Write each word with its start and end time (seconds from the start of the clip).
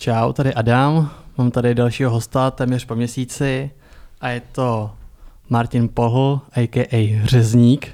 Čau, 0.00 0.32
tady 0.32 0.54
Adam, 0.54 1.10
mám 1.38 1.50
tady 1.50 1.74
dalšího 1.74 2.10
hosta 2.10 2.50
téměř 2.50 2.84
po 2.84 2.94
měsíci 2.94 3.70
a 4.20 4.28
je 4.28 4.42
to 4.52 4.90
Martin 5.50 5.88
Pohl, 5.94 6.40
a.k.a. 6.56 7.20
Řezník. 7.24 7.92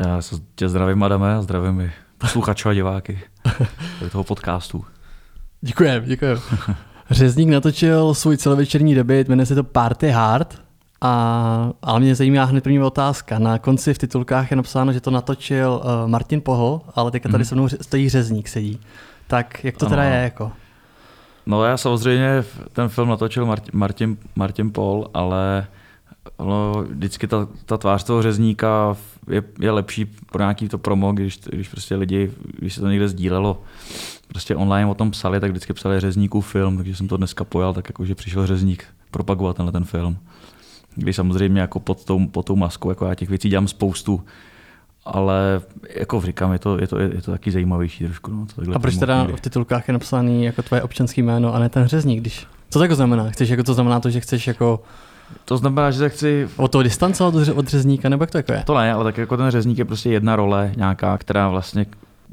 Já 0.00 0.22
se 0.22 0.36
tě 0.54 0.68
zdravím, 0.68 1.02
Adame, 1.02 1.34
a 1.34 1.42
zdravím 1.42 1.80
i 1.80 1.92
posluchače 2.18 2.68
a 2.68 2.74
diváky 2.74 3.20
toho 4.12 4.24
podcastu. 4.24 4.84
Děkujem, 5.60 6.04
děkujem. 6.04 6.38
Řezník 7.10 7.48
natočil 7.48 8.14
svůj 8.14 8.36
celovečerní 8.36 8.94
debit, 8.94 9.28
jmenuje 9.28 9.46
se 9.46 9.54
to 9.54 9.64
Party 9.64 10.10
Hard, 10.10 10.62
a, 11.00 11.72
ale 11.82 12.00
mě 12.00 12.14
zajímá 12.14 12.44
hned 12.44 12.64
první 12.64 12.80
otázka. 12.80 13.38
Na 13.38 13.58
konci 13.58 13.94
v 13.94 13.98
titulkách 13.98 14.50
je 14.50 14.56
napsáno, 14.56 14.92
že 14.92 15.00
to 15.00 15.10
natočil 15.10 15.82
uh, 15.84 16.10
Martin 16.10 16.40
Pohl, 16.40 16.80
ale 16.94 17.10
teďka 17.10 17.28
tady 17.28 17.42
mm. 17.42 17.48
se 17.48 17.54
mnou 17.54 17.68
stojí 17.68 18.08
Řezník 18.08 18.48
sedí. 18.48 18.80
Tak 19.26 19.64
jak 19.64 19.76
to 19.76 19.86
ano. 19.86 19.90
teda 19.90 20.04
je 20.04 20.22
jako? 20.22 20.52
No 21.50 21.64
já 21.64 21.76
samozřejmě 21.76 22.44
ten 22.72 22.88
film 22.88 23.08
natočil 23.08 23.46
Martin, 23.46 23.70
Martin, 23.78 24.16
Martin 24.36 24.70
Paul, 24.70 25.10
ale 25.14 25.66
no, 26.38 26.84
vždycky 26.88 27.26
ta, 27.26 27.48
ta 27.66 27.78
tvář 27.78 28.04
toho 28.04 28.22
řezníka 28.22 28.96
je, 29.30 29.42
je 29.60 29.70
lepší 29.70 30.04
pro 30.04 30.42
nějaký 30.42 30.68
to 30.68 30.78
promo, 30.78 31.12
když, 31.12 31.40
když 31.40 31.68
prostě 31.68 31.96
lidi, 31.96 32.30
když 32.58 32.74
se 32.74 32.80
to 32.80 32.88
někde 32.88 33.08
sdílelo, 33.08 33.62
prostě 34.28 34.56
online 34.56 34.90
o 34.90 34.94
tom 34.94 35.10
psali, 35.10 35.40
tak 35.40 35.50
vždycky 35.50 35.72
psali 35.72 36.00
řezníků 36.00 36.40
film, 36.40 36.76
takže 36.76 36.96
jsem 36.96 37.08
to 37.08 37.16
dneska 37.16 37.44
pojal, 37.44 37.74
tak 37.74 37.88
jako, 37.88 38.04
že 38.04 38.14
přišel 38.14 38.46
řezník 38.46 38.84
propagovat 39.10 39.56
tenhle 39.56 39.72
ten 39.72 39.84
film. 39.84 40.18
Když 40.94 41.16
samozřejmě 41.16 41.60
jako 41.60 41.80
pod 41.80 42.04
tou, 42.04 42.26
pod 42.26 42.46
tou 42.46 42.56
maskou, 42.56 42.88
jako 42.88 43.06
já 43.06 43.14
těch 43.14 43.28
věcí 43.28 43.48
dělám 43.48 43.68
spoustu, 43.68 44.22
ale 45.04 45.60
jako 45.96 46.20
říkám, 46.20 46.52
je 46.52 46.58
to, 46.58 46.80
je 46.80 46.86
to, 46.86 46.98
je 46.98 47.22
to 47.22 47.30
taky 47.30 47.50
zajímavější 47.50 48.04
trošku. 48.04 48.30
No, 48.30 48.46
to 48.46 48.74
a 48.74 48.78
proč 48.78 48.96
teda 48.96 49.24
v 49.36 49.40
titulkách 49.40 49.88
je 49.88 49.92
napsaný 49.92 50.44
jako 50.44 50.62
tvoje 50.62 50.82
občanské 50.82 51.22
jméno 51.22 51.54
a 51.54 51.58
ne 51.58 51.68
ten 51.68 51.86
řezník, 51.86 52.20
když... 52.20 52.46
Co 52.70 52.78
to 52.78 52.84
jako 52.84 52.94
znamená? 52.94 53.30
Chceš 53.30 53.48
jako 53.48 53.62
to 53.62 53.74
znamená 53.74 54.00
to, 54.00 54.10
že 54.10 54.20
chceš 54.20 54.46
jako 54.46 54.82
to 55.44 55.56
znamená, 55.56 55.90
že 55.90 55.98
se 55.98 56.08
chci... 56.08 56.48
Od 56.56 56.70
toho 56.72 56.82
distancovat 56.82 57.34
od 57.54 57.68
řezníka, 57.68 58.08
nebo 58.08 58.22
jak 58.22 58.30
to 58.30 58.38
jako 58.38 58.52
je? 58.52 58.62
To 58.66 58.74
ne, 58.74 58.92
ale 58.92 59.04
tak 59.04 59.18
jako 59.18 59.36
ten 59.36 59.50
řezník 59.50 59.78
je 59.78 59.84
prostě 59.84 60.10
jedna 60.10 60.36
role 60.36 60.72
nějaká, 60.76 61.18
která 61.18 61.48
vlastně 61.48 61.86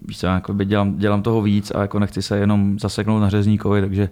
víš 0.05 0.19
co, 0.19 0.27
jako 0.27 0.53
dělám, 0.53 0.97
dělám 0.97 1.21
toho 1.21 1.41
víc 1.41 1.71
a 1.75 1.81
jako 1.81 1.99
nechci 1.99 2.21
se 2.21 2.37
jenom 2.37 2.79
zaseknout 2.79 3.21
na 3.21 3.29
řezníkovi, 3.29 3.81
takže 3.81 4.09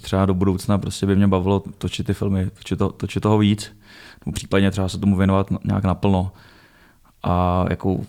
třeba 0.00 0.26
do 0.26 0.34
budoucna 0.34 0.78
prostě 0.78 1.06
by 1.06 1.16
mě 1.16 1.28
bavilo 1.28 1.62
točit 1.78 2.06
ty 2.06 2.14
filmy, 2.14 2.50
točit, 2.58 2.78
to, 2.78 2.88
točit 2.88 3.22
toho 3.22 3.38
víc, 3.38 3.76
případně 4.32 4.70
třeba 4.70 4.88
se 4.88 4.98
tomu 4.98 5.16
věnovat 5.16 5.46
nějak 5.64 5.84
naplno. 5.84 6.32
A 7.22 7.64
jako 7.70 8.00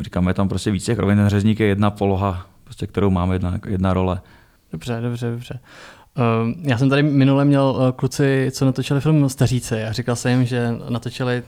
říkáme, 0.00 0.34
tam 0.34 0.48
prostě 0.48 0.70
víc 0.70 0.84
těch 0.84 0.98
rovin. 0.98 1.18
Ten 1.18 1.28
řezník 1.28 1.60
je 1.60 1.66
jedna 1.66 1.90
poloha, 1.90 2.46
prostě, 2.64 2.86
kterou 2.86 3.10
máme, 3.10 3.34
jedna, 3.34 3.58
jedna 3.66 3.94
role. 3.94 4.20
Dobře, 4.72 4.98
dobře, 5.02 5.30
dobře. 5.30 5.60
Uh, 6.18 6.52
já 6.62 6.78
jsem 6.78 6.88
tady 6.88 7.02
minule 7.02 7.44
měl 7.44 7.76
uh, 7.78 7.90
kluci, 7.90 8.50
co 8.52 8.64
natočili 8.64 9.00
film 9.00 9.28
Staříci 9.28 9.84
a 9.84 9.92
říkal 9.92 10.16
jsem 10.16 10.30
jim, 10.30 10.44
že 10.44 10.74
natočili 10.88 11.42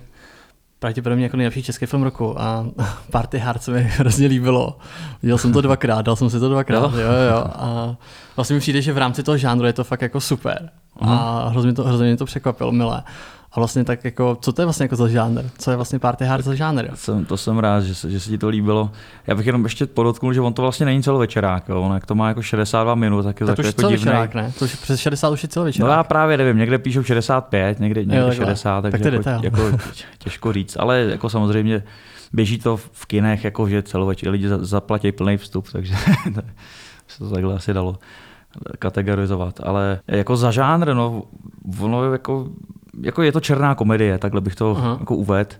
pravděpodobně 0.78 1.25
jako 1.25 1.36
nejlepší 1.36 1.62
český 1.62 1.86
film 1.86 2.03
roku 2.03 2.41
a 2.41 2.66
Party 3.11 3.39
Hard 3.39 3.62
se 3.62 3.70
mi 3.70 3.83
hrozně 3.83 4.27
líbilo. 4.27 4.78
Viděl 5.22 5.39
jsem 5.39 5.53
to 5.53 5.61
dvakrát, 5.61 6.03
dal 6.03 6.16
jsem 6.16 6.31
si 6.31 6.41
to 6.41 6.48
dvakrát, 6.48 6.92
jo, 6.92 6.98
jo, 6.98 7.31
jo. 7.31 7.44
A 7.55 7.97
vlastně 8.36 8.55
mi 8.55 8.61
přijde, 8.61 8.83
že 8.83 8.92
v 8.92 8.98
rámci 8.98 9.22
toho 9.22 9.39
žánru 9.39 9.66
je 9.66 9.72
to 9.72 9.84
fakt 9.84 10.03
jako 10.03 10.20
super. 10.20 10.70
A 11.00 11.48
hrozně, 11.48 11.72
to, 11.72 11.84
hrozně 11.84 12.06
mě 12.06 12.16
to 12.16 12.25
překvapilo, 12.25 12.72
milé. 12.72 13.03
A 13.52 13.60
vlastně 13.60 13.84
tak 13.84 14.04
jako, 14.04 14.38
co 14.41 14.52
to 14.52 14.62
je 14.62 14.66
vlastně 14.66 14.84
jako 14.84 14.96
za 14.96 15.08
žánr? 15.08 15.42
Co 15.58 15.70
je 15.70 15.77
vlastně 15.77 15.98
party 15.98 16.24
hard 16.24 16.44
za 16.44 16.54
žánr? 16.54 16.84
Jsem, 16.94 17.24
to 17.24 17.36
jsem 17.36 17.58
rád, 17.58 17.80
že 17.80 17.94
se, 17.94 18.10
že 18.10 18.20
se 18.20 18.30
ti 18.30 18.38
to 18.38 18.48
líbilo. 18.48 18.91
Já 19.27 19.34
bych 19.34 19.46
jenom 19.46 19.64
ještě 19.64 19.86
podotknul, 19.86 20.32
že 20.32 20.41
on 20.41 20.52
to 20.52 20.62
vlastně 20.62 20.86
není 20.86 21.02
celovečerák, 21.02 21.69
jo. 21.69 21.82
On 21.82 21.94
jak 21.94 22.06
to 22.06 22.14
má 22.14 22.28
jako 22.28 22.42
62 22.42 22.94
minut, 22.94 23.22
tak 23.22 23.41
je 23.41 23.46
tak 23.46 23.56
to 23.56 23.62
jako 23.62 23.80
celovečerák, 23.80 24.34
ne? 24.34 24.52
To 24.58 24.64
už 24.64 24.74
přes 24.74 25.00
60 25.00 25.30
už 25.30 25.42
je 25.42 25.48
celovečerák. 25.48 25.88
No 25.88 25.97
já 25.97 26.04
právě 26.04 26.36
nevím, 26.36 26.56
někde 26.56 26.78
píšou 26.78 27.03
65, 27.03 27.81
někde, 27.81 28.00
někde 28.00 28.19
jo, 28.19 28.32
60, 28.32 28.81
takže 28.81 29.10
tak 29.10 29.44
jako, 29.44 29.62
jako, 29.62 29.78
těžko 30.19 30.53
říct, 30.53 30.76
ale 30.80 31.00
jako 31.00 31.30
samozřejmě 31.30 31.82
běží 32.32 32.59
to 32.59 32.76
v 32.76 33.06
kinech, 33.06 33.44
jako 33.44 33.69
že 33.69 33.82
celovečer, 33.82 34.30
lidi 34.30 34.48
zaplatí 34.48 35.12
plný 35.12 35.36
vstup, 35.36 35.69
takže 35.72 35.94
se 37.09 37.19
to 37.19 37.30
takhle 37.30 37.54
asi 37.54 37.75
dalo 37.75 37.98
kategorizovat. 38.78 39.60
Ale 39.62 40.00
jako 40.09 40.36
za 40.36 40.50
žánr, 40.50 40.94
no, 40.94 41.22
ono 41.80 42.12
jako 42.12 42.48
jako 43.03 43.22
je 43.22 43.32
to 43.32 43.41
černá 43.41 43.75
komedie, 43.75 44.19
takhle 44.19 44.41
bych 44.41 44.54
to 44.54 44.76
Aha. 44.78 44.97
jako 45.00 45.16
uvedl. 45.16 45.50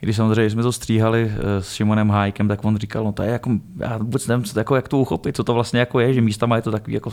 Když 0.00 0.16
samozřejmě 0.16 0.50
jsme 0.50 0.62
to 0.62 0.72
stříhali 0.72 1.32
eh, 1.34 1.62
s 1.62 1.72
Šimonem 1.72 2.10
Hájkem, 2.10 2.48
tak 2.48 2.64
on 2.64 2.76
říkal, 2.76 3.04
no 3.04 3.12
to 3.12 3.22
je 3.22 3.30
jako, 3.30 3.50
já 3.78 3.98
vůbec 3.98 4.26
nevím, 4.26 4.44
co, 4.44 4.58
jako, 4.58 4.76
jak 4.76 4.88
to 4.88 4.98
uchopit, 4.98 5.36
co 5.36 5.44
to 5.44 5.54
vlastně 5.54 5.80
jako 5.80 6.00
je, 6.00 6.14
že 6.14 6.20
místama 6.20 6.56
je 6.56 6.62
to 6.62 6.70
takový 6.70 6.94
jako, 6.94 7.10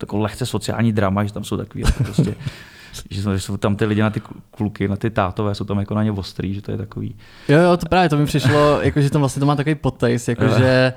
jako 0.00 0.18
lehce 0.18 0.46
sociální 0.46 0.92
drama, 0.92 1.24
že 1.24 1.32
tam 1.32 1.44
jsou 1.44 1.56
takový 1.56 1.84
jako 1.86 2.04
prostě, 2.04 2.34
že 3.10 3.38
jsou, 3.40 3.56
tam 3.56 3.76
ty 3.76 3.84
lidi 3.84 4.00
na 4.00 4.10
ty 4.10 4.22
kluky, 4.50 4.88
na 4.88 4.96
ty 4.96 5.10
tátové, 5.10 5.54
jsou 5.54 5.64
tam 5.64 5.78
jako 5.78 5.94
na 5.94 6.02
ně 6.02 6.12
ostrý, 6.12 6.54
že 6.54 6.62
to 6.62 6.70
je 6.70 6.78
takový. 6.78 7.16
Jo, 7.48 7.58
jo, 7.58 7.76
to 7.76 7.86
právě 7.86 8.08
to 8.08 8.16
mi 8.16 8.26
přišlo, 8.26 8.80
jako, 8.82 9.00
že 9.00 9.10
tam 9.10 9.20
vlastně 9.20 9.40
to 9.40 9.46
má 9.46 9.56
takový 9.56 9.74
podtext, 9.74 10.28
jako, 10.28 10.48
že 10.48 10.92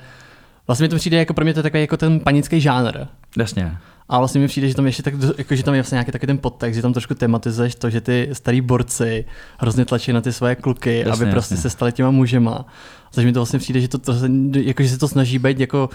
vlastně 0.69 0.83
mi 0.83 0.89
to 0.89 0.95
přijde, 0.95 1.17
jako 1.17 1.33
pro 1.33 1.45
mě 1.45 1.53
to 1.53 1.59
je 1.59 1.63
takový 1.63 1.81
jako 1.81 1.97
ten 1.97 2.19
panický 2.19 2.61
žánr. 2.61 2.97
Jasně. 3.37 3.77
A 4.09 4.17
vlastně 4.17 4.41
mi 4.41 4.47
přijde, 4.47 4.67
že 4.67 4.75
tam 4.75 4.85
ještě 4.85 5.03
tak, 5.03 5.13
jako, 5.37 5.55
že 5.55 5.63
tam 5.63 5.73
je 5.73 5.81
vlastně 5.81 5.95
nějaký 5.95 6.11
takový 6.11 6.27
ten 6.27 6.37
podtext, 6.37 6.75
že 6.75 6.81
tam 6.81 6.93
trošku 6.93 7.13
tematizuješ 7.13 7.75
to, 7.75 7.89
že 7.89 8.01
ty 8.01 8.29
starý 8.33 8.61
borci 8.61 9.25
hrozně 9.57 9.85
tlačí 9.85 10.13
na 10.13 10.21
ty 10.21 10.33
své 10.33 10.55
kluky, 10.55 10.97
jasně, 10.97 11.11
aby 11.11 11.31
prostě 11.31 11.53
jasně. 11.53 11.61
se 11.61 11.69
stali 11.69 11.91
těma 11.91 12.11
mužema. 12.11 12.65
Takže 13.13 13.27
mi 13.27 13.33
to 13.33 13.39
vlastně 13.39 13.59
přijde, 13.59 13.81
že, 13.81 13.87
to, 13.87 13.97
to, 13.97 14.13
jako, 14.53 14.83
že 14.83 14.89
se 14.89 14.97
to 14.97 15.07
snaží 15.07 15.39
být 15.39 15.59
jako 15.59 15.89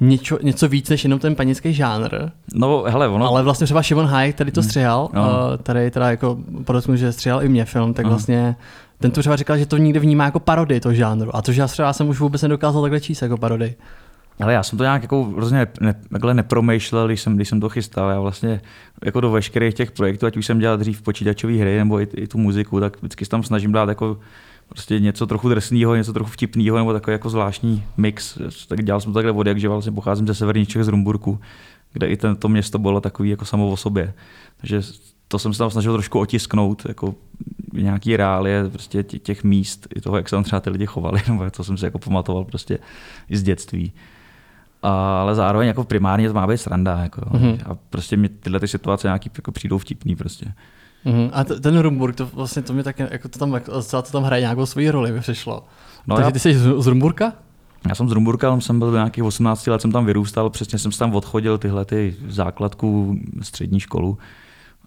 něco, 0.00 0.38
něco 0.42 0.68
víc 0.68 0.88
než 0.88 1.04
jenom 1.04 1.18
ten 1.18 1.34
panický 1.34 1.74
žánr. 1.74 2.10
No, 2.54 2.84
hele, 2.88 3.08
ono... 3.08 3.26
Ale 3.26 3.42
vlastně 3.42 3.64
třeba 3.64 3.82
Šimon 3.82 4.06
Hayek 4.06 4.36
tady 4.36 4.52
to 4.52 4.60
hmm. 4.60 4.68
střihal, 4.68 5.08
no. 5.12 5.22
tady 5.62 5.90
teda 5.90 6.10
jako 6.10 6.38
podotknu, 6.64 6.96
že 6.96 7.12
střihal 7.12 7.42
i 7.44 7.48
mě 7.48 7.64
film, 7.64 7.94
tak 7.94 8.04
no. 8.04 8.10
vlastně 8.10 8.56
ten 8.98 9.10
tu 9.10 9.20
třeba 9.20 9.36
říkal, 9.36 9.58
že 9.58 9.66
to 9.66 9.76
nikdy 9.76 9.98
vnímá 9.98 10.24
jako 10.24 10.40
parodii 10.40 10.80
toho 10.80 10.94
žánru. 10.94 11.36
A 11.36 11.42
to, 11.42 11.52
že 11.52 11.60
já 11.60 11.66
třeba 11.66 11.92
jsem 11.92 12.08
už 12.08 12.20
vůbec 12.20 12.42
nedokázal 12.42 12.82
takhle 12.82 13.00
číst 13.00 13.22
jako 13.22 13.36
parodii. 13.36 13.76
Ale 14.40 14.52
já 14.52 14.62
jsem 14.62 14.78
to 14.78 14.84
nějak 14.84 15.02
jako 15.02 15.24
hrozně 15.24 15.66
ne, 15.80 15.94
takhle 16.10 16.34
nepromýšlel, 16.34 17.06
když 17.06 17.20
jsem, 17.20 17.36
když 17.36 17.48
jsem 17.48 17.60
to 17.60 17.68
chystal. 17.68 18.10
Já 18.10 18.20
vlastně 18.20 18.60
jako 19.04 19.20
do 19.20 19.30
veškerých 19.30 19.74
těch 19.74 19.90
projektů, 19.90 20.26
ať 20.26 20.36
už 20.36 20.46
jsem 20.46 20.58
dělal 20.58 20.76
dřív 20.76 21.02
počítačové 21.02 21.52
hry 21.52 21.78
nebo 21.78 22.00
i, 22.00 22.08
i, 22.14 22.26
tu 22.26 22.38
muziku, 22.38 22.80
tak 22.80 22.96
vždycky 22.96 23.26
tam 23.26 23.42
snažím 23.42 23.72
dát 23.72 23.88
jako 23.88 24.18
prostě 24.68 25.00
něco 25.00 25.26
trochu 25.26 25.48
drsného, 25.48 25.94
něco 25.94 26.12
trochu 26.12 26.30
vtipného 26.30 26.76
nebo 26.76 26.92
takový 26.92 27.12
jako 27.12 27.30
zvláštní 27.30 27.84
mix. 27.96 28.38
Tak 28.68 28.84
dělal 28.84 29.00
jsem 29.00 29.12
to 29.12 29.18
takhle 29.22 29.32
od 29.32 29.58
že 29.58 29.68
vlastně 29.68 29.92
pocházím 29.92 30.26
ze 30.26 30.34
severních 30.34 30.68
Čech 30.68 30.84
z 30.84 30.88
Rumburku, 30.88 31.40
kde 31.92 32.06
i 32.06 32.16
ten, 32.16 32.36
to 32.36 32.48
město 32.48 32.78
bylo 32.78 33.00
takový 33.00 33.30
jako 33.30 33.44
samo 33.44 33.70
o 33.70 33.76
sobě. 33.76 34.14
Takže 34.56 34.80
to 35.28 35.38
jsem 35.38 35.52
se 35.52 35.58
tam 35.58 35.70
snažil 35.70 35.92
trošku 35.92 36.18
otisknout, 36.18 36.82
jako 36.88 37.14
nějaký 37.72 38.16
reálie 38.16 38.70
prostě 38.70 39.02
těch 39.02 39.44
míst, 39.44 39.88
i 39.96 40.00
toho, 40.00 40.16
jak 40.16 40.28
se 40.28 40.36
tam 40.36 40.44
třeba 40.44 40.60
ty 40.60 40.70
lidi 40.70 40.86
chovali, 40.86 41.22
nebo 41.28 41.50
to 41.50 41.64
jsem 41.64 41.76
si 41.78 41.84
jako 41.84 41.98
pamatoval 41.98 42.44
prostě 42.44 42.78
i 43.28 43.36
z 43.36 43.42
dětství 43.42 43.92
ale 44.84 45.34
zároveň 45.34 45.68
jako 45.68 45.84
primárně 45.84 46.28
to 46.28 46.34
má 46.34 46.46
být 46.46 46.58
sranda. 46.58 46.98
Jako, 46.98 47.20
mm-hmm. 47.20 47.58
A 47.66 47.76
prostě 47.90 48.16
mi 48.16 48.28
tyhle 48.28 48.60
ty 48.60 48.68
situace 48.68 49.08
nějaký 49.08 49.30
jako 49.36 49.52
přijdou 49.52 49.78
vtipný 49.78 50.16
prostě. 50.16 50.52
Mm-hmm. 51.06 51.30
A 51.32 51.44
t- 51.44 51.60
ten 51.60 51.78
Rumburg, 51.78 52.16
to 52.16 52.26
vlastně 52.26 52.62
to 52.62 52.72
mě 52.72 52.82
tak, 52.82 52.98
jako 52.98 53.28
to 53.28 53.38
tam, 53.38 53.52
jako, 53.52 53.82
to 53.82 54.02
tam 54.02 54.22
hraje 54.22 54.40
nějakou 54.40 54.66
svoji 54.66 54.90
roli, 54.90 55.12
mi 55.12 55.20
přišlo. 55.20 55.64
No 56.06 56.16
Takže 56.16 56.26
já, 56.26 56.30
ty 56.32 56.38
jsi 56.38 56.54
z 56.54 56.86
Rumburka? 56.86 57.32
Já 57.88 57.94
jsem 57.94 58.08
z 58.08 58.12
Rumburka, 58.12 58.60
jsem 58.60 58.78
byl 58.78 58.90
do 58.90 58.96
nějakých 58.96 59.24
18 59.24 59.66
let, 59.66 59.80
jsem 59.80 59.92
tam 59.92 60.06
vyrůstal, 60.06 60.50
přesně 60.50 60.78
jsem 60.78 60.90
tam 60.90 61.14
odchodil 61.14 61.58
tyhle 61.58 61.84
ty 61.84 62.16
základku 62.28 63.16
střední 63.42 63.80
školu. 63.80 64.18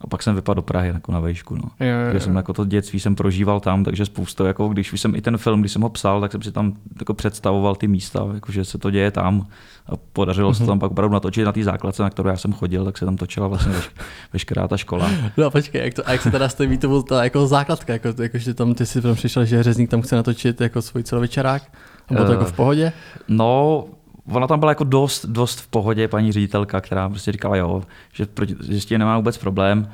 A 0.02 0.08
pak 0.08 0.24
jsem 0.24 0.36
vypadl 0.36 0.56
do 0.56 0.62
Prahy 0.62 0.90
jako 0.90 1.12
na 1.12 1.20
vejšku. 1.20 1.56
No. 1.56 1.64
Jo, 1.80 1.88
jo, 1.88 2.14
jo. 2.14 2.20
jsem 2.20 2.36
jako 2.36 2.54
to 2.54 2.66
dětství 2.66 3.00
jsem 3.00 3.16
prožíval 3.16 3.60
tam, 3.60 3.84
takže 3.84 4.06
spoustu, 4.06 4.46
jako 4.46 4.68
když 4.68 4.94
jsem 4.94 5.16
i 5.16 5.22
ten 5.22 5.38
film, 5.38 5.60
když 5.60 5.72
jsem 5.72 5.82
ho 5.82 5.90
psal, 5.90 6.22
tak 6.22 6.32
jsem 6.32 6.42
si 6.42 6.52
tam 6.52 6.74
jako 7.00 7.14
představoval 7.14 7.76
ty 7.76 7.88
místa, 7.88 8.28
jako 8.34 8.52
že 8.52 8.66
se 8.66 8.78
to 8.78 8.92
děje 8.92 9.12
tam. 9.12 9.48
A 9.88 9.92
podařilo 10.14 10.52
mm-hmm. 10.52 10.58
se 10.58 10.64
mhm. 10.64 10.68
tam 10.68 10.80
pak 10.80 10.92
opravdu 10.92 11.14
natočit 11.14 11.46
na 11.46 11.52
té 11.52 11.64
základce, 11.64 12.04
na 12.04 12.10
kterou 12.10 12.30
já 12.30 12.38
jsem 12.38 12.54
chodil, 12.54 12.86
tak 12.86 12.98
se 12.98 13.06
tam 13.06 13.18
točila 13.18 13.48
vlastně 13.48 13.74
veš, 13.74 13.90
veškerá 14.34 14.68
ta 14.68 14.78
škola. 14.78 15.10
No 15.38 15.46
a 15.46 15.50
počkej, 15.50 15.84
jak, 15.84 15.94
to, 15.94 16.08
a 16.08 16.12
jak 16.12 16.22
se 16.22 16.32
teda 16.32 16.50
stojí, 16.50 16.78
to 16.78 16.88
byla 16.88 17.04
ta 17.04 17.24
jako 17.24 17.48
základka, 17.48 17.94
jako, 17.94 18.22
jako, 18.22 18.38
že 18.38 18.54
tam 18.54 18.74
ty 18.74 18.86
si 18.86 19.02
tam 19.02 19.16
přišel, 19.16 19.46
že 19.46 19.64
řezník 19.64 19.90
tam 19.90 20.02
chce 20.02 20.16
natočit 20.16 20.62
jako 20.62 20.82
svůj 20.82 21.04
celovečerák? 21.04 21.64
A 22.08 22.14
bylo 22.14 22.26
to 22.26 22.32
jako 22.32 22.46
v 22.46 22.54
pohodě? 22.54 22.94
No, 23.28 23.86
ona 24.32 24.48
tam 24.48 24.60
byla 24.60 24.72
jako 24.72 24.84
dost, 24.84 25.26
dost 25.26 25.62
v 25.62 25.68
pohodě, 25.68 26.08
paní 26.08 26.32
ředitelka, 26.32 26.82
která 26.82 27.10
prostě 27.10 27.32
říkala, 27.32 27.56
jo, 27.56 27.84
že, 28.14 28.26
proti, 28.26 28.56
že 28.70 28.82
s 28.82 28.86
tím 28.86 29.00
nemá 29.00 29.18
vůbec 29.18 29.38
problém. 29.38 29.92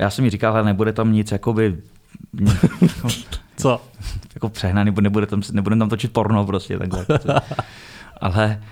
Já 0.00 0.10
jsem 0.10 0.24
jí 0.24 0.30
říkal, 0.30 0.52
ale 0.52 0.64
nebude 0.64 0.92
tam 0.92 1.12
nic, 1.12 1.32
jakoby... 1.32 1.76
Co? 3.56 3.80
Jako 4.34 4.48
přehnaný, 4.48 4.92
nebude 5.00 5.26
tam, 5.26 5.42
nebude 5.52 5.76
tam 5.76 5.88
točit 5.88 6.12
porno 6.12 6.46
prostě 6.46 6.78
takhle. 6.78 7.06
ale 8.20 8.62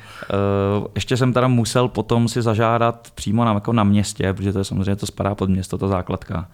uh, 0.81 0.87
ještě 0.95 1.17
jsem 1.17 1.33
teda 1.33 1.49
musel 1.49 1.89
potom 1.89 2.29
si 2.29 2.43
zažádat 2.43 3.09
přímo 3.15 3.45
na, 3.45 3.53
jako 3.53 3.73
na 3.73 3.85
městě, 3.85 4.33
protože 4.33 4.53
to 4.53 4.59
je 4.59 4.65
samozřejmě 4.65 4.97
to 4.97 5.07
spadá 5.07 5.35
pod 5.35 5.51
město, 5.51 5.79
ta 5.79 5.89
základka. 5.89 6.49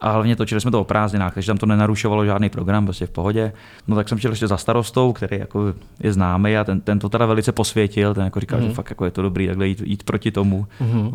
A 0.00 0.12
hlavně 0.12 0.36
točili 0.36 0.60
jsme 0.60 0.70
to 0.70 0.80
o 0.80 0.84
prázdninách, 0.84 1.34
takže 1.34 1.46
tam 1.46 1.56
to 1.58 1.66
nenarušovalo 1.66 2.24
žádný 2.24 2.48
program, 2.48 2.84
prostě 2.84 3.06
v 3.06 3.10
pohodě. 3.10 3.52
No 3.88 3.96
tak 3.96 4.08
jsem 4.08 4.18
šel 4.18 4.30
ještě 4.30 4.46
za 4.46 4.56
starostou, 4.56 5.12
který 5.12 5.38
jako 5.38 5.74
je 6.00 6.12
známý 6.12 6.56
a 6.56 6.64
ten, 6.64 6.80
ten 6.80 6.98
to 6.98 7.08
teda 7.08 7.26
velice 7.26 7.52
posvětil, 7.52 8.14
ten 8.14 8.24
jako 8.24 8.40
říkal, 8.40 8.60
mm. 8.60 8.68
že 8.68 8.74
fakt 8.74 8.90
jako 8.90 9.04
je 9.04 9.10
to 9.10 9.22
dobrý 9.22 9.46
takhle 9.46 9.66
jít, 9.66 9.82
jít 9.84 10.02
proti 10.02 10.30
tomu. 10.30 10.66
Mm. 10.80 11.12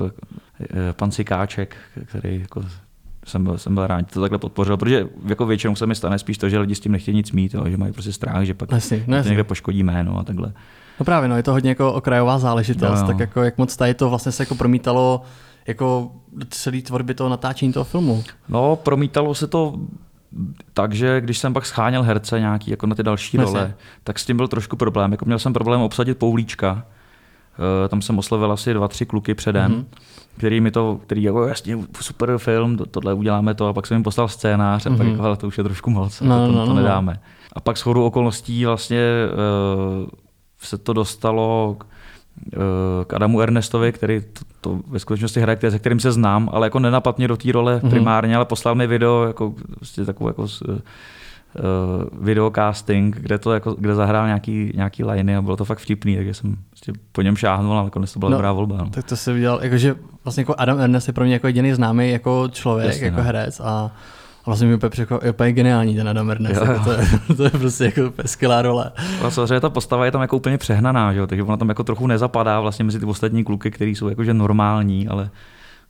Pan 0.91 1.11
Sikáček, 1.11 1.75
který 2.05 2.39
jako 2.39 2.63
jsem 3.25 3.43
byl, 3.43 3.57
jsem 3.57 3.75
byl 3.75 3.87
rád, 3.87 4.11
to 4.11 4.21
takhle 4.21 4.39
podpořil, 4.39 4.77
protože 4.77 5.07
jako 5.25 5.45
většinou 5.45 5.75
se 5.75 5.85
mi 5.85 5.95
stane 5.95 6.19
spíš 6.19 6.37
to, 6.37 6.49
že 6.49 6.59
lidi 6.59 6.75
s 6.75 6.79
tím 6.79 6.91
nechtějí 6.91 7.15
nic 7.15 7.31
mít, 7.31 7.53
jo, 7.53 7.63
že 7.69 7.77
mají 7.77 7.93
prostě 7.93 8.13
strach, 8.13 8.43
že 8.43 8.53
pak 8.53 8.71
jasně, 8.71 9.03
no 9.07 9.15
jasně. 9.15 9.29
někde 9.29 9.43
poškodí 9.43 9.83
jméno 9.83 10.19
a 10.19 10.23
takhle. 10.23 10.53
No 10.99 11.05
právě, 11.05 11.29
no, 11.29 11.35
je 11.35 11.43
to 11.43 11.51
hodně 11.51 11.69
jako 11.69 11.93
okrajová 11.93 12.39
záležitost, 12.39 13.01
no, 13.01 13.07
tak 13.07 13.19
jako 13.19 13.43
jak 13.43 13.57
moc 13.57 13.77
tady 13.77 13.93
to 13.93 14.09
vlastně 14.09 14.31
se 14.31 14.43
jako 14.43 14.55
promítalo 14.55 15.21
jako 15.67 16.11
do 16.33 16.45
celé 16.49 16.81
tvorby 16.81 17.13
toho 17.13 17.29
natáčení 17.29 17.73
toho 17.73 17.83
filmu. 17.83 18.23
No, 18.49 18.75
promítalo 18.75 19.35
se 19.35 19.47
to 19.47 19.79
takže 20.73 21.21
když 21.21 21.37
jsem 21.37 21.53
pak 21.53 21.65
scháněl 21.65 22.03
herce 22.03 22.39
nějaký 22.39 22.71
jako 22.71 22.87
na 22.87 22.95
ty 22.95 23.03
další 23.03 23.37
Myslím. 23.37 23.55
role, 23.55 23.73
tak 24.03 24.19
s 24.19 24.25
tím 24.25 24.37
byl 24.37 24.47
trošku 24.47 24.75
problém. 24.75 25.11
Jako 25.11 25.25
měl 25.25 25.39
jsem 25.39 25.53
problém 25.53 25.81
obsadit 25.81 26.17
Poulíčka, 26.17 26.85
Uh, 27.59 27.89
tam 27.89 28.01
jsem 28.01 28.19
oslovil 28.19 28.51
asi 28.51 28.73
dva, 28.73 28.87
tři 28.87 29.05
kluky 29.05 29.35
předem, 29.35 29.71
mm-hmm. 29.71 29.85
který 30.37 30.61
mi 30.61 30.71
to, 30.71 30.99
který 31.03 31.23
jako 31.23 31.47
jasně 31.47 31.77
super 32.01 32.37
film, 32.37 32.77
to, 32.77 32.85
tohle 32.85 33.13
uděláme 33.13 33.53
to 33.53 33.67
a 33.67 33.73
pak 33.73 33.87
jsem 33.87 33.95
jim 33.95 34.03
poslal 34.03 34.27
scénář 34.27 34.85
a 34.85 34.89
mm-hmm. 34.89 34.97
pak 34.97 35.07
mhm. 35.07 35.15
jako, 35.15 35.35
to 35.35 35.47
už 35.47 35.57
je 35.57 35.63
trošku 35.63 35.89
moc, 35.89 36.21
no, 36.21 36.47
to, 36.47 36.51
no, 36.51 36.65
to 36.65 36.73
no, 36.73 36.81
nedáme. 36.81 37.13
No. 37.13 37.19
A 37.53 37.59
pak 37.59 37.77
shodou 37.77 38.05
okolností 38.05 38.65
vlastně 38.65 38.99
uh, 40.03 40.07
se 40.59 40.77
to 40.77 40.93
dostalo 40.93 41.77
k, 42.51 42.57
uh, 42.57 43.05
k 43.07 43.13
Adamu 43.13 43.41
Ernestovi, 43.41 43.91
který 43.91 44.21
to, 44.21 44.45
to 44.61 44.79
ve 44.87 44.99
skutečnosti 44.99 45.39
hraje, 45.39 45.71
se 45.71 45.79
kterým 45.79 45.99
se 45.99 46.11
znám, 46.11 46.49
ale 46.53 46.67
jako 46.67 46.79
nenapadně 46.79 47.27
do 47.27 47.37
té 47.37 47.51
role 47.51 47.77
mm-hmm. 47.77 47.89
primárně, 47.89 48.35
ale 48.35 48.45
poslal 48.45 48.75
mi 48.75 48.87
video 48.87 49.23
jako, 49.23 49.53
vlastně 49.79 50.05
takovou 50.05 50.29
jako 50.29 50.41
uh, 50.41 50.47
videocasting, 52.25 53.15
kde, 53.15 53.37
to 53.37 53.53
jako, 53.53 53.73
kde 53.73 53.95
zahrál 53.95 54.25
nějaký, 54.25 54.71
nějaký 54.75 55.03
liney 55.03 55.35
a 55.35 55.41
bylo 55.41 55.57
to 55.57 55.65
fakt 55.65 55.79
vtipný, 55.79 56.15
takže 56.15 56.33
jsem 56.33 56.55
prostě 56.69 56.93
po 57.11 57.21
něm 57.21 57.35
šáhnul 57.35 57.79
a 57.79 57.83
nakonec 57.83 58.13
to 58.13 58.19
byla 58.19 58.29
no, 58.29 58.37
dobrá 58.37 58.51
volba. 58.51 58.77
No. 58.77 58.89
Tak 58.89 59.05
to 59.05 59.17
se 59.17 59.33
udělal, 59.33 59.59
jakože 59.63 59.95
vlastně 60.23 60.41
jako 60.41 60.55
Adam 60.57 60.79
Ernest 60.79 61.07
je 61.07 61.13
pro 61.13 61.23
mě 61.23 61.33
jako 61.33 61.47
jediný 61.47 61.73
známý 61.73 62.11
jako 62.11 62.47
člověk, 62.51 62.87
Jasně, 62.87 63.05
jako 63.05 63.17
no. 63.17 63.23
herec 63.23 63.59
a 63.59 63.91
vlastně 64.45 64.67
mi 64.67 64.75
úplně, 64.75 65.07
je 65.23 65.31
úplně 65.31 65.51
geniální 65.51 65.95
ten 65.95 66.09
Adam 66.09 66.31
Ernest, 66.31 66.61
jo, 66.61 66.71
jako 66.71 66.83
to, 66.83 66.91
je, 66.91 67.07
to, 67.37 67.43
je, 67.43 67.49
prostě 67.49 67.83
jako 67.83 68.13
skvělá 68.25 68.61
role. 68.61 68.91
No, 69.23 69.31
samozřejmě 69.31 69.59
ta 69.59 69.69
postava 69.69 70.05
je 70.05 70.11
tam 70.11 70.21
jako 70.21 70.37
úplně 70.37 70.57
přehnaná, 70.57 71.13
že 71.13 71.19
jo? 71.19 71.27
takže 71.27 71.43
ona 71.43 71.57
tam 71.57 71.69
jako 71.69 71.83
trochu 71.83 72.07
nezapadá 72.07 72.59
vlastně 72.59 72.85
mezi 72.85 72.99
ty 72.99 73.05
ostatní 73.05 73.43
kluky, 73.43 73.71
kteří 73.71 73.95
jsou 73.95 74.09
jakože 74.09 74.33
normální, 74.33 75.07
ale 75.07 75.29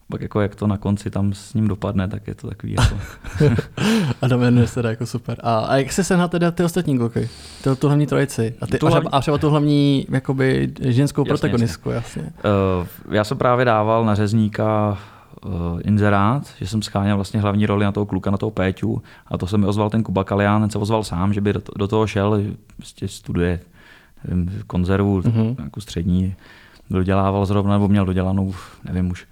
pak 0.10 0.22
jako 0.22 0.42
jak 0.42 0.56
to 0.56 0.68
na 0.68 0.78
konci 0.78 1.10
tam 1.10 1.34
s 1.34 1.54
ním 1.54 1.68
dopadne, 1.68 2.08
tak 2.08 2.28
je 2.28 2.36
to 2.36 2.48
takový 2.48 2.76
jako... 2.80 2.98
Adam 4.22 4.44
Ernest 4.44 4.74
teda 4.74 4.90
jako 4.90 5.06
super. 5.06 5.38
A, 5.44 5.60
a 5.60 5.76
jak 5.76 5.92
se 5.92 6.04
sehnat 6.04 6.32
teda 6.32 6.52
ty 6.52 6.64
ostatní 6.64 6.98
kluky? 6.98 7.30
Tu, 7.64 7.76
tu 7.76 7.88
hlavní 7.88 8.08
trojici. 8.08 8.56
A, 8.62 8.68
ty, 8.68 8.78
tu 8.78 8.88
hlavní... 8.88 9.10
a 9.12 9.22
třeba 9.22 9.38
tu 9.38 9.50
hlavní 9.50 10.08
jakoby 10.10 10.74
ženskou 10.82 11.22
jasně, 11.22 11.30
protagonistku, 11.30 11.90
jasně. 11.90 12.22
jasně. 12.22 12.52
Uh, 13.10 13.16
já 13.16 13.24
jsem 13.24 13.38
právě 13.38 13.66
dával 13.66 14.06
na 14.06 14.16
řezníka 14.16 14.98
uh, 15.46 15.52
inzerát, 15.84 16.54
že 16.60 16.68
jsem 16.68 16.82
scháněl 16.82 17.16
vlastně 17.16 17.42
hlavní 17.42 17.66
roli 17.66 17.86
na 17.86 17.92
toho 17.92 18.06
kluka, 18.06 18.32
na 18.32 18.38
toho 18.38 18.52
Péťu 18.52 19.02
a 19.28 19.38
to 19.38 19.48
se 19.48 19.58
mi 19.58 19.66
ozval 19.66 19.90
ten 19.90 20.04
Kuba 20.04 20.24
Kalián, 20.24 20.62
ten 20.62 20.70
se 20.70 20.78
ozval 20.78 21.04
sám, 21.04 21.34
že 21.34 21.42
by 21.42 21.54
do, 21.54 21.62
do 21.78 21.88
toho 21.88 22.08
šel, 22.08 22.42
prostě 22.78 23.08
studuje 23.08 23.60
nevím, 24.28 24.64
konzervu, 24.68 25.22
mm-hmm. 25.22 25.56
nějakou 25.58 25.82
střední, 25.82 26.36
dodělával 26.90 27.46
zrovna, 27.46 27.74
nebo 27.74 27.88
měl 27.88 28.06
dodělanou, 28.06 28.54
nevím 28.84 29.12
už, 29.12 29.26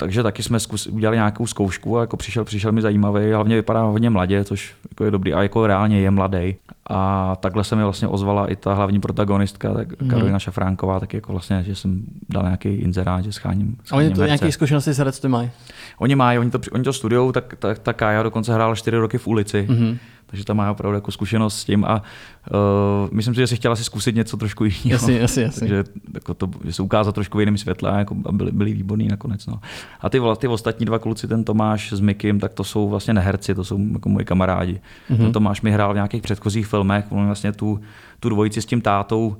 takže 0.00 0.22
taky 0.22 0.42
jsme 0.42 0.60
zkus, 0.60 0.86
udělali 0.86 1.16
nějakou 1.16 1.46
zkoušku 1.46 1.98
a 1.98 2.00
jako 2.00 2.16
přišel, 2.16 2.44
přišel 2.44 2.72
mi 2.72 2.82
zajímavý, 2.82 3.32
hlavně 3.32 3.56
vypadá 3.56 3.82
hodně 3.82 4.10
mladě, 4.10 4.44
což 4.44 4.74
jako 4.90 5.04
je 5.04 5.10
dobrý 5.10 5.34
a 5.34 5.42
jako 5.42 5.66
reálně 5.66 6.00
je 6.00 6.10
mladý. 6.10 6.56
A 6.90 7.36
takhle 7.40 7.64
se 7.64 7.76
mi 7.76 7.82
vlastně 7.82 8.08
ozvala 8.08 8.46
i 8.46 8.56
ta 8.56 8.74
hlavní 8.74 9.00
protagonistka, 9.00 9.74
tak 9.74 10.02
mm. 10.02 10.10
Karolina 10.10 10.38
Šafránková, 10.38 11.00
tak 11.00 11.14
jako 11.14 11.32
vlastně, 11.32 11.62
že 11.66 11.74
jsem 11.74 12.02
dal 12.28 12.42
nějaký 12.42 12.68
inzerát, 12.68 13.24
že 13.24 13.32
scháním. 13.32 13.76
A 13.90 13.96
oni 13.96 14.10
to 14.10 14.24
nějaké 14.24 14.52
zkušenosti 14.52 14.92
s 14.92 14.98
herectvím 14.98 15.30
mají? 15.30 15.50
Oni 15.98 16.14
mají, 16.14 16.38
oni 16.38 16.50
to, 16.50 16.58
oni 16.72 16.84
to 16.84 16.92
studují, 16.92 17.32
tak, 17.32 17.54
tak, 17.58 17.78
tak 17.78 17.96
Kája 17.96 18.22
dokonce 18.22 18.54
hrála 18.54 18.74
čtyři 18.74 18.96
roky 18.96 19.18
v 19.18 19.26
ulici. 19.26 19.66
Mm-hmm 19.70 19.96
takže 20.30 20.44
tam 20.44 20.56
má 20.56 20.70
opravdu 20.70 20.94
jako 20.94 21.12
zkušenost 21.12 21.58
s 21.58 21.64
tím 21.64 21.84
a 21.84 22.02
uh, 22.50 23.08
myslím 23.12 23.34
si, 23.34 23.40
že 23.40 23.46
si 23.46 23.56
chtěla 23.56 23.76
si 23.76 23.84
zkusit 23.84 24.14
něco 24.14 24.36
trošku 24.36 24.64
jiného. 24.64 24.84
Jasně, 24.84 25.18
jasně, 25.18 25.42
jasně. 25.42 25.60
Takže 25.60 25.84
jako 26.14 26.34
to, 26.34 26.50
že 26.64 26.72
se 26.72 26.82
ukázat 26.82 27.14
trošku 27.14 27.38
v 27.38 27.40
jiném 27.40 27.58
světle 27.58 27.90
a, 27.90 27.98
jako, 27.98 28.16
a 28.26 28.32
byli, 28.32 28.52
byli 28.52 28.72
výborní 28.72 29.08
nakonec. 29.08 29.46
No. 29.46 29.60
A 30.00 30.08
ty, 30.08 30.20
ty 30.38 30.48
ostatní 30.48 30.86
dva 30.86 30.98
kluci, 30.98 31.28
ten 31.28 31.44
Tomáš 31.44 31.92
s 31.92 32.00
Mikim, 32.00 32.40
tak 32.40 32.52
to 32.54 32.64
jsou 32.64 32.88
vlastně 32.88 33.14
neherci, 33.14 33.54
to 33.54 33.64
jsou 33.64 33.78
jako 33.92 34.08
moji 34.08 34.24
kamarádi. 34.24 34.80
Mm-hmm. 35.10 35.16
Ten 35.16 35.32
Tomáš 35.32 35.62
mi 35.62 35.70
hrál 35.70 35.92
v 35.92 35.96
nějakých 35.96 36.22
předchozích 36.22 36.66
filmech, 36.66 37.04
on 37.10 37.26
vlastně 37.26 37.52
tu, 37.52 37.80
tu 38.20 38.28
dvojici 38.28 38.62
s 38.62 38.66
tím 38.66 38.80
tátou, 38.80 39.36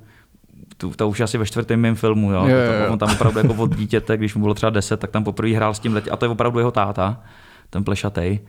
tu, 0.76 0.90
to 0.90 1.08
už 1.08 1.20
asi 1.20 1.38
ve 1.38 1.46
čtvrtém 1.46 1.81
mém 1.81 1.94
filmu, 1.94 2.32
jo. 2.32 2.44
Jo, 2.46 2.56
jo, 2.56 2.72
jo. 2.72 2.92
On 2.92 2.98
tam 2.98 3.10
opravdu 3.12 3.38
jako 3.38 3.54
od 3.54 3.76
dítěte, 3.76 4.16
když 4.16 4.34
mu 4.34 4.42
bylo 4.42 4.54
třeba 4.54 4.70
10, 4.70 5.00
tak 5.00 5.10
tam 5.10 5.25
poprvé 5.25 5.50
hrál 5.50 5.75
s 5.75 5.78
tím 5.78 6.00
a 6.10 6.16
to 6.16 6.25
je 6.25 6.28
opravdu 6.28 6.58
jeho 6.58 6.70
táta, 6.70 7.20
ten 7.70 7.84
plešatej. 7.84 8.40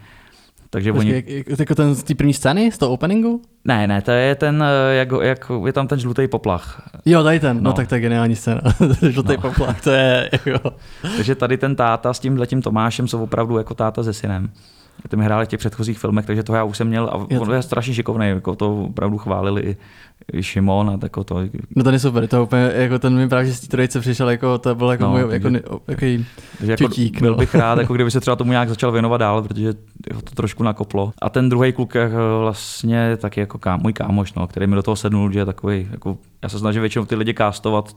Takže 0.73 0.93
Počkej, 0.93 1.23
oni... 1.27 1.43
jak, 1.47 1.59
jako 1.59 1.75
ten 1.75 1.95
z 1.95 2.03
té 2.03 2.15
první 2.15 2.33
scény, 2.33 2.71
z 2.71 2.77
toho 2.77 2.91
openingu? 2.91 3.41
Ne, 3.65 3.87
ne, 3.87 4.01
to 4.01 4.11
je 4.11 4.35
ten, 4.35 4.63
eh, 4.63 4.95
jak, 4.95 5.09
jak 5.21 5.51
je 5.65 5.73
tam 5.73 5.87
ten 5.87 5.99
žlutý 5.99 6.27
poplach. 6.27 6.89
Jo, 7.05 7.23
tady 7.23 7.39
ten, 7.39 7.57
no, 7.57 7.63
no 7.63 7.73
tak 7.73 7.87
to 7.87 7.95
je 7.95 8.01
geniální 8.01 8.35
scéna. 8.35 8.61
žlutý 9.09 9.33
no. 9.33 9.41
poplach, 9.41 9.81
to 9.81 9.89
je 9.89 10.29
jako... 10.31 10.73
Takže 11.15 11.35
tady 11.35 11.57
ten 11.57 11.75
táta 11.75 12.13
s 12.13 12.19
tím 12.19 12.37
letím 12.37 12.61
Tomášem 12.61 13.07
jsou 13.07 13.23
opravdu 13.23 13.57
jako 13.57 13.73
táta 13.73 14.03
se 14.03 14.13
synem. 14.13 14.49
Ty 15.09 15.15
mi 15.15 15.25
hráli 15.25 15.45
v 15.45 15.49
těch 15.49 15.59
předchozích 15.59 15.99
filmech, 15.99 16.25
takže 16.25 16.43
to 16.43 16.55
já 16.55 16.63
už 16.63 16.77
jsem 16.77 16.87
měl 16.87 17.05
a 17.05 17.15
on 17.39 17.53
je 17.53 17.61
strašně 17.61 17.93
šikovný, 17.93 18.27
jako 18.27 18.55
to 18.55 18.83
opravdu 18.83 19.17
chválili 19.17 19.61
i, 19.61 19.77
i 20.33 20.43
Šimon 20.43 20.89
a 20.89 20.97
tako 20.97 21.23
to. 21.23 21.39
No 21.75 21.83
ten 21.83 21.93
je 21.93 21.99
super, 21.99 22.27
to 22.27 22.43
úplně, 22.43 22.71
jako 22.75 22.99
ten 22.99 23.15
mi 23.15 23.29
právě 23.29 23.53
z 23.53 23.59
té 23.59 23.67
trojice 23.67 23.99
přišel, 23.99 24.29
jako 24.29 24.57
to 24.57 24.75
byl 24.75 24.91
jako 24.91 25.03
no, 25.03 25.09
můj, 25.09 25.19
jako, 25.19 25.33
jako, 25.33 25.49
jako 25.87 26.75
čutík, 26.77 27.21
Byl 27.21 27.31
no. 27.31 27.37
bych 27.37 27.55
rád, 27.55 27.79
jako 27.79 27.93
kdyby 27.95 28.11
se 28.11 28.19
třeba 28.19 28.35
tomu 28.35 28.51
nějak 28.51 28.69
začal 28.69 28.91
věnovat 28.91 29.17
dál, 29.17 29.41
protože 29.41 29.73
to 30.23 30.35
trošku 30.35 30.63
nakoplo. 30.63 31.13
A 31.21 31.29
ten 31.29 31.49
druhý 31.49 31.73
kluk 31.73 31.95
je 31.95 32.09
vlastně 32.39 33.17
taky 33.17 33.39
jako 33.39 33.57
ká, 33.57 33.77
můj 33.77 33.93
kámoš, 33.93 34.33
no, 34.33 34.47
který 34.47 34.67
mi 34.67 34.75
do 34.75 34.83
toho 34.83 34.95
sednul, 34.95 35.31
že 35.31 35.39
je 35.39 35.45
takový, 35.45 35.87
jako, 35.91 36.17
já 36.43 36.49
se 36.49 36.59
snažím 36.59 36.81
většinou 36.81 37.05
ty 37.05 37.15
lidi 37.15 37.33
kástovat 37.33 37.95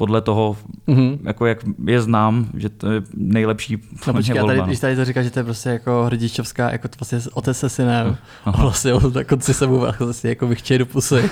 podle 0.00 0.20
toho, 0.20 0.56
mm-hmm. 0.88 1.18
jako 1.24 1.46
jak 1.46 1.58
je 1.86 2.00
znám, 2.02 2.46
že 2.56 2.68
to 2.68 2.90
je 2.90 3.02
nejlepší 3.14 3.76
no, 4.06 4.12
počkej, 4.12 4.34
volba. 4.34 4.46
Tady, 4.46 4.58
no. 4.58 4.66
když 4.66 4.80
tady 4.80 4.96
to 4.96 5.04
říká, 5.04 5.22
že 5.22 5.30
to 5.30 5.38
je 5.38 5.44
prostě 5.44 5.68
jako 5.68 6.04
hrdičovská, 6.04 6.72
jako 6.72 6.88
to 6.88 6.96
vlastně 7.00 7.30
otec 7.32 7.58
se 7.58 7.68
synem, 7.68 8.16
Aha. 8.44 8.58
a 8.58 8.62
vlastně 8.62 8.94
on 8.94 9.12
na 9.12 9.24
konci 9.24 9.54
se 9.54 9.66
mu 9.66 9.86
vlastně 9.98 10.30
jako 10.30 10.46
vychčej 10.46 10.78
do 10.78 10.86
pusy, 10.86 11.30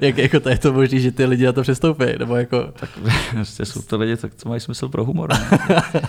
jak 0.00 0.18
jako 0.18 0.40
to 0.40 0.48
je 0.48 0.58
to 0.58 0.72
možný, 0.72 1.00
že 1.00 1.12
ty 1.12 1.24
lidi 1.24 1.46
na 1.46 1.52
to 1.52 1.62
přestoupí, 1.62 2.04
nebo 2.18 2.36
jako... 2.36 2.68
Tak 2.80 2.90
vlastně 3.34 3.64
jsou 3.66 3.82
to 3.82 3.98
lidi, 3.98 4.16
tak 4.16 4.34
co 4.34 4.48
mají 4.48 4.60
smysl 4.60 4.88
pro 4.88 5.04
humor. 5.04 5.30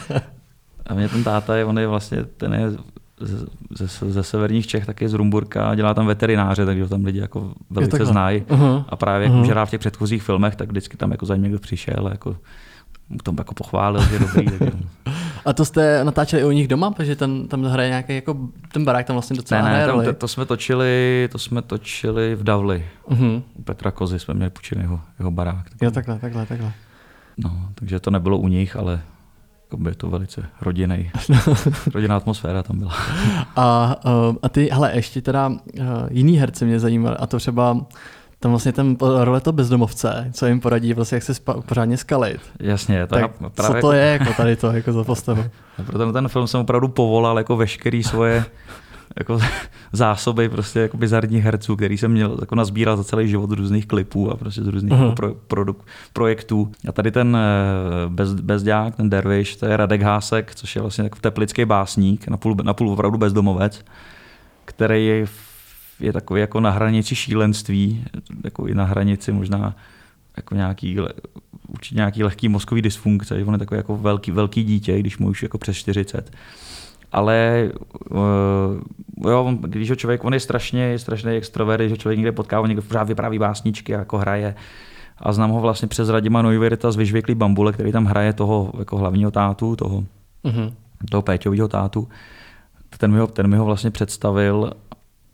a 0.86 0.94
mě 0.94 1.10
ten 1.10 1.24
táta 1.24 1.56
je, 1.56 1.66
on 1.66 1.80
je 1.80 1.88
vlastně, 1.88 2.24
ten 2.24 2.54
je 2.54 2.72
ze, 3.20 3.38
ze, 3.78 4.12
ze 4.12 4.24
severních 4.24 4.68
Čech, 4.68 4.86
taky 4.86 5.10
z 5.10 5.14
Rumburka 5.14 5.70
a 5.70 5.76
dělá 5.76 5.94
tam 5.94 6.08
veterináře, 6.08 6.66
takže 6.66 6.88
tam 6.88 7.06
lidi 7.06 7.20
jako 7.20 7.54
velice 7.70 8.06
znají. 8.06 8.42
Uh-huh. 8.42 8.86
A 8.90 8.96
právě 8.96 9.30
uh-huh. 9.30 9.46
jak 9.46 9.58
uh-huh. 9.58 9.66
v 9.66 9.70
těch 9.70 9.80
předchozích 9.80 10.24
filmech, 10.24 10.56
tak 10.56 10.70
vždycky 10.70 10.98
tam 10.98 11.12
jako 11.12 11.26
za 11.26 11.36
někdo 11.36 11.60
přišel 11.60 12.08
a 12.08 12.10
jako 12.10 12.36
mu 13.10 13.18
tom 13.18 13.36
jako 13.38 13.54
pochválil, 13.54 14.04
že 14.04 14.16
je 14.16 14.20
dobrý. 14.20 14.46
tak 14.46 14.74
a 15.46 15.54
to 15.54 15.66
jste 15.66 16.04
natáčeli 16.04 16.42
i 16.42 16.46
u 16.46 16.52
nich 16.52 16.68
doma, 16.68 16.92
protože 16.92 17.16
ten, 17.16 17.48
tam 17.48 17.64
hraje 17.64 17.90
nějaký, 17.90 18.16
jako 18.16 18.38
ten 18.72 18.86
barák 18.86 19.06
tam 19.06 19.16
vlastně 19.16 19.36
docela 19.36 19.62
ne, 19.62 19.72
ne, 19.72 19.86
tam, 19.86 20.04
to, 20.04 20.14
to, 20.14 20.28
jsme 20.28 20.46
točili, 20.46 21.30
to 21.32 21.38
jsme 21.38 21.62
točili 21.62 22.36
v 22.36 22.44
Davli. 22.44 22.86
Uh-huh. 23.10 23.42
U 23.54 23.62
Petra 23.62 23.92
Kozy 23.92 24.20
jsme 24.20 24.34
měli 24.34 24.50
půjčený 24.50 24.82
jeho, 24.82 25.00
jeho 25.20 25.32
barák. 25.32 25.66
Jo, 25.82 25.92
takhle, 25.92 26.20
takhle, 26.20 26.46
takhle. 26.46 26.72
No, 27.38 27.70
takže 27.76 28.00
to 28.00 28.12
nebylo 28.12 28.38
u 28.38 28.48
nich, 28.48 28.76
ale 28.76 29.02
jako 29.66 29.78
by 29.78 29.96
to 29.96 30.10
velice 30.10 30.46
rodinný, 30.62 31.12
rodinná 31.94 32.18
atmosféra 32.18 32.64
tam 32.64 32.80
byla. 32.80 32.94
A, 33.56 33.96
eh, 34.06 34.36
a 34.42 34.50
ty, 34.50 34.70
hele, 34.72 34.92
ještě 34.96 35.22
teda 35.22 35.52
eh, 35.80 35.84
jiný 36.12 36.38
herci 36.38 36.66
mě 36.66 36.80
zajímaly, 36.80 37.16
a 37.20 37.28
to 37.28 37.38
třeba 37.38 37.86
tam 38.40 38.52
vlastně 38.52 38.72
ten 38.72 38.98
role 39.02 39.42
to 39.42 39.52
bezdomovce, 39.52 40.30
co 40.34 40.46
jim 40.46 40.60
poradí, 40.60 40.94
vlastně 40.94 41.16
jak 41.16 41.24
se 41.24 41.34
spa, 41.34 41.54
pořádně 41.54 41.98
skalit. 41.98 42.42
Jasně. 42.60 43.08
To 43.08 43.16
tak 43.16 43.32
právě 43.56 43.82
co 43.82 43.88
to 43.88 43.94
je 43.94 44.06
jako 44.06 44.34
tady 44.34 44.56
to, 44.56 44.72
jako 44.72 44.92
za 44.92 45.04
postavu? 45.04 45.44
Pro 45.86 45.98
ten, 45.98 46.14
ten 46.14 46.28
film 46.28 46.48
jsem 46.48 46.60
opravdu 46.62 46.88
povolal 46.88 47.38
jako 47.38 47.58
veškerý 47.58 48.04
svoje 48.04 48.46
jako 49.20 49.40
zásoby 49.92 50.50
prostě 50.50 50.80
jako 50.80 50.98
bizarních 50.98 51.44
herců, 51.44 51.76
který 51.76 51.98
jsem 51.98 52.12
měl 52.12 52.38
jako 52.42 52.56
nazbírat 52.56 52.98
za 52.98 53.04
celý 53.04 53.28
život 53.28 53.50
z 53.50 53.54
různých 53.54 53.86
klipů 53.86 54.32
a 54.32 54.38
prostě 54.38 54.64
z 54.64 54.68
různých 54.68 54.94
uh-huh. 54.94 55.14
pro, 55.14 55.34
produk, 55.34 55.86
projektů. 56.14 56.72
A 56.88 56.92
tady 56.92 57.12
ten 57.12 57.38
eh, 57.38 58.10
bez, 58.10 58.34
bezďák, 58.34 58.96
ten 58.96 59.10
derviš, 59.10 59.56
to 59.56 59.66
je 59.66 59.78
Radek 59.78 60.02
Hásek, 60.02 60.56
což 60.56 60.76
je 60.76 60.82
vlastně 60.82 61.04
jako 61.04 61.20
teplický 61.22 61.66
básník, 61.66 62.28
napůl, 62.28 62.56
napůl 62.64 62.90
opravdu 62.90 63.18
bezdomovec, 63.18 63.86
který 64.66 65.06
je, 65.06 65.26
je 66.00 66.14
takový 66.14 66.42
jako 66.42 66.60
na 66.60 66.70
hranici 66.70 67.16
šílenství, 67.16 68.06
jako 68.44 68.68
i 68.68 68.76
na 68.76 68.84
hranici 68.84 69.32
možná 69.32 69.76
jako 70.38 70.56
nějaký, 70.56 70.98
určitě 71.68 71.96
nějaký 71.96 72.24
lehký 72.24 72.50
mozkový 72.50 72.82
dysfunkce, 72.82 73.44
on 73.46 73.54
je 73.54 73.60
takový 73.60 73.78
jako 73.78 73.98
velký, 73.98 74.32
velký 74.32 74.64
dítě, 74.64 75.00
když 75.00 75.18
mu 75.18 75.28
už 75.28 75.44
jako 75.44 75.58
přes 75.58 75.78
40 75.78 76.32
ale 77.16 77.70
uh, 78.12 79.32
jo, 79.32 79.44
on, 79.44 79.58
když 79.58 79.90
ho 79.90 79.96
člověk, 79.96 80.24
on 80.24 80.34
je 80.34 80.40
strašně, 80.40 80.84
je 80.84 81.00
strašný 81.00 81.32
extrovert, 81.32 81.90
že 81.90 81.98
člověk 81.98 82.18
někde 82.18 82.32
potká, 82.32 82.62
on 82.62 82.68
někde 82.68 82.82
pořád 82.82 83.04
vypráví 83.04 83.40
básničky, 83.40 83.92
jako 83.92 84.18
hraje. 84.18 84.56
A 85.18 85.34
znám 85.34 85.50
ho 85.50 85.62
vlastně 85.62 85.88
přes 85.88 86.10
Radima 86.10 86.42
Neuwirta 86.42 86.92
z 86.92 86.96
Vyžvěklý 86.96 87.36
bambule, 87.36 87.74
který 87.74 87.92
tam 87.92 88.06
hraje 88.06 88.34
toho 88.34 88.72
jako 88.80 88.98
hlavního 88.98 89.32
tátu, 89.32 89.76
toho, 89.76 90.04
mm-hmm. 90.44 90.74
toho 91.12 91.22
Péťovýho 91.22 91.68
tátu. 91.68 92.08
Ten 92.98 93.12
mi, 93.12 93.20
ho, 93.20 93.28
ten 93.28 93.48
mi 93.48 93.58
ho 93.58 93.66
vlastně 93.66 93.92
představil 93.92 94.72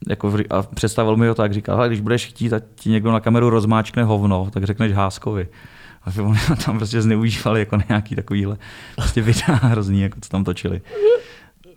jako, 0.10 0.34
a 0.50 0.62
představil 0.62 1.18
mi 1.18 1.28
ho 1.28 1.36
tak, 1.36 1.54
říkal, 1.54 1.88
když 1.88 2.02
budeš 2.02 2.26
chtít, 2.26 2.54
ať 2.54 2.64
ti 2.76 2.90
někdo 2.90 3.12
na 3.12 3.20
kameru 3.20 3.50
rozmáčkne 3.50 4.04
hovno, 4.04 4.50
tak 4.54 4.64
řekneš 4.64 4.94
Háskovi. 4.94 5.48
A 6.04 6.24
oni 6.24 6.40
tam 6.66 6.78
prostě 6.78 7.02
zneužívali 7.02 7.60
jako 7.60 7.78
nějaký 7.90 8.16
takovýhle 8.16 8.58
prostě 8.96 9.22
videa 9.22 9.56
hrozný, 9.56 10.02
jako 10.02 10.20
co 10.22 10.30
tam 10.30 10.44
točili. 10.44 10.82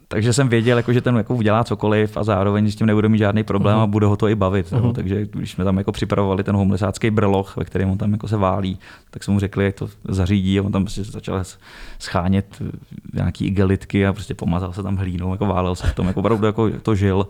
Takže 0.09 0.33
jsem 0.33 0.49
věděl, 0.49 0.77
jako, 0.77 0.93
že 0.93 1.01
ten 1.01 1.17
jako 1.17 1.35
udělá 1.35 1.65
cokoliv 1.65 2.17
a 2.17 2.25
zároveň 2.25 2.71
s 2.71 2.77
tím 2.77 2.87
nebude 2.87 3.09
mít 3.09 3.19
žádný 3.19 3.45
problém 3.45 3.77
uh-huh. 3.77 3.83
a 3.83 3.87
bude 3.87 4.07
ho 4.07 4.17
to 4.17 4.29
i 4.29 4.35
bavit. 4.35 4.73
Uh-huh. 4.73 4.93
Takže 4.93 5.27
když 5.33 5.51
jsme 5.51 5.65
tam 5.65 5.79
jako 5.79 5.93
připravovali 5.93 6.45
ten 6.45 6.57
homelessácký 6.57 7.11
brloch, 7.11 7.57
ve 7.57 7.65
kterém 7.65 7.91
on 7.91 7.99
tam 7.99 8.13
jako 8.13 8.29
se 8.29 8.37
válí, 8.37 8.79
tak 9.11 9.25
jsme 9.25 9.35
mu 9.35 9.41
řekli, 9.41 9.65
jak 9.65 9.75
to 9.75 9.89
zařídí 10.09 10.59
a 10.59 10.63
on 10.63 10.73
tam 10.73 10.85
prostě 10.85 11.05
začal 11.05 11.43
schánět 11.99 12.63
nějaký 13.15 13.47
igelitky 13.47 14.07
a 14.07 14.13
prostě 14.13 14.35
pomazal 14.35 14.73
se 14.73 14.83
tam 14.83 14.97
hlínou, 14.97 15.33
jako 15.33 15.47
válel 15.47 15.75
se 15.75 15.87
v 15.87 15.95
tom, 15.95 16.07
jako 16.07 16.21
opravdu 16.21 16.47
jako 16.47 16.71
to 16.71 16.95
žil. 16.95 17.27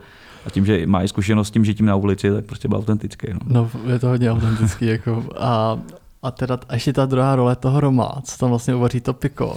A 0.47 0.51
tím, 0.51 0.67
že 0.67 0.87
má 0.87 1.03
i 1.03 1.09
zkušenost 1.09 1.49
s 1.49 1.51
tím 1.51 1.65
žitím 1.65 1.87
na 1.87 1.97
ulici, 1.97 2.31
tak 2.31 2.45
prostě 2.45 2.69
byl 2.69 2.79
autentický. 2.79 3.27
No, 3.33 3.71
no 3.85 3.93
je 3.93 3.99
to 3.99 4.09
hodně 4.09 4.31
autentický. 4.31 4.87
jako, 4.87 5.25
a, 5.39 5.79
a 6.23 6.31
teda 6.31 6.59
a 6.69 6.75
ještě 6.75 6.93
ta 6.93 7.07
druhá 7.07 7.37
role 7.37 7.57
toho 7.57 7.81
Roma, 7.81 8.21
co 8.23 8.39
tam 8.39 8.49
vlastně 8.49 8.75
uvaří 8.75 9.01
to 9.01 9.13
piko. 9.13 9.57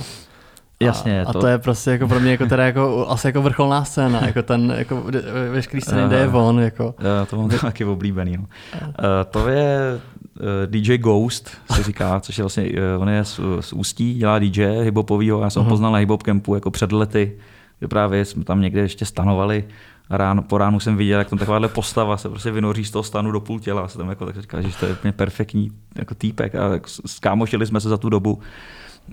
Jasně. 0.79 1.21
A 1.21 1.31
to... 1.31 1.39
a 1.39 1.41
to 1.41 1.47
je 1.47 1.57
prostě 1.57 1.91
jako 1.91 2.07
pro 2.07 2.19
mě 2.19 2.31
jako 2.31 2.45
teda 2.45 2.65
jako, 2.65 3.05
asi 3.09 3.27
jako 3.27 3.41
vrcholná 3.41 3.83
scéna, 3.83 4.25
jako 4.25 4.43
ten 4.43 4.73
jako 4.77 5.03
veškerý 5.51 5.81
scény, 5.81 6.07
kde 6.07 6.17
je 6.19 6.27
on. 6.27 6.59
Jako. 6.59 6.83
Jo, 6.83 7.25
to 7.29 7.37
mám 7.37 7.49
taky 7.49 7.85
oblíbený. 7.85 8.37
No. 8.37 8.43
Uh, 8.43 8.87
to 9.31 9.47
je 9.47 9.99
uh, 10.39 10.45
eh, 10.63 10.67
DJ 10.67 10.97
Ghost, 10.97 11.57
se 11.71 11.83
říká, 11.83 12.19
což 12.21 12.37
je 12.37 12.43
vlastně, 12.43 12.63
uh, 12.63 13.01
on 13.01 13.09
je 13.09 13.25
z, 13.25 13.39
z 13.59 13.73
Ústí, 13.73 14.13
dělá 14.13 14.39
DJ 14.39 14.65
hiphopovýho, 14.81 15.41
já 15.41 15.49
jsem 15.49 15.63
uh-huh. 15.63 15.69
poznal 15.69 15.91
na 15.91 15.97
hiphop 15.97 16.23
campu 16.23 16.55
jako 16.55 16.71
před 16.71 16.91
lety, 16.91 17.37
že 17.81 17.87
právě 17.87 18.25
jsme 18.25 18.43
tam 18.43 18.61
někde 18.61 18.81
ještě 18.81 19.05
stanovali 19.05 19.63
a 20.09 20.17
ráno, 20.17 20.41
po 20.41 20.57
ránu 20.57 20.79
jsem 20.79 20.97
viděl, 20.97 21.19
jak 21.19 21.29
tam 21.29 21.39
takováhle 21.39 21.67
postava 21.67 22.17
se 22.17 22.29
prostě 22.29 22.51
vynoří 22.51 22.85
z 22.85 22.91
toho 22.91 23.03
stanu 23.03 23.31
do 23.31 23.39
půl 23.39 23.59
těla. 23.59 23.81
A 23.81 23.87
se 23.87 23.97
tam 23.97 24.09
jako 24.09 24.25
tak 24.25 24.41
říká, 24.41 24.61
že 24.61 24.77
to 24.79 24.85
je 24.85 24.91
úplně 24.91 25.11
perfektní 25.11 25.71
jako 25.95 26.15
týpek. 26.15 26.55
A 26.55 26.79
skámošili 27.05 27.65
jsme 27.65 27.81
se 27.81 27.89
za 27.89 27.97
tu 27.97 28.09
dobu. 28.09 28.39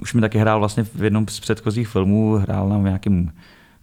Už 0.02 0.14
mi 0.14 0.20
taky 0.20 0.38
hrál 0.38 0.58
vlastně 0.58 0.84
v 0.84 1.04
jednom 1.04 1.28
z 1.28 1.40
předchozích 1.40 1.88
filmů, 1.88 2.34
hrál 2.34 2.68
na 2.68 2.78
nějakém 2.78 3.32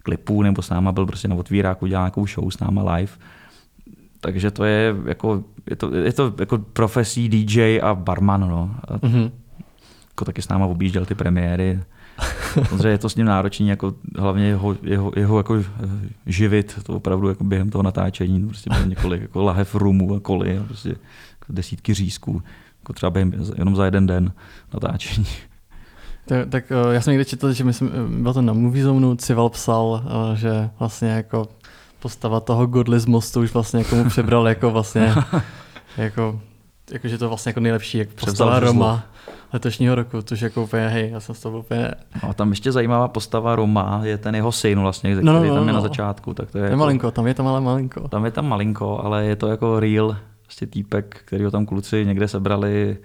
klipu, 0.02 0.42
nebo 0.42 0.62
s 0.62 0.70
náma 0.70 0.92
byl 0.92 1.06
prostě 1.06 1.28
na 1.28 1.36
otvíráku, 1.36 1.86
dělal 1.86 2.04
nějakou 2.04 2.26
show 2.26 2.50
s 2.50 2.58
náma 2.58 2.94
live. 2.94 3.12
Takže 4.20 4.50
to 4.50 4.64
je 4.64 4.94
jako, 5.06 5.44
je 5.70 5.76
to, 5.76 5.94
je 5.94 6.12
to 6.12 6.34
jako 6.40 6.58
profesí 6.58 7.28
DJ 7.28 7.80
a 7.82 7.94
barman, 7.94 8.40
no. 8.40 8.74
A 8.88 8.98
mm-hmm. 8.98 9.30
jako 10.08 10.24
taky 10.24 10.42
s 10.42 10.48
náma 10.48 10.66
objížděl 10.66 11.06
ty 11.06 11.14
premiéry. 11.14 11.80
Samozřejmě 12.68 12.88
je 12.88 12.98
to 12.98 13.08
s 13.08 13.16
ním 13.16 13.26
náročný, 13.26 13.68
jako 13.68 13.94
hlavně 14.18 14.46
jeho, 14.46 14.76
jeho, 14.82 15.12
jeho 15.16 15.36
jako 15.36 15.64
živit, 16.26 16.78
to 16.82 16.96
opravdu 16.96 17.28
jako 17.28 17.44
během 17.44 17.70
toho 17.70 17.82
natáčení, 17.82 18.38
no, 18.38 18.48
prostě 18.48 18.70
bylo 18.70 18.86
několik 18.86 19.22
jako 19.22 19.42
lahev 19.42 19.74
rumu 19.74 20.14
a 20.14 20.20
koly 20.20 20.60
prostě 20.66 20.88
jako 20.88 21.52
desítky 21.52 21.94
řízků, 21.94 22.42
jako 22.80 22.92
třeba 22.92 23.10
během, 23.10 23.32
jenom 23.58 23.76
za 23.76 23.84
jeden 23.84 24.06
den 24.06 24.32
natáčení. 24.74 25.26
Tak, 26.26 26.48
tak 26.48 26.64
eh, 26.72 26.94
já 26.94 27.00
jsem 27.00 27.10
někde 27.10 27.24
četl, 27.24 27.52
že 27.52 27.64
myslím, 27.64 27.90
eh, 27.94 28.22
bylo 28.22 28.34
to 28.34 28.42
na 28.42 28.52
Movie 28.52 28.84
Zone, 28.84 29.16
Cival 29.16 29.48
psal, 29.48 30.02
že 30.34 30.70
vlastně 30.78 31.08
jako 31.08 31.48
postava 32.00 32.40
toho 32.40 32.66
Godly 32.66 33.00
z 33.00 33.06
mostu 33.06 33.40
už 33.40 33.54
vlastně 33.54 33.78
jako 33.78 33.96
mu 33.96 34.04
přebral 34.04 34.48
jako 34.48 34.70
vlastně 34.70 35.14
jako, 35.96 36.40
jako 36.92 37.08
že 37.08 37.18
to 37.18 37.28
vlastně 37.28 37.50
jako 37.50 37.60
nejlepší 37.60 37.98
jak 37.98 38.08
postava 38.08 38.60
Roma 38.60 39.04
letošního 39.52 39.94
roku, 39.94 40.22
což 40.22 40.40
jako 40.40 40.62
úplně, 40.62 40.88
hej, 40.88 41.10
já 41.10 41.20
jsem 41.20 41.34
z 41.34 41.40
toho 41.40 41.58
úplně... 41.58 41.90
No 42.22 42.30
a 42.30 42.32
tam 42.32 42.50
ještě 42.50 42.72
zajímavá 42.72 43.08
postava 43.08 43.56
Roma 43.56 44.00
je 44.04 44.18
ten 44.18 44.34
jeho 44.34 44.52
syn 44.52 44.80
vlastně, 44.80 45.16
no, 45.16 45.32
no, 45.32 45.38
který 45.38 45.50
no, 45.50 45.54
tam 45.56 45.66
je 45.66 45.72
no. 45.72 45.78
na 45.78 45.82
začátku. 45.82 46.34
Tak 46.34 46.50
to 46.50 46.58
je, 46.58 46.64
je 46.64 46.70
jako, 46.70 46.76
malinko, 46.76 47.10
tam 47.10 47.26
je 47.26 47.34
tam 47.34 47.46
ale 47.46 47.60
malinko. 47.60 48.08
Tam 48.08 48.24
je 48.24 48.30
tam 48.30 48.48
malinko, 48.48 49.00
ale 49.04 49.24
je 49.24 49.36
to 49.36 49.48
jako 49.48 49.80
real 49.80 50.16
vlastně 50.46 50.66
týpek, 50.66 51.22
který 51.24 51.44
ho 51.44 51.50
tam 51.50 51.66
kluci 51.66 52.06
někde 52.06 52.28
sebrali 52.28 52.98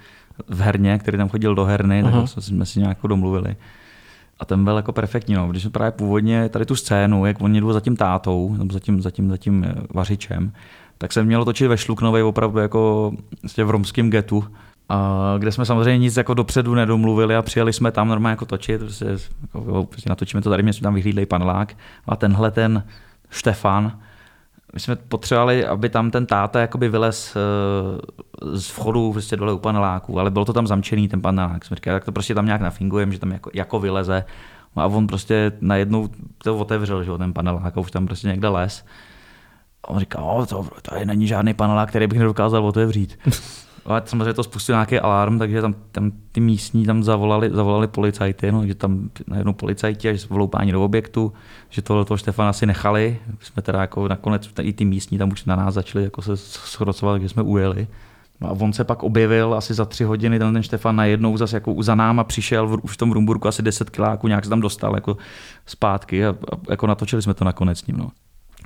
v 0.47 0.61
herně, 0.61 0.99
který 0.99 1.17
tam 1.17 1.29
chodil 1.29 1.55
do 1.55 1.65
herny, 1.65 2.03
uh-huh. 2.03 2.35
tak 2.35 2.43
jsme 2.43 2.65
si 2.65 2.79
nějak 2.79 2.97
domluvili. 3.07 3.55
A 4.39 4.45
ten 4.45 4.63
byl 4.63 4.77
jako 4.77 4.93
perfektní. 4.93 5.35
No. 5.35 5.47
Když 5.47 5.61
jsme 5.63 5.71
právě 5.71 5.91
původně 5.91 6.49
tady 6.49 6.65
tu 6.65 6.75
scénu, 6.75 7.25
jak 7.25 7.41
oni 7.41 7.61
jdou 7.61 7.73
za 7.73 7.79
tím 7.79 7.95
tátou, 7.95 8.55
nebo 8.57 8.73
za 8.73 8.79
tím, 8.79 9.01
za 9.01 9.11
tím, 9.11 9.29
za 9.29 9.37
tím 9.37 9.63
eh, 9.63 9.73
vařičem, 9.93 10.51
tak 10.97 11.13
jsem 11.13 11.25
měl 11.25 11.45
točit 11.45 11.67
ve 11.67 11.77
Šluknovej 11.77 12.23
opravdu 12.23 12.59
jako 12.59 13.11
vlastně 13.41 13.63
v 13.63 13.69
romském 13.69 14.09
getu, 14.09 14.43
a 14.89 15.35
kde 15.37 15.51
jsme 15.51 15.65
samozřejmě 15.65 15.97
nic 15.97 16.17
jako 16.17 16.33
dopředu 16.33 16.75
nedomluvili 16.75 17.35
a 17.35 17.41
přijeli 17.41 17.73
jsme 17.73 17.91
tam 17.91 18.07
normálně 18.07 18.31
jako 18.31 18.45
točit, 18.45 18.79
prostě, 18.81 19.05
jako, 19.41 19.85
prostě 19.85 20.09
natočíme 20.09 20.41
to 20.41 20.49
tady, 20.49 20.63
mě 20.63 20.73
jsme 20.73 20.83
tam 20.83 20.93
vyhlídli 20.93 21.25
panelák 21.25 21.77
a 22.07 22.15
tenhle 22.15 22.51
ten 22.51 22.83
Štefan, 23.29 23.99
my 24.73 24.79
jsme 24.79 24.95
potřebovali, 24.95 25.65
aby 25.65 25.89
tam 25.89 26.11
ten 26.11 26.25
táta 26.25 26.59
jakoby 26.59 26.89
vylez 26.89 27.35
eh, 27.35 28.57
z 28.57 28.67
vchodu 28.69 29.11
prostě 29.11 29.35
dole 29.35 29.53
u 29.53 29.57
paneláku, 29.57 30.19
ale 30.19 30.31
bylo 30.31 30.45
to 30.45 30.53
tam 30.53 30.67
zamčený 30.67 31.07
ten 31.07 31.21
panelák. 31.21 31.65
Jsme 31.65 31.75
říkali, 31.75 31.95
tak 31.95 32.05
to 32.05 32.11
prostě 32.11 32.35
tam 32.35 32.45
nějak 32.45 32.61
nafingujeme, 32.61 33.11
že 33.11 33.19
tam 33.19 33.31
jako, 33.31 33.49
jako 33.53 33.79
vyleze. 33.79 34.25
No 34.75 34.83
a 34.83 34.85
on 34.85 35.07
prostě 35.07 35.51
najednou 35.61 36.09
to 36.37 36.57
otevřel, 36.57 37.03
že 37.03 37.11
ten 37.17 37.33
panelák 37.33 37.77
a 37.77 37.79
už 37.79 37.91
tam 37.91 38.05
prostě 38.05 38.27
někde 38.27 38.47
les. 38.47 38.85
A 39.83 39.89
on 39.89 39.99
říká, 39.99 40.21
o, 40.21 40.45
to, 40.45 40.67
tady 40.81 41.05
není 41.05 41.27
žádný 41.27 41.53
panelák, 41.53 41.89
který 41.89 42.07
bych 42.07 42.19
nedokázal 42.19 42.65
otevřít. 42.65 43.19
Ale 43.87 44.01
samozřejmě 44.05 44.33
to 44.33 44.43
spustil 44.43 44.75
nějaký 44.75 44.99
alarm, 44.99 45.39
takže 45.39 45.61
tam, 45.61 45.75
tam 45.91 46.11
ty 46.31 46.39
místní 46.39 46.85
tam 46.85 47.03
zavolali, 47.03 47.49
zavolali 47.53 47.87
policajty, 47.87 48.51
no, 48.51 48.67
že 48.67 48.75
tam 48.75 49.09
najednou 49.27 49.53
policajti 49.53 50.09
až 50.09 50.29
vloupání 50.29 50.71
do 50.71 50.83
objektu, 50.83 51.33
že 51.69 51.81
tohle 51.81 52.05
toho 52.05 52.17
Štefana 52.17 52.53
si 52.53 52.65
nechali. 52.65 53.19
Jsme 53.39 53.61
teda 53.61 53.81
jako 53.81 54.07
nakonec 54.07 54.49
i 54.61 54.73
ty 54.73 54.85
místní 54.85 55.17
tam 55.17 55.31
už 55.31 55.45
na 55.45 55.55
nás 55.55 55.73
začali 55.73 56.03
jako 56.03 56.21
se 56.21 56.37
schrocovat, 56.37 57.21
že 57.21 57.29
jsme 57.29 57.43
ujeli. 57.43 57.87
No 58.41 58.47
a 58.47 58.51
on 58.51 58.73
se 58.73 58.83
pak 58.83 59.03
objevil 59.03 59.53
asi 59.53 59.73
za 59.73 59.85
tři 59.85 60.03
hodiny, 60.03 60.39
ten, 60.39 60.53
ten 60.53 60.63
Štefan 60.63 60.95
najednou 60.95 61.37
zase 61.37 61.55
jako 61.55 61.83
za 61.83 61.95
náma 61.95 62.23
přišel, 62.23 62.67
v, 62.67 62.79
už 62.83 62.93
v 62.93 62.97
tom 62.97 63.11
Rumburku 63.11 63.47
asi 63.47 63.61
10 63.61 63.89
kiláků, 63.89 64.27
nějak 64.27 64.43
se 64.43 64.49
tam 64.49 64.61
dostal 64.61 64.95
jako 64.95 65.17
zpátky 65.65 66.25
a, 66.25 66.29
a 66.29 66.57
jako 66.69 66.87
natočili 66.87 67.21
jsme 67.21 67.33
to 67.33 67.45
nakonec 67.45 67.79
s 67.79 67.87
ním. 67.87 67.97
No. 67.97 68.11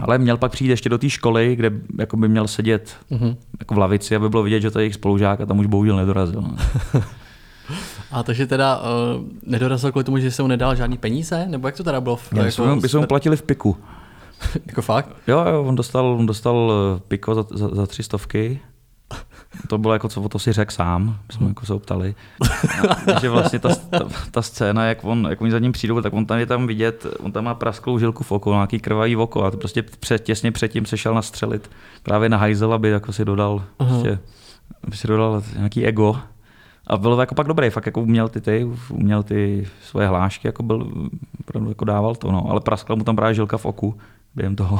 Ale 0.01 0.17
měl 0.17 0.37
pak 0.37 0.51
přijít 0.51 0.69
ještě 0.69 0.89
do 0.89 0.97
té 0.97 1.09
školy, 1.09 1.55
kde 1.55 1.71
jako 1.99 2.17
by 2.17 2.29
měl 2.29 2.47
sedět 2.47 2.95
uh-huh. 3.11 3.35
jako 3.59 3.73
v 3.73 3.77
lavici, 3.77 4.15
aby 4.15 4.29
bylo 4.29 4.43
vidět, 4.43 4.61
že 4.61 4.71
to 4.71 4.79
je 4.79 4.83
jejich 4.83 4.93
spolužák 4.93 5.41
a 5.41 5.45
tam 5.45 5.59
už 5.59 5.65
bohužel 5.65 5.95
nedorazil. 5.95 6.41
No. 6.41 6.55
a 8.11 8.23
takže 8.23 8.47
teda 8.47 8.81
uh, 8.81 8.85
nedorazil 9.43 9.91
kvůli 9.91 10.03
tomu, 10.03 10.17
že 10.17 10.31
se 10.31 10.41
mu 10.41 10.47
nedal 10.47 10.75
žádný 10.75 10.97
peníze? 10.97 11.45
Nebo 11.47 11.67
jak 11.67 11.77
to 11.77 11.83
teda 11.83 12.01
bylo? 12.01 12.15
V, 12.15 12.33
jako, 12.33 12.45
by, 12.45 12.51
jsme, 12.51 12.75
by 12.75 12.89
jsme 12.89 12.99
mu 12.99 13.07
platili 13.07 13.37
v 13.37 13.43
piku. 13.43 13.77
jako 14.65 14.81
fakt? 14.81 15.09
Jo, 15.27 15.45
jo, 15.51 15.63
on 15.63 15.75
dostal, 15.75 16.05
on 16.05 16.25
dostal 16.25 16.71
eh, 16.95 17.01
piko 17.07 17.35
za, 17.35 17.45
za, 17.51 17.75
za 17.75 17.87
tři 17.87 18.03
stovky 18.03 18.59
to 19.67 19.77
bylo 19.77 19.93
jako, 19.93 20.09
co 20.09 20.21
o 20.21 20.29
to 20.29 20.39
si 20.39 20.53
řekl 20.53 20.71
sám, 20.71 21.17
my 21.27 21.33
jsme 21.33 21.47
jako 21.47 21.65
se 21.65 21.73
optali. 21.73 22.15
že 23.21 23.29
vlastně 23.29 23.59
ta, 23.59 23.75
ta, 23.75 23.99
ta, 24.31 24.41
scéna, 24.41 24.85
jak, 24.85 25.03
on, 25.03 25.27
jak 25.29 25.41
oni 25.41 25.51
za 25.51 25.59
ním 25.59 25.71
přijdou, 25.71 26.01
tak 26.01 26.13
on 26.13 26.25
tam 26.25 26.39
je 26.39 26.45
tam 26.45 26.67
vidět, 26.67 27.05
on 27.19 27.31
tam 27.31 27.43
má 27.43 27.55
prasklou 27.55 27.99
žilku 27.99 28.23
v 28.23 28.31
oko, 28.31 28.53
nějaký 28.53 28.79
krvavý 28.79 29.15
oko 29.15 29.43
a 29.43 29.51
to 29.51 29.57
prostě 29.57 29.81
před, 29.81 30.23
těsně 30.23 30.51
předtím 30.51 30.85
se 30.85 30.97
šel 30.97 31.13
nastřelit 31.13 31.71
právě 32.03 32.29
na 32.29 32.37
hajzel, 32.37 32.73
aby 32.73 32.89
jako 32.89 33.13
si 33.13 33.25
dodal, 33.25 33.63
prostě, 33.77 34.19
aby 34.83 34.97
si 34.97 35.07
dodal 35.07 35.43
nějaký 35.57 35.85
ego. 35.85 36.19
A 36.87 36.97
bylo 36.97 37.15
to 37.15 37.21
jako 37.21 37.35
pak 37.35 37.47
dobrý, 37.47 37.69
fakt 37.69 37.85
jako 37.85 38.01
uměl 38.01 38.29
ty, 38.29 38.41
ty, 38.41 38.67
uměl 38.89 39.23
ty 39.23 39.67
svoje 39.83 40.07
hlášky, 40.07 40.47
jako 40.47 40.63
byl, 40.63 40.91
jako 41.69 41.85
dával 41.85 42.15
to, 42.15 42.31
no. 42.31 42.45
ale 42.49 42.61
praskla 42.61 42.95
mu 42.95 43.03
tam 43.03 43.15
právě 43.15 43.35
žilka 43.35 43.57
v 43.57 43.65
oku 43.65 43.97
během 44.35 44.55
toho. 44.55 44.79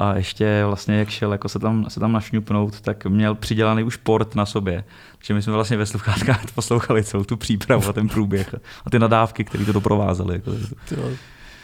A 0.00 0.16
ještě 0.16 0.62
vlastně, 0.66 0.98
jak 0.98 1.08
šel 1.08 1.32
jako 1.32 1.48
se 1.48 1.58
tam, 1.58 1.90
se 1.90 2.00
tam 2.00 2.12
našňupnout, 2.12 2.80
tak 2.80 3.06
měl 3.06 3.34
přidělaný 3.34 3.82
už 3.82 3.96
port 3.96 4.34
na 4.34 4.46
sobě. 4.46 4.84
Takže 5.18 5.34
my 5.34 5.42
jsme 5.42 5.52
vlastně 5.52 5.76
ve 5.76 5.86
sluchátkách 5.86 6.52
poslouchali 6.54 7.04
celou 7.04 7.24
tu 7.24 7.36
přípravu 7.36 7.88
a 7.88 7.92
ten 7.92 8.08
průběh 8.08 8.54
a 8.84 8.90
ty 8.90 8.98
nadávky, 8.98 9.44
které 9.44 9.64
to 9.64 9.72
doprovázely. 9.72 10.34
Jako. 10.34 10.52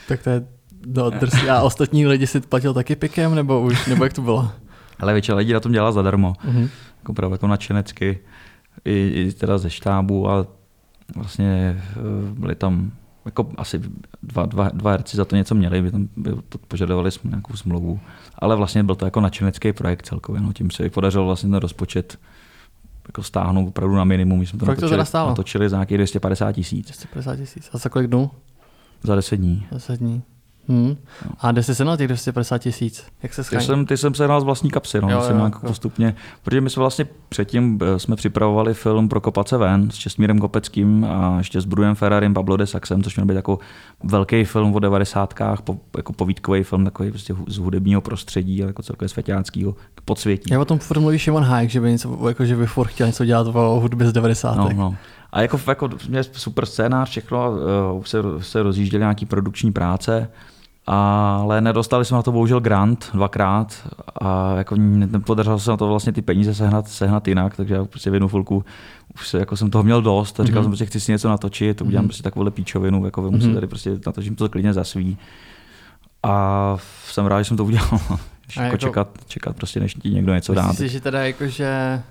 Tak 0.09 0.23
to 0.23 0.31
je 0.31 0.47
no, 0.87 1.11
drsný. 1.11 1.51
A 1.51 1.63
ostatní 1.63 2.07
lidi 2.07 2.27
si 2.27 2.41
platil 2.41 2.75
taky 2.75 2.97
pikem, 2.97 3.35
nebo 3.35 3.61
už, 3.61 3.87
nebo 3.87 4.05
jak 4.05 4.13
to 4.13 4.23
bylo? 4.23 4.51
Ale 5.01 5.13
většina 5.13 5.37
lidí 5.37 5.53
na 5.53 5.61
tom 5.61 5.73
dělala 5.73 5.93
zadarmo. 5.93 6.33
Uh-huh. 6.33 6.69
Jako 6.99 7.13
právě 7.13 7.35
jako 7.35 7.47
nadšenecky. 7.47 8.19
I, 8.85 9.13
I 9.15 9.33
teda 9.33 9.59
ze 9.59 9.71
štábu 9.71 10.31
a 10.31 10.47
vlastně 11.17 11.83
eh, 11.83 11.95
byli 12.39 12.55
tam 12.55 12.93
jako 13.27 13.49
asi 13.57 13.81
dva, 14.23 14.47
dva, 14.47 14.69
dva 14.69 14.91
herci 14.91 15.17
za 15.17 15.25
to 15.25 15.37
něco 15.37 15.55
měli, 15.55 15.83
by 15.83 15.91
tam 15.91 16.09
by 16.17 16.31
požadovali 16.69 17.11
jsme 17.11 17.31
nějakou 17.31 17.57
smlouvu, 17.57 18.01
ale 18.39 18.57
vlastně 18.57 18.85
byl 18.85 18.95
to 18.95 19.05
jako 19.05 19.21
nadšenecký 19.21 19.73
projekt 19.73 20.07
celkově, 20.07 20.41
no, 20.41 20.53
tím 20.53 20.71
se 20.71 20.91
podařilo 20.91 21.27
vlastně 21.27 21.51
ten 21.51 21.59
rozpočet 21.59 22.19
jako 23.09 23.23
stáhnout 23.23 23.69
opravdu 23.69 23.97
na 23.97 24.05
minimum. 24.05 24.39
My 24.39 24.47
jsme 24.47 24.59
to 24.59 24.67
natočili, 24.67 25.05
to 25.13 25.27
natočili 25.27 25.69
za 25.69 25.77
nějakých 25.77 25.99
250 25.99 26.53
tisíc. 26.53 26.87
250 26.87 27.37
tisíc. 27.37 27.71
A 27.73 27.79
za 27.79 27.89
kolik 27.89 28.09
dnů? 28.09 28.31
Za 29.03 29.15
10 29.15 29.37
dní. 29.37 29.67
10 29.73 30.01
dní. 30.01 30.23
Hmm. 30.69 30.97
A 31.41 31.53
kde 31.53 31.63
jsi 31.63 31.75
se 31.75 31.85
na 31.85 31.97
těch 31.97 32.09
250 32.09 32.59
tisíc? 32.59 33.05
Jak 33.23 33.35
se 33.35 33.43
Ty 33.43 33.47
schání? 33.47 33.67
jsem, 33.67 33.87
ty 33.87 33.97
jsem 33.97 34.15
se 34.15 34.27
z 34.39 34.43
vlastní 34.43 34.71
kapsy, 34.71 35.01
no, 35.01 35.11
Jo, 35.11 35.17
jo, 35.17 35.23
jsem 35.23 35.33
jo, 35.33 35.39
nějak 35.39 35.55
jako- 35.55 35.67
postupně, 35.67 36.15
protože 36.43 36.61
my 36.61 36.71
jsme 36.71 36.81
vlastně 36.81 37.07
předtím 37.29 37.79
eh, 37.83 37.99
jsme 37.99 38.17
připravovali 38.17 38.75
film 38.75 39.09
pro 39.09 39.21
Kopace 39.21 39.57
ven 39.57 39.91
s 39.91 39.95
Česmírem 39.95 40.39
Kopeckým 40.39 41.05
a 41.05 41.35
ještě 41.39 41.61
s 41.61 41.65
Brunem 41.65 41.95
Ferrarim, 41.95 42.35
Pablo 42.35 42.57
de 42.57 42.67
Saxem, 42.67 43.03
což 43.03 43.17
měl 43.17 43.27
být 43.27 43.35
jako 43.35 43.59
velký 44.05 44.45
film 44.45 44.75
o 44.75 44.79
devadesátkách, 44.79 45.63
po, 45.63 45.77
jako 45.97 46.13
povídkový 46.13 46.63
film 46.63 46.85
takový 46.85 47.11
prostě 47.11 47.35
z 47.49 47.59
hudebního 47.59 48.01
prostředí, 48.01 48.63
ale 48.63 48.71
jako 48.71 48.83
celkově 48.83 49.09
světáckého 49.09 49.75
podsvětí. 50.05 50.53
Já 50.53 50.61
o 50.61 50.65
tom 50.65 50.79
furt 50.79 51.01
mluví 51.01 51.19
Šimon 51.19 51.43
Hayek, 51.43 51.71
že 51.71 51.81
by, 51.81 51.91
něco, 51.91 52.29
jako, 52.29 52.45
že 52.45 52.57
by 52.57 52.67
furt 52.67 52.87
chtěl 52.89 53.07
něco 53.07 53.25
dělat 53.25 53.47
o 53.47 53.81
hudbě 53.81 54.07
z 54.09 54.13
90. 54.13 54.57
No, 54.57 54.69
no. 54.75 54.95
A 55.33 55.41
jako, 55.41 55.61
jako 55.69 55.89
měl 56.09 56.23
super 56.25 56.67
scénář, 56.67 57.11
všechno, 57.11 57.51
uh, 57.97 58.05
se, 58.05 58.19
se 58.41 58.63
rozjížděly 58.63 59.01
nějaký 59.01 59.27
produkční 59.27 59.73
práce, 59.73 60.31
ale 60.87 61.61
nedostali 61.61 62.05
jsme 62.05 62.17
na 62.17 62.23
to 62.23 62.33
bohužel 62.33 62.61
grant 62.61 63.11
dvakrát 63.15 63.89
a 64.23 64.55
jako 64.57 64.75
nepodařilo 64.79 65.59
se 65.59 65.71
na 65.71 65.77
to 65.77 65.89
vlastně 65.89 66.13
ty 66.13 66.23
peníze 66.23 66.55
sehnat, 66.55 66.89
sehnat 66.89 67.29
jinak, 67.29 67.57
takže 67.57 67.75
já 67.75 67.85
prostě 67.85 68.11
v 68.11 68.15
jednu 68.15 68.29
chvilku 68.29 68.65
už 69.15 69.29
se, 69.29 69.39
jako 69.39 69.57
jsem 69.57 69.71
toho 69.71 69.85
měl 69.85 70.03
dost 70.03 70.41
a 70.41 70.45
říkal 70.45 70.63
Mhm. 70.63 70.71
jsem, 70.71 70.77
že 70.77 70.87
chci 70.87 71.01
si 71.01 71.13
něco 71.13 71.29
natočit, 71.29 71.77
to 71.77 71.85
udělám 71.85 72.03
Mhm. 72.05 72.09
prostě 72.09 72.23
takovouhle 72.23 72.51
píčovinu, 72.51 73.05
jako 73.05 73.23
vemu 73.23 73.37
Mhm. 73.37 73.49
si 73.49 73.55
tady 73.55 73.67
prostě 73.67 73.91
natočím 74.07 74.35
to 74.37 74.49
klidně 74.49 74.73
za 74.73 74.85
svý. 74.85 75.17
A 76.23 76.77
jsem 77.05 77.27
rád, 77.27 77.39
že 77.43 77.45
jsem 77.45 77.57
to 77.57 77.65
udělal. 77.65 77.89
Jako 78.57 78.61
jako- 78.63 78.77
čekat, 78.77 79.09
čekat 79.27 79.57
prostě, 79.57 79.81
než 79.81 79.95
ti 79.95 80.11
někdo 80.11 80.35
něco 80.35 80.55
dá. 80.55 80.63
Myslíš 80.67 80.79
si, 80.91 80.93
že 80.93 81.01
teda 81.01 81.27
jako, 81.27 81.47
že 81.47 82.03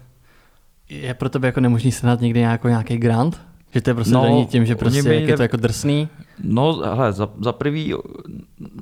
je 0.89 1.13
pro 1.13 1.29
tebe 1.29 1.47
jako 1.47 1.59
nemožný 1.59 1.91
sehnat 1.91 2.21
někdy 2.21 2.39
nějaký 2.65 2.97
grant? 2.97 3.41
Že 3.75 3.81
to 3.81 3.89
je 3.89 3.93
prostě 3.93 4.13
No, 4.13 4.23
daný 4.23 4.45
tím, 4.45 4.65
že 4.65 4.75
prostě 4.75 5.03
by 5.03 5.15
jak 5.15 5.23
je 5.29 5.37
to 5.37 5.41
jako 5.41 5.57
drsný? 5.57 6.09
No, 6.43 6.81
hele, 6.95 7.13
za, 7.13 7.29
za 7.41 7.51
prvý, 7.51 7.93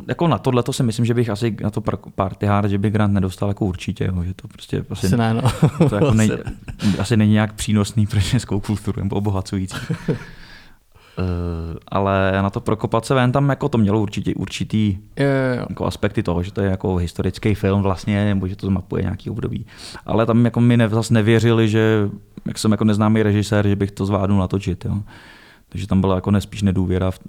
jako 0.07 0.27
na 0.27 0.37
tohle 0.37 0.63
to 0.63 0.73
si 0.73 0.83
myslím, 0.83 1.05
že 1.05 1.13
bych 1.13 1.29
asi 1.29 1.55
na 1.63 1.69
to 1.69 1.81
par- 1.81 1.97
party 2.15 2.45
hard, 2.45 2.69
že 2.69 2.77
bych 2.77 2.93
grant 2.93 3.13
nedostal 3.13 3.49
jako 3.49 3.65
určitě, 3.65 4.05
jo, 4.15 4.23
že 4.23 4.33
to 4.33 4.47
prostě 4.47 4.85
asi, 4.89 5.07
Asi 5.07 5.17
ne, 5.17 5.33
no. 5.33 5.41
to 5.89 5.95
jako 5.95 6.13
nej, 6.13 6.31
Asi. 6.99 7.17
není 7.17 7.31
nějak 7.31 7.53
přínosný 7.53 8.07
pro 8.07 8.21
českou 8.21 8.59
kulturu 8.59 9.03
nebo 9.03 9.15
obohacující. 9.15 9.77
Uh, 10.09 10.15
ale 11.87 12.31
na 12.41 12.49
to 12.49 12.59
prokopat 12.61 13.05
se 13.05 13.13
ven, 13.13 13.31
tam 13.31 13.49
jako 13.49 13.69
to 13.69 13.77
mělo 13.77 14.01
určitě 14.01 14.35
určitý 14.35 14.97
Jo, 15.17 15.25
jo, 15.25 15.57
jo. 15.57 15.65
jako 15.69 15.85
aspekty 15.85 16.23
toho, 16.23 16.43
že 16.43 16.51
to 16.51 16.61
je 16.61 16.69
jako 16.69 16.95
historický 16.95 17.55
film 17.55 17.81
vlastně, 17.81 18.25
nebo 18.25 18.47
že 18.47 18.55
to 18.55 18.67
zmapuje 18.67 19.03
nějaký 19.03 19.29
období. 19.29 19.65
Ale 20.05 20.25
tam 20.25 20.45
jako 20.45 20.61
mi 20.61 20.77
ne, 20.77 20.89
zase 20.89 21.13
nevěřili, 21.13 21.69
že 21.69 22.09
jak 22.47 22.57
jsem 22.57 22.71
jako 22.71 22.83
neznámý 22.83 23.23
režisér, 23.23 23.67
že 23.67 23.75
bych 23.75 23.91
to 23.91 24.05
zvládnul 24.05 24.39
natočit. 24.39 24.85
Jo. 24.85 24.97
Takže 25.69 25.87
tam 25.87 26.01
byla 26.01 26.15
jako 26.15 26.31
nespíš 26.31 26.61
nedůvěra 26.61 27.11
v, 27.11 27.19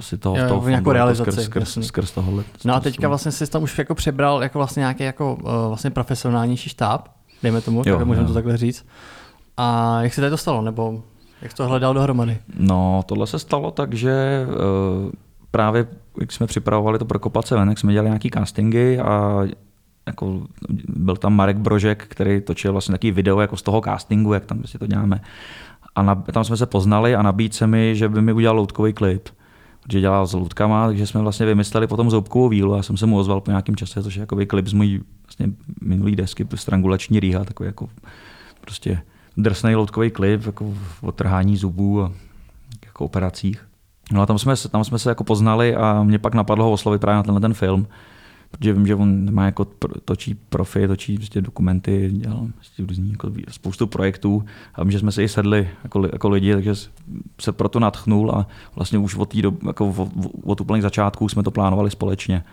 si 0.00 0.18
toho, 0.18 0.36
Jo, 0.36 0.48
toho 0.48 0.60
fondu, 0.60 0.74
jako 0.74 0.92
realizaci, 0.92 1.30
skrz, 1.30 1.44
skrz, 1.44 1.60
jasný. 1.60 1.82
skrz 1.82 2.10
tohohle. 2.10 2.44
No 2.64 2.74
a 2.74 2.80
teďka 2.80 3.08
vlastně 3.08 3.32
jsi 3.32 3.50
tam 3.50 3.62
už 3.62 3.78
jako 3.78 3.94
přebral 3.94 4.42
jako 4.42 4.58
vlastně 4.58 4.80
nějaký 4.80 5.02
jako 5.02 5.34
uh, 5.34 5.50
vlastně 5.68 5.90
profesionálnější 5.90 6.70
štáb, 6.70 7.08
dejme 7.42 7.60
tomu, 7.60 7.82
Jo, 7.86 7.98
tak 7.98 8.06
můžeme 8.06 8.26
to 8.26 8.34
takhle 8.34 8.56
říct. 8.56 8.86
A 9.56 9.98
jak 10.02 10.14
se 10.14 10.20
tady 10.20 10.30
to 10.30 10.36
stalo, 10.36 10.62
nebo 10.62 11.02
jak 11.42 11.50
jsi 11.50 11.56
to 11.56 11.68
hledal 11.68 11.94
dohromady? 11.94 12.38
No, 12.58 13.02
tohle 13.06 13.26
se 13.26 13.38
stalo 13.38 13.70
tak, 13.70 13.94
že 13.94 14.46
uh, 14.48 15.10
právě 15.50 15.86
jak 16.20 16.32
jsme 16.32 16.46
připravovali 16.46 16.98
to 16.98 17.04
pro 17.04 17.18
kopace 17.18 17.56
ven, 17.56 17.68
jak 17.68 17.78
jsme 17.78 17.92
dělali 17.92 18.08
nějaký 18.08 18.30
castingy 18.30 18.98
a 18.98 19.42
jako 20.06 20.42
byl 20.88 21.16
tam 21.16 21.34
Marek 21.34 21.56
Brožek, 21.56 22.06
který 22.08 22.40
točil 22.40 22.72
vlastně 22.72 22.92
takový 22.92 23.10
video 23.10 23.40
jako 23.40 23.56
z 23.56 23.62
toho 23.62 23.80
castingu, 23.80 24.32
jak 24.32 24.44
tam 24.44 24.64
si 24.64 24.78
to 24.78 24.86
děláme. 24.86 25.20
A 25.94 26.02
na, 26.02 26.14
tam 26.14 26.44
jsme 26.44 26.56
se 26.56 26.66
poznali 26.66 27.14
a 27.14 27.22
nabít 27.22 27.54
se 27.54 27.66
mi, 27.66 27.96
že 27.96 28.08
by 28.08 28.22
mi 28.22 28.32
udělal 28.32 28.56
loutkový 28.56 28.92
klip. 28.92 29.28
Protože 29.82 30.00
dělal 30.00 30.26
s 30.26 30.32
loutkama, 30.32 30.86
takže 30.86 31.06
jsme 31.06 31.20
vlastně 31.20 31.46
vymysleli 31.46 31.86
potom 31.86 32.10
zoubkovou 32.10 32.48
vílu 32.48 32.74
a 32.74 32.82
jsem 32.82 32.96
se 32.96 33.06
mu 33.06 33.18
ozval 33.18 33.40
po 33.40 33.50
nějakém 33.50 33.76
čase, 33.76 34.02
což 34.02 34.14
je 34.14 34.20
jakoby 34.20 34.46
klip 34.46 34.66
z 34.66 34.72
mojí 34.72 35.00
vlastně 35.24 35.46
minulý 35.80 36.16
desky, 36.16 36.46
strangulační 36.54 37.20
rýha, 37.20 37.44
takový 37.44 37.66
jako 37.66 37.88
prostě 38.60 39.02
drsný 39.36 39.74
loutkový 39.74 40.10
klip, 40.10 40.46
jako 40.46 40.74
o 41.00 41.12
trhání 41.12 41.56
zubů 41.56 42.02
a 42.02 42.12
jako 42.86 43.04
operacích. 43.04 43.66
No 44.12 44.22
a 44.22 44.26
tam 44.26 44.38
jsme, 44.38 44.54
tam 44.70 44.84
jsme 44.84 44.98
se 44.98 45.08
jako 45.08 45.24
poznali 45.24 45.76
a 45.76 46.02
mě 46.02 46.18
pak 46.18 46.34
napadlo 46.34 46.64
ho 46.64 46.72
oslovit 46.72 47.00
právě 47.00 47.16
na 47.16 47.22
tenhle 47.22 47.40
ten 47.40 47.54
film, 47.54 47.86
protože 48.50 48.72
vím, 48.72 48.86
že 48.86 48.94
on 48.94 49.34
má 49.34 49.44
jako 49.44 49.66
točí 50.04 50.34
profi, 50.48 50.88
točí 50.88 51.16
prostě 51.16 51.40
dokumenty, 51.40 52.10
dělal 52.12 52.48
prostě 52.54 52.82
různý, 52.88 53.10
jako 53.10 53.30
spoustu 53.50 53.86
projektů 53.86 54.44
a 54.74 54.82
vím, 54.82 54.90
že 54.90 54.98
jsme 54.98 55.12
se 55.12 55.22
i 55.22 55.28
sedli 55.28 55.68
jako, 55.84 56.06
jako 56.12 56.28
lidi, 56.28 56.52
takže 56.52 56.74
se 57.40 57.52
proto 57.52 57.80
natchnul 57.80 58.30
a 58.30 58.46
vlastně 58.76 58.98
už 58.98 59.16
od 59.16 59.36
doby, 59.36 59.66
jako 59.66 59.88
od, 59.88 60.08
od 60.44 60.60
úplných 60.60 60.82
začátků 60.82 61.28
jsme 61.28 61.42
to 61.42 61.50
plánovali 61.50 61.90
společně. 61.90 62.44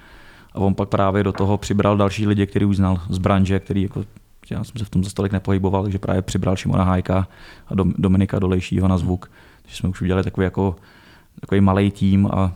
A 0.54 0.60
on 0.60 0.76
pak 0.76 0.90
právě 0.90 1.24
do 1.24 1.32
toho 1.32 1.58
přibral 1.58 1.98
další 1.98 2.28
lidi, 2.28 2.48
který 2.48 2.66
už 2.66 2.76
znal 2.76 3.02
z 3.10 3.18
branže, 3.18 3.60
který 3.60 3.82
jako 3.82 4.06
já 4.52 4.64
jsem 4.64 4.78
se 4.78 4.86
v 4.86 4.90
tom 4.90 5.04
za 5.04 5.10
stolik 5.10 5.32
nepohyboval, 5.32 5.84
takže 5.84 6.00
právě 6.00 6.22
přibral 6.22 6.56
Šimona 6.56 6.84
Hájka 6.84 7.28
a 7.68 7.76
Dom- 7.76 7.94
Dominika 7.98 8.40
Dolejšího 8.40 8.88
na 8.88 8.98
zvuk. 8.98 9.32
Takže 9.62 9.76
jsme 9.78 9.90
už 9.90 10.02
udělali 10.02 10.24
takový 10.24 10.44
jako 10.46 10.76
takový 11.40 11.62
malý 11.62 11.92
tým 11.92 12.28
a 12.28 12.54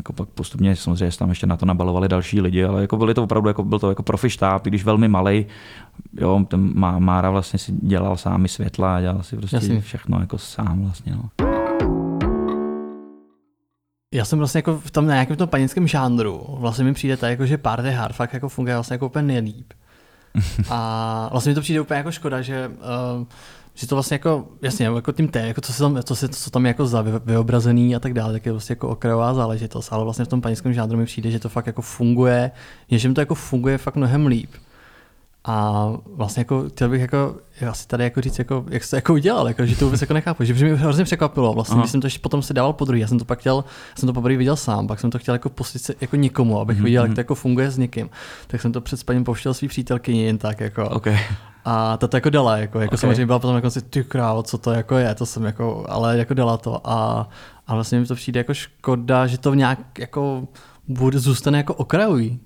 jako 0.00 0.12
pak 0.12 0.28
postupně 0.28 0.76
samozřejmě 0.76 1.16
tam 1.18 1.28
ještě 1.28 1.46
na 1.46 1.56
to 1.56 1.66
nabalovali 1.66 2.08
další 2.08 2.40
lidi, 2.40 2.64
ale 2.64 2.80
jako 2.80 2.96
byli 2.96 3.14
to 3.14 3.22
opravdu, 3.22 3.48
jako, 3.48 3.64
byl 3.64 3.78
to 3.78 3.88
jako 3.88 4.02
profi 4.02 4.30
štáb, 4.30 4.66
i 4.66 4.70
když 4.70 4.84
velmi 4.84 5.08
malý, 5.08 5.46
jo, 6.20 6.44
ten 6.48 6.72
Má, 6.74 6.98
Mára 6.98 7.30
vlastně 7.30 7.58
si 7.58 7.72
dělal 7.72 8.16
sám 8.16 8.48
světla, 8.48 9.00
dělal 9.00 9.22
si 9.22 9.36
prostě 9.36 9.56
Jasně. 9.56 9.80
všechno 9.80 10.20
jako 10.20 10.38
sám 10.38 10.82
vlastně, 10.84 11.12
no. 11.12 11.48
Já 14.14 14.24
jsem 14.24 14.38
vlastně 14.38 14.58
jako 14.58 14.78
v 14.78 14.90
tom 14.90 15.06
na 15.06 15.12
nějakém 15.12 15.36
tom 15.36 15.48
panickém 15.48 15.86
žánru, 15.86 16.46
vlastně 16.48 16.84
mi 16.84 16.94
přijde 16.94 17.16
tak, 17.16 17.30
jako, 17.30 17.46
že 17.46 17.58
party 17.58 17.90
hard 17.90 18.16
fakt 18.16 18.34
jako 18.34 18.48
funguje 18.48 18.74
vlastně 18.74 18.94
jako 18.94 19.06
úplně 19.06 19.22
nejlíp. 19.22 19.72
A 20.70 21.28
vlastně 21.32 21.50
mi 21.50 21.54
to 21.54 21.60
přijde 21.60 21.80
úplně 21.80 21.98
jako 21.98 22.12
škoda, 22.12 22.42
že, 22.42 22.68
uh, 22.68 23.26
že 23.74 23.86
to 23.86 23.96
vlastně 23.96 24.14
jako, 24.14 24.48
jasně, 24.62 24.86
jako 24.86 25.12
tím 25.12 25.28
té, 25.28 25.46
jako 25.46 25.60
co, 25.60 25.72
se 25.72 25.78
tam, 25.78 26.02
co, 26.02 26.16
se, 26.16 26.28
co 26.28 26.50
tam 26.50 26.66
je 26.66 26.68
jako 26.68 26.86
za 26.86 27.02
vy- 27.02 27.20
vyobrazený 27.24 27.96
a 27.96 28.00
tak 28.00 28.14
dále, 28.14 28.32
tak 28.32 28.46
je 28.46 28.52
vlastně 28.52 28.72
jako 28.72 28.88
okrajová 28.88 29.34
záležitost, 29.34 29.92
ale 29.92 30.04
vlastně 30.04 30.24
v 30.24 30.28
tom 30.28 30.40
panickém 30.40 30.72
žánru 30.72 30.98
mi 30.98 31.04
přijde, 31.04 31.30
že 31.30 31.38
to 31.38 31.48
fakt 31.48 31.66
jako 31.66 31.82
funguje, 31.82 32.50
že 32.90 33.08
mi 33.08 33.14
to 33.14 33.20
jako 33.20 33.34
funguje 33.34 33.78
fakt 33.78 33.96
mnohem 33.96 34.26
líp. 34.26 34.50
A 35.44 35.86
vlastně 36.14 36.40
jako 36.40 36.68
chtěl 36.68 36.88
bych 36.88 37.00
jako, 37.00 37.36
já 37.60 37.74
si 37.74 37.86
tady 37.88 38.04
jako 38.04 38.20
říct, 38.20 38.38
jako, 38.38 38.64
jak 38.70 38.84
jsi 38.84 38.90
to 38.90 38.96
jako 38.96 39.12
udělal, 39.12 39.48
jako, 39.48 39.66
že 39.66 39.76
to 39.76 39.84
vůbec 39.84 40.00
jako 40.00 40.14
nechápu, 40.14 40.44
že 40.44 40.54
mě 40.54 40.74
hrozně 40.74 41.04
překvapilo, 41.04 41.52
vlastně, 41.52 41.74
Aha. 41.74 41.82
když 41.82 41.90
jsem 41.90 42.00
to 42.00 42.06
ještě 42.06 42.18
potom 42.20 42.42
si 42.42 42.54
dával 42.54 42.72
po 42.72 42.84
druhý, 42.84 43.00
já 43.00 43.06
jsem 43.06 43.18
to 43.18 43.24
pak 43.24 43.38
chtěl, 43.38 43.64
jsem 43.98 44.06
to 44.06 44.12
poprvé 44.12 44.36
viděl 44.36 44.56
sám, 44.56 44.86
pak 44.86 45.00
jsem 45.00 45.10
to 45.10 45.18
chtěl 45.18 45.34
jako 45.34 45.48
pustit 45.50 45.78
se 45.78 45.94
jako 46.00 46.16
někomu, 46.16 46.60
abych 46.60 46.76
Mhm, 46.76 46.84
viděl, 46.84 47.02
jak 47.02 47.08
mhm. 47.08 47.14
to 47.14 47.20
jako 47.20 47.34
funguje 47.34 47.70
s 47.70 47.78
někým, 47.78 48.10
tak 48.46 48.60
jsem 48.60 48.72
to 48.72 48.80
před 48.80 48.96
spaním 48.96 49.24
pouštěl 49.24 49.54
svý 49.54 49.68
přítelkyni 49.68 50.22
jen 50.24 50.38
tak, 50.38 50.60
jako, 50.60 50.88
OK. 50.88 51.06
a 51.64 51.96
ta 51.96 52.06
to 52.06 52.16
jako 52.16 52.30
dala, 52.30 52.56
jako, 52.56 52.80
jako 52.80 52.94
Ok. 52.94 53.00
samozřejmě 53.00 53.26
byla 53.26 53.38
potom 53.38 53.54
na 53.54 53.60
konci, 53.60 53.82
ty 53.82 54.04
krávo, 54.04 54.42
co 54.42 54.58
to 54.58 54.72
jako 54.72 54.96
je, 54.96 55.14
to 55.14 55.26
jsem 55.26 55.44
jako, 55.44 55.84
ale 55.88 56.18
jako 56.18 56.34
dala 56.34 56.56
to 56.56 56.80
a, 56.90 57.28
a 57.66 57.74
vlastně 57.74 58.00
mi 58.00 58.06
to 58.06 58.14
přijde 58.14 58.40
jako 58.40 58.54
škoda, 58.54 59.26
že 59.26 59.38
to 59.38 59.54
nějak 59.54 59.98
jako 59.98 60.48
bude, 60.88 61.18
zůstane 61.18 61.58
jako 61.58 61.74
okrajový. 61.74 62.40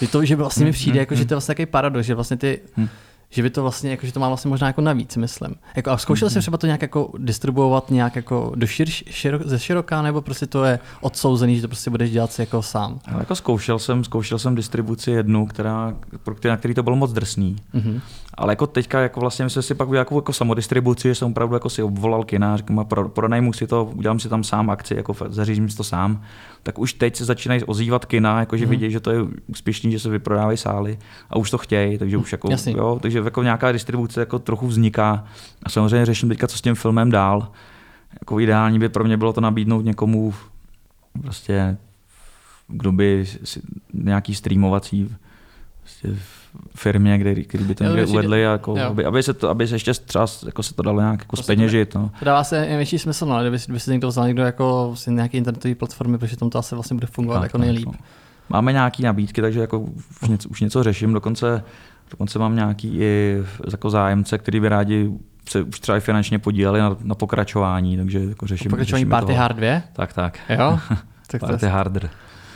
Je 0.00 0.08
to, 0.08 0.24
že 0.24 0.36
vlastně 0.36 0.64
mi 0.64 0.70
Hmm, 0.70 0.74
přijde, 0.74 0.92
hmm, 0.92 1.00
jako, 1.00 1.14
že 1.14 1.24
to 1.24 1.34
je 1.34 1.36
vlastně 1.36 1.54
takový 1.54 1.66
paradox, 1.66 2.06
že 2.06 2.14
vlastně 2.14 2.36
ty, 2.36 2.60
Hmm. 2.76 2.88
že 3.30 3.42
by 3.42 3.50
to 3.50 3.62
vlastně, 3.62 3.90
jako, 3.90 4.06
že 4.06 4.12
to 4.12 4.20
má 4.20 4.28
vlastně 4.28 4.48
možná 4.48 4.66
jako 4.66 4.80
navíc, 4.80 5.16
myslím. 5.16 5.54
Jako, 5.76 5.90
a 5.90 5.98
zkoušel 5.98 6.28
Hmm. 6.28 6.32
jsi 6.34 6.40
třeba 6.40 6.56
to 6.58 6.66
nějak 6.66 6.82
jako 6.82 7.12
distribuovat 7.18 7.90
nějak 7.90 8.16
jako 8.16 8.52
do 8.54 8.66
šir, 8.66 8.88
širo, 8.90 9.38
ze 9.44 9.58
široká, 9.58 10.02
nebo 10.02 10.20
prostě 10.20 10.46
to 10.46 10.64
je 10.64 10.78
odsouzený, 11.00 11.56
že 11.56 11.62
to 11.62 11.68
prostě 11.68 11.90
budeš 11.90 12.10
dělat 12.10 12.32
si 12.32 12.42
jako 12.42 12.62
sám. 12.62 13.00
Ale 13.06 13.18
jako 13.18 13.34
zkoušel 13.34 13.78
jsem, 13.78 14.04
zkoušel 14.04 14.38
jsem 14.38 14.54
distribuci 14.54 15.10
jednu, 15.10 15.46
která, 15.46 15.94
pro 16.24 16.34
který, 16.34 16.50
na 16.50 16.56
který 16.56 16.74
to 16.74 16.82
bylo 16.82 16.96
moc 16.96 17.12
drsný. 17.12 17.56
Mhm. 17.72 18.00
Ale 18.36 18.52
jako 18.52 18.66
teďka, 18.66 19.00
jako 19.00 19.20
vlastně 19.20 19.50
jsem 19.50 19.62
si 19.62 19.74
pak 19.74 19.88
udělal 19.88 20.00
jako, 20.00 20.14
jako 20.14 20.32
samodistribuci, 20.32 21.08
že 21.08 21.14
jsem 21.14 21.28
opravdu 21.30 21.54
jako 21.54 21.70
si 21.70 21.82
obvolal 21.82 22.24
kina, 22.24 22.56
říkám, 22.56 22.78
a 22.78 22.84
pro, 22.84 23.08
pronajmu 23.08 23.52
si 23.52 23.66
to, 23.66 23.84
udělám 23.94 24.20
si 24.20 24.28
tam 24.28 24.44
sám 24.44 24.70
akci, 24.70 24.94
jako 24.96 25.14
zařízím 25.28 25.68
si 25.68 25.76
to 25.76 25.84
sám. 25.84 26.22
Tak 26.62 26.78
už 26.78 26.92
teď 26.92 27.16
se 27.16 27.24
začínají 27.24 27.64
ozývat 27.64 28.04
kina, 28.04 28.40
jako 28.40 28.56
že 28.56 28.64
Mhm. 28.64 28.70
vidějí, 28.70 28.92
že 28.92 29.00
to 29.00 29.10
je 29.10 29.18
úspěšný, 29.46 29.92
že 29.92 29.98
se 29.98 30.08
vyprodávají 30.08 30.56
sály 30.58 30.98
a 31.30 31.36
už 31.38 31.50
to 31.50 31.58
chtějí, 31.58 31.98
takže 31.98 32.16
už 32.16 32.32
jako, 32.32 32.50
Jasně. 32.50 32.72
jo, 32.76 32.98
takže 33.02 33.18
jako 33.24 33.42
nějaká 33.42 33.72
distribuce 33.72 34.20
jako 34.20 34.38
trochu 34.38 34.66
vzniká. 34.66 35.24
A 35.62 35.70
samozřejmě 35.70 36.06
řeším 36.06 36.28
teďka, 36.28 36.46
co 36.46 36.58
s 36.58 36.62
tím 36.62 36.74
filmem 36.74 37.10
dál. 37.10 37.48
Jako 38.20 38.40
ideální 38.40 38.78
by 38.78 38.88
pro 38.88 39.04
mě 39.04 39.16
bylo 39.16 39.32
to 39.32 39.40
nabídnout 39.40 39.80
někomu 39.84 40.34
prostě, 41.22 41.76
kdo 42.68 42.92
by 42.92 43.26
si, 43.44 43.60
nějaký 43.92 44.34
streamovací 44.34 45.14
prostě 45.84 46.08
firmě, 46.76 47.18
který, 47.18 47.44
který 47.44 47.64
by 47.64 47.74
to 47.74 47.84
někde 47.84 48.06
uvedli, 48.06 48.46
a 48.46 48.50
jako, 48.50 48.74
Jo. 48.78 48.86
aby, 48.86 49.04
aby, 49.04 49.22
se 49.22 49.34
to, 49.34 49.48
aby 49.48 49.68
se 49.68 49.74
ještě 49.74 49.94
třeba 49.94 50.26
jako 50.46 50.62
se 50.62 50.74
to 50.74 50.82
dalo 50.82 51.00
nějak 51.00 51.20
jako 51.20 51.36
Prostě 51.36 51.42
to 51.42 51.56
speněžit. 51.56 51.94
No. 51.94 52.10
To 52.18 52.24
dává 52.24 52.44
se 52.44 52.66
větší 52.76 52.98
smysl, 52.98 53.26
no, 53.26 53.40
kdyby, 53.40 53.58
kdyby 53.64 53.80
si 53.80 53.90
někdo 53.90 54.08
vzal 54.08 54.26
někdo 54.26 54.42
jako 54.42 54.92
si 54.96 55.10
nějaký 55.12 55.36
internetový 55.36 55.74
platformy, 55.74 56.18
protože 56.18 56.36
tam 56.36 56.50
to 56.50 56.58
asi 56.58 56.74
vlastně 56.74 56.94
bude 56.94 57.06
fungovat 57.06 57.36
Tak, 57.36 57.42
jako 57.42 57.58
tak, 57.58 57.66
nejlíp. 57.66 57.86
no. 57.86 57.92
Máme 58.48 58.72
nějaké 58.72 59.02
nabídky, 59.02 59.40
takže 59.42 59.60
jako 59.60 59.78
už 60.22 60.28
něco, 60.28 60.48
už 60.48 60.60
něco 60.60 60.82
řeším, 60.82 61.12
dokonce, 61.12 61.62
dokonce 62.10 62.38
mám 62.38 62.56
nějaký 62.56 62.96
i 62.98 63.42
jako 63.70 63.90
zájemce, 63.90 64.38
který 64.38 64.60
by 64.60 64.68
rádi 64.68 65.10
se 65.48 65.62
už 65.62 65.80
třeba 65.80 65.98
i 65.98 66.00
finančně 66.00 66.38
podíleli 66.38 66.80
na, 66.80 66.96
na 67.02 67.14
pokračování, 67.14 67.96
takže 67.96 68.24
jako 68.24 68.46
řeším. 68.46 68.70
Pokračování 68.70 69.00
řešíme 69.04 69.10
Party 69.10 69.26
toho. 69.26 69.38
Hard 69.38 69.56
2? 69.56 69.82
Tak, 69.92 70.12
tak. 70.12 70.38
Jo? 70.48 70.78
tak 71.26 71.40
to 71.40 71.46
Party 71.46 71.66
je, 71.66 71.70
harder. 71.70 72.10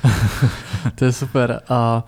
to 0.94 1.04
je 1.04 1.12
super. 1.12 1.60
A 1.68 2.04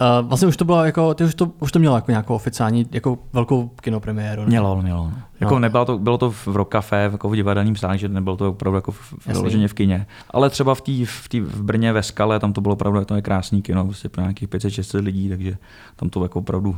Uh, 0.00 0.28
vlastně 0.28 0.48
už 0.48 0.56
to 0.56 0.64
bylo 0.64 0.84
jako, 0.84 1.14
ty 1.14 1.24
už 1.24 1.34
to, 1.34 1.52
už 1.60 1.72
to 1.72 1.78
mělo 1.78 1.94
jako 1.96 2.10
nějakou 2.10 2.34
oficiální, 2.34 2.86
jako 2.92 3.18
velkou 3.32 3.68
kinopremiéru. 3.68 4.42
Ne? 4.42 4.48
Mělo, 4.48 4.82
mělo. 4.82 5.04
No. 5.04 5.16
Jako 5.40 5.54
no. 5.54 5.58
nebylo 5.58 5.84
to, 5.84 5.98
bylo 5.98 6.18
to 6.18 6.30
v 6.30 6.46
Rock 6.46 6.68
Café, 6.68 7.08
jako 7.12 7.28
v 7.28 7.34
divadelním 7.34 7.76
sále, 7.76 7.98
že 7.98 8.08
nebylo 8.08 8.36
to 8.36 8.50
opravdu 8.50 8.76
jako 8.76 8.92
v, 8.92 9.12
v, 9.12 9.68
v 9.68 9.74
kině. 9.74 10.06
Ale 10.30 10.50
třeba 10.50 10.74
v, 10.74 10.80
tý, 10.80 11.04
v, 11.04 11.28
tý, 11.28 11.40
v 11.40 11.62
Brně 11.62 11.92
ve 11.92 12.02
Skale, 12.02 12.40
tam 12.40 12.52
to 12.52 12.60
bylo 12.60 12.74
opravdu 12.74 13.04
to 13.04 13.14
je 13.14 13.22
krásný 13.22 13.62
kino, 13.62 13.84
prostě 13.84 14.08
pro 14.08 14.22
nějakých 14.22 14.48
500-600 14.48 15.04
lidí, 15.04 15.28
takže 15.28 15.56
tam 15.96 16.10
to 16.10 16.22
jako 16.22 16.38
opravdu 16.38 16.76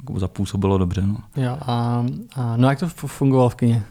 jako 0.00 0.18
zapůsobilo 0.18 0.78
dobře. 0.78 1.02
No. 1.06 1.16
Jo, 1.36 1.58
a, 1.60 2.04
a, 2.36 2.56
no 2.56 2.68
jak 2.68 2.78
to 2.78 2.88
fungovalo 2.88 3.48
v 3.48 3.54
kině? 3.54 3.82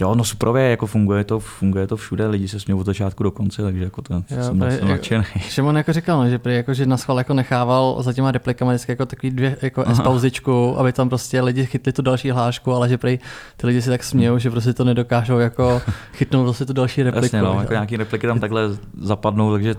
Jo, 0.00 0.14
no 0.14 0.24
suprově 0.24 0.70
jako 0.70 0.86
funguje 0.86 1.24
to, 1.24 1.40
funguje 1.40 1.86
to 1.86 1.96
všude, 1.96 2.26
lidi 2.26 2.48
se 2.48 2.60
smějí 2.60 2.80
od 2.80 2.86
začátku 2.86 3.22
do 3.22 3.30
konce, 3.30 3.62
takže 3.62 3.84
jako 3.84 4.02
to 4.02 4.14
jo, 4.14 4.22
jsem 4.40 4.58
nadšený. 4.58 5.24
Šimon 5.40 5.76
jako 5.76 5.92
říkal, 5.92 6.18
no, 6.18 6.30
že, 6.30 6.38
prý, 6.38 6.54
jako, 6.54 6.74
že 6.74 6.86
na 6.86 6.96
schvál 6.96 7.18
jako 7.18 7.34
nechával 7.34 8.02
za 8.02 8.12
těma 8.12 8.32
replikama 8.32 8.72
vždycky 8.72 8.92
jako 8.92 9.06
takový 9.06 9.30
dvě 9.30 9.56
jako 9.62 9.84
pauzičku, 10.02 10.78
aby 10.78 10.92
tam 10.92 11.08
prostě 11.08 11.42
lidi 11.42 11.66
chytli 11.66 11.92
tu 11.92 12.02
další 12.02 12.30
hlášku, 12.30 12.72
ale 12.72 12.88
že 12.88 12.98
prý 12.98 13.18
ty 13.56 13.66
lidi 13.66 13.82
si 13.82 13.90
tak 13.90 14.04
smějou, 14.04 14.32
hmm. 14.32 14.40
že 14.40 14.50
prostě 14.50 14.72
to 14.72 14.84
nedokážou 14.84 15.38
jako 15.38 15.82
chytnout 16.12 16.44
vlastně 16.44 16.66
tu 16.66 16.72
další 16.72 17.02
repliku. 17.02 17.24
Jasně, 17.26 17.42
no, 17.42 17.60
jako 17.60 17.72
nějaký 17.72 17.96
repliky 17.96 18.26
tam 18.26 18.40
takhle 18.40 18.62
zapadnou, 19.00 19.52
takže 19.52 19.74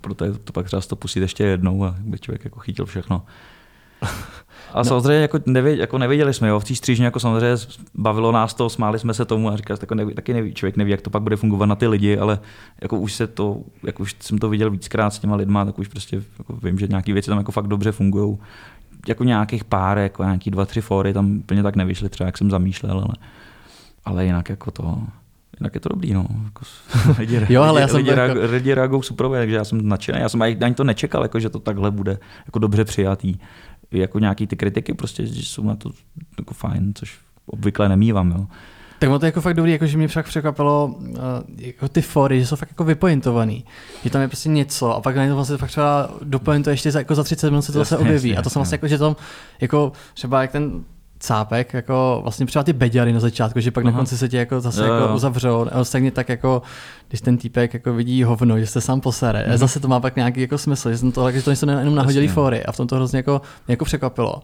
proto 0.00 0.24
je 0.24 0.32
to 0.32 0.52
pak 0.52 0.66
třeba 0.66 0.82
to 0.82 0.96
pustit 0.96 1.20
ještě 1.20 1.44
jednou, 1.44 1.84
aby 1.84 2.18
člověk 2.18 2.44
jako 2.44 2.60
chytil 2.60 2.86
všechno. 2.86 3.22
A 4.74 4.78
no. 4.78 4.84
samozřejmě 4.84 5.22
jako, 5.22 5.38
nevěděli, 5.46 5.80
jako 5.80 5.98
nevěděli 5.98 6.34
jsme, 6.34 6.48
jo, 6.48 6.60
v 6.60 6.64
té 6.64 6.74
střížně 6.74 7.04
jako 7.04 7.20
samozřejmě 7.20 7.56
bavilo 7.94 8.32
nás 8.32 8.54
to, 8.54 8.70
smáli 8.70 8.98
jsme 8.98 9.14
se 9.14 9.24
tomu 9.24 9.48
a 9.48 9.56
říkali, 9.56 9.78
jako 9.80 9.94
neví, 9.94 10.14
taky 10.14 10.34
neví, 10.34 10.54
člověk 10.54 10.76
neví, 10.76 10.90
jak 10.90 11.00
to 11.00 11.10
pak 11.10 11.22
bude 11.22 11.36
fungovat 11.36 11.66
na 11.66 11.74
ty 11.74 11.86
lidi, 11.86 12.18
ale 12.18 12.38
jako 12.82 12.98
už 12.98 13.12
se 13.12 13.26
to, 13.26 13.60
jak 13.82 14.00
už 14.00 14.16
jsem 14.20 14.38
to 14.38 14.48
viděl 14.48 14.70
víckrát 14.70 15.14
s 15.14 15.18
těma 15.18 15.36
lidma, 15.36 15.64
tak 15.64 15.78
už 15.78 15.88
prostě 15.88 16.22
jako 16.38 16.56
vím, 16.62 16.78
že 16.78 16.86
nějaké 16.86 17.12
věci 17.12 17.28
tam 17.28 17.38
jako 17.38 17.52
fakt 17.52 17.66
dobře 17.66 17.92
fungují. 17.92 18.38
Jako 19.08 19.24
nějakých 19.24 19.64
pár, 19.64 19.98
jako 19.98 20.22
nějaký 20.22 20.50
dva, 20.50 20.66
tři 20.66 20.80
fóry 20.80 21.12
tam 21.12 21.36
úplně 21.36 21.62
tak 21.62 21.76
nevyšly, 21.76 22.08
třeba 22.08 22.26
jak 22.26 22.38
jsem 22.38 22.50
zamýšlel, 22.50 22.98
ale, 22.98 23.14
ale 24.04 24.24
jinak 24.24 24.48
jako 24.48 24.70
to, 24.70 24.98
jinak 25.60 25.74
je 25.74 25.80
to 25.80 25.88
dobrý, 25.88 26.12
no. 26.12 26.26
Jako, 26.44 26.64
lidi, 27.18 27.46
jo, 27.48 27.62
ale 27.62 27.80
já 27.80 27.88
jsem 27.88 27.96
lidi, 27.96 28.10
jako... 28.10 28.40
lidi 28.50 28.74
reagují 28.74 29.02
super, 29.02 29.28
takže 29.28 29.56
já 29.56 29.64
jsem 29.64 29.88
nadšený. 29.88 30.20
Já 30.20 30.28
jsem 30.28 30.42
ani 30.42 30.74
to 30.74 30.84
nečekal, 30.84 31.22
jako, 31.22 31.40
že 31.40 31.50
to 31.50 31.58
takhle 31.58 31.90
bude 31.90 32.18
jako 32.46 32.58
dobře 32.58 32.84
přijatý 32.84 33.34
jako 33.98 34.18
nějaký 34.18 34.46
ty 34.46 34.56
kritiky 34.56 34.94
prostě 34.94 35.26
že 35.26 35.42
jsou 35.42 35.64
na 35.64 35.76
to 35.76 35.90
jako 36.38 36.54
fajn, 36.54 36.92
což 36.94 37.18
obvykle 37.46 37.88
nemývám. 37.88 38.30
Jo. 38.30 38.46
Tak 38.98 39.20
to 39.20 39.26
je 39.26 39.28
jako 39.28 39.40
fakt 39.40 39.54
dobrý, 39.54 39.72
jako 39.72 39.86
že 39.86 39.98
mě 39.98 40.08
však 40.08 40.26
překvapilo 40.26 40.86
uh, 40.86 41.16
jako 41.56 41.88
ty 41.88 42.02
fory, 42.02 42.40
že 42.40 42.46
jsou 42.46 42.56
fakt 42.56 42.68
jako 42.68 42.84
vypointovaný. 42.84 43.64
Že 44.04 44.10
tam 44.10 44.22
je 44.22 44.28
prostě 44.28 44.48
něco 44.48 44.94
a 44.96 45.00
pak 45.00 45.16
na 45.16 45.28
to 45.28 45.34
vlastně 45.34 45.56
fakt 45.56 45.70
třeba 45.70 46.10
dopointuje 46.22 46.72
ještě 46.74 46.92
za, 46.92 46.98
jako 46.98 47.14
za 47.14 47.24
30 47.24 47.50
minut 47.50 47.62
se 47.62 47.72
to 47.72 47.78
zase 47.78 47.98
objeví. 47.98 48.36
A 48.36 48.42
to 48.42 48.50
jsem 48.50 48.60
vlastně 48.60 48.74
jako, 48.74 48.88
že 48.88 48.98
tam 48.98 49.16
jako 49.60 49.92
třeba 50.14 50.42
jak 50.42 50.52
ten 50.52 50.84
cápek, 51.22 51.74
jako 51.74 52.20
vlastně 52.22 52.46
třeba 52.46 52.62
ty 52.62 52.72
beďary 52.72 53.12
na 53.12 53.20
začátku, 53.20 53.60
že 53.60 53.70
pak 53.70 53.84
Aha. 53.84 53.92
na 53.92 53.96
konci 53.96 54.18
se 54.18 54.28
tě 54.28 54.36
jako 54.36 54.60
zase 54.60 54.86
jo, 54.86 54.94
jako 54.94 55.14
uzavřou. 55.14 55.66
A 55.72 55.84
stejně 55.84 56.10
tak 56.10 56.28
jako, 56.28 56.62
když 57.08 57.20
ten 57.20 57.36
týpek 57.36 57.74
jako 57.74 57.94
vidí 57.94 58.24
hovno, 58.24 58.58
že 58.58 58.66
jste 58.66 58.80
sám 58.80 59.00
posere. 59.00 59.44
Mm. 59.48 59.56
Zase 59.56 59.80
to 59.80 59.88
má 59.88 60.00
pak 60.00 60.16
nějaký 60.16 60.40
jako 60.40 60.58
smysl, 60.58 60.90
že, 60.90 60.98
jsem 60.98 61.12
to, 61.12 61.30
že 61.30 61.42
to 61.42 61.50
nejsou 61.50 61.68
jenom 61.68 61.94
nahodili 61.94 62.28
fóry 62.28 62.64
a 62.64 62.72
v 62.72 62.76
tom 62.76 62.86
to 62.86 62.96
hrozně 62.96 63.16
jako, 63.16 63.40
jako 63.68 63.84
překvapilo. 63.84 64.42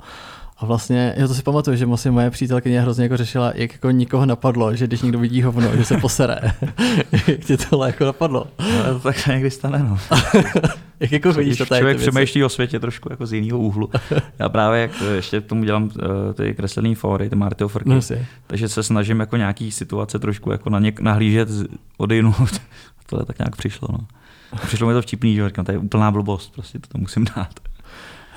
A 0.59 0.67
vlastně, 0.67 1.15
já 1.17 1.29
to 1.29 1.35
si 1.35 1.43
pamatuju, 1.43 1.77
že 1.77 1.87
vlastně 1.87 2.11
moje 2.11 2.31
přítelkyně 2.31 2.81
hrozně 2.81 3.05
jako 3.05 3.17
řešila, 3.17 3.53
jak 3.55 3.73
jako 3.73 3.91
nikoho 3.91 4.27
napadlo, 4.27 4.77
že 4.77 4.87
když 4.87 5.03
někdo 5.03 5.19
vidí 5.19 5.43
hovno, 5.43 5.77
že 5.77 5.85
se 5.85 5.97
posere. 5.97 6.41
jak 7.27 7.41
tě 7.45 7.57
tohle 7.57 7.89
jako 7.89 8.05
napadlo? 8.05 8.47
No, 8.59 9.01
tak 9.01 9.19
se 9.19 9.33
někdy 9.33 9.51
stane, 9.51 9.79
no. 9.79 9.99
jak 11.01 11.13
jako 11.13 11.33
vidíš 11.33 11.59
to 11.59 11.67
tady 11.67 11.79
Člověk 11.79 11.99
přemýšlí 11.99 12.45
o 12.45 12.49
světě 12.49 12.81
trošku 12.81 13.09
jako 13.13 13.27
z 13.27 13.33
jiného 13.33 13.59
úhlu. 13.59 13.91
Já 14.39 14.49
právě 14.49 14.81
jak 14.81 14.91
ještě 15.15 15.41
tomu 15.41 15.65
dělám 15.65 15.83
uh, 15.85 15.91
ty 16.35 16.55
kreslený 16.55 16.95
fóry, 16.95 17.31
ty 17.31 17.37
martioforky, 17.37 17.91
no, 17.91 18.01
takže 18.47 18.69
se 18.69 18.83
snažím 18.83 19.21
jako 19.21 19.37
nějaký 19.37 19.71
situace 19.71 20.19
trošku 20.19 20.53
jako 20.53 20.71
na 20.71 20.79
ně, 20.79 20.93
nahlížet 21.01 21.49
od 21.97 22.11
jinou. 22.11 22.35
Tohle 23.07 23.25
tak 23.25 23.39
nějak 23.39 23.57
přišlo, 23.57 23.89
no. 23.93 24.07
Přišlo 24.67 24.89
mi 24.89 24.95
to 24.95 25.03
vtipný, 25.03 25.35
že 25.35 25.49
říkám, 25.49 25.65
to 25.65 25.73
je 25.73 25.79
úplná 25.79 26.11
blbost, 26.11 26.53
prostě 26.55 26.79
to, 26.79 26.89
to 26.89 26.99
musím 26.99 27.25
dát. 27.37 27.61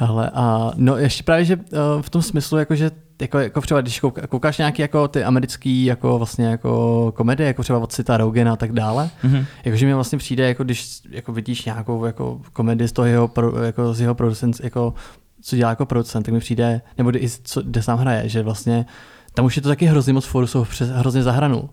Ale 0.01 0.31
a 0.33 0.71
no 0.75 0.97
ještě 0.97 1.23
právě, 1.23 1.45
že 1.45 1.55
uh, 1.55 1.61
v 2.01 2.09
tom 2.09 2.21
smyslu, 2.21 2.57
jako, 2.57 2.75
že 2.75 2.91
jako, 3.21 3.39
jako 3.39 3.61
třeba, 3.61 3.81
když 3.81 3.99
kouká, 3.99 4.27
koukáš 4.27 4.57
nějaký 4.57 4.81
jako 4.81 5.07
ty 5.07 5.23
americký 5.23 5.85
jako 5.85 6.17
vlastně 6.17 6.45
jako 6.45 7.11
komedie, 7.15 7.47
jako 7.47 7.63
třeba 7.63 7.79
od 7.79 7.93
Cita 7.93 8.17
Rogena 8.17 8.53
a 8.53 8.55
tak 8.55 8.71
dále, 8.71 9.09
mm-hmm. 9.23 9.45
jakože 9.65 9.85
mi 9.85 9.93
vlastně 9.93 10.17
přijde, 10.17 10.47
jako 10.47 10.63
když 10.63 11.01
jako 11.09 11.33
vidíš 11.33 11.65
nějakou 11.65 12.05
jako 12.05 12.41
komedii 12.53 12.87
z 12.87 12.91
toho 12.91 13.05
jeho, 13.05 13.31
jako 13.63 13.93
z 13.93 14.01
jeho 14.01 14.15
producent, 14.15 14.57
jako 14.63 14.93
co 15.41 15.55
dělá 15.55 15.69
jako 15.69 15.85
producent, 15.85 16.25
tak 16.25 16.33
mi 16.33 16.39
přijde, 16.39 16.81
nebo 16.97 17.15
i 17.15 17.29
co, 17.43 17.61
kde 17.61 17.83
sám 17.83 17.99
hraje, 17.99 18.29
že 18.29 18.43
vlastně 18.43 18.85
tam 19.33 19.45
už 19.45 19.55
je 19.55 19.61
to 19.61 19.69
taky 19.69 19.85
hrozně 19.85 20.13
moc 20.13 20.25
foru, 20.25 20.47
jsou 20.47 20.63
přes, 20.63 20.89
hrozně 20.89 21.23
zahranou. 21.23 21.69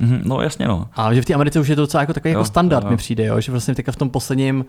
Mm-hmm, 0.00 0.20
no 0.24 0.40
jasně 0.40 0.68
no. 0.68 0.88
A 0.92 1.14
že 1.14 1.22
v 1.22 1.24
té 1.24 1.34
Americe 1.34 1.60
už 1.60 1.68
je 1.68 1.76
to 1.76 1.82
docela 1.82 2.00
jako 2.00 2.12
takový 2.12 2.32
jo, 2.32 2.38
jako 2.38 2.44
standard 2.44 2.84
jo, 2.84 2.86
jo. 2.86 2.90
mi 2.90 2.96
přijde, 2.96 3.24
jo? 3.24 3.40
že 3.40 3.52
vlastně 3.52 3.74
teďka 3.74 3.92
v 3.92 3.96
tom 3.96 4.10
posledním 4.10 4.64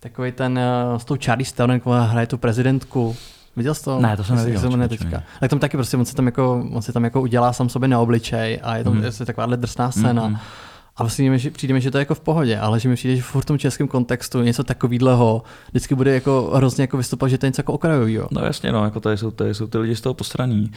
Takový 0.00 0.32
ten 0.32 0.60
uh, 0.92 0.98
s 0.98 1.04
tou 1.04 1.16
Charlie 1.24 1.46
Theron, 1.56 1.80
hraje 1.86 2.26
tu 2.26 2.38
prezidentku. 2.38 3.16
Viděl 3.56 3.74
jsi 3.74 3.84
to? 3.84 4.00
Ne, 4.00 4.16
to 4.16 4.24
jsem 4.24 4.36
neviděl. 4.36 4.70
Ne 4.70 4.88
teďka. 4.88 5.22
Tak 5.40 5.50
tam 5.50 5.58
taky 5.58 5.76
prostě, 5.76 5.96
on 5.96 6.04
se 6.04 6.14
tam 6.14 6.26
jako, 6.26 6.66
on 6.72 6.82
se 6.82 6.92
tam 6.92 7.04
jako 7.04 7.20
udělá 7.20 7.52
sám 7.52 7.68
sobě 7.68 7.88
na 7.88 8.00
obličej 8.00 8.60
a 8.62 8.76
je 8.76 8.84
to 8.84 8.90
mm. 8.90 9.04
je 9.04 9.12
takováhle 9.26 9.56
drsná 9.56 9.90
scéna. 9.90 10.28
Mm-hmm. 10.28 10.38
A 10.96 11.02
vlastně 11.02 11.30
mi 11.30 11.38
přijde 11.38 11.74
mi, 11.74 11.80
že 11.80 11.90
to 11.90 11.98
je 11.98 12.00
jako 12.02 12.14
v 12.14 12.20
pohodě, 12.20 12.58
ale 12.58 12.80
že 12.80 12.88
mi 12.88 12.94
přijde, 12.94 13.16
že 13.16 13.22
furt 13.22 13.42
v 13.42 13.46
tom 13.46 13.58
českém 13.58 13.88
kontextu 13.88 14.42
něco 14.42 14.64
takového 14.64 15.42
vždycky 15.70 15.94
bude 15.94 16.14
jako 16.14 16.50
hrozně 16.54 16.82
jako 16.82 16.96
vystupovat, 16.96 17.30
že 17.30 17.38
to 17.38 17.46
je 17.46 17.48
něco 17.48 17.60
jako 17.60 17.72
okrajového. 17.72 18.28
No 18.30 18.40
jasně, 18.40 18.72
no, 18.72 18.84
jako 18.84 19.00
tady 19.00 19.16
jsou, 19.16 19.30
tady 19.30 19.54
jsou 19.54 19.66
ty 19.66 19.78
lidi 19.78 19.96
z 19.96 20.00
toho 20.00 20.14
postraní. 20.14 20.72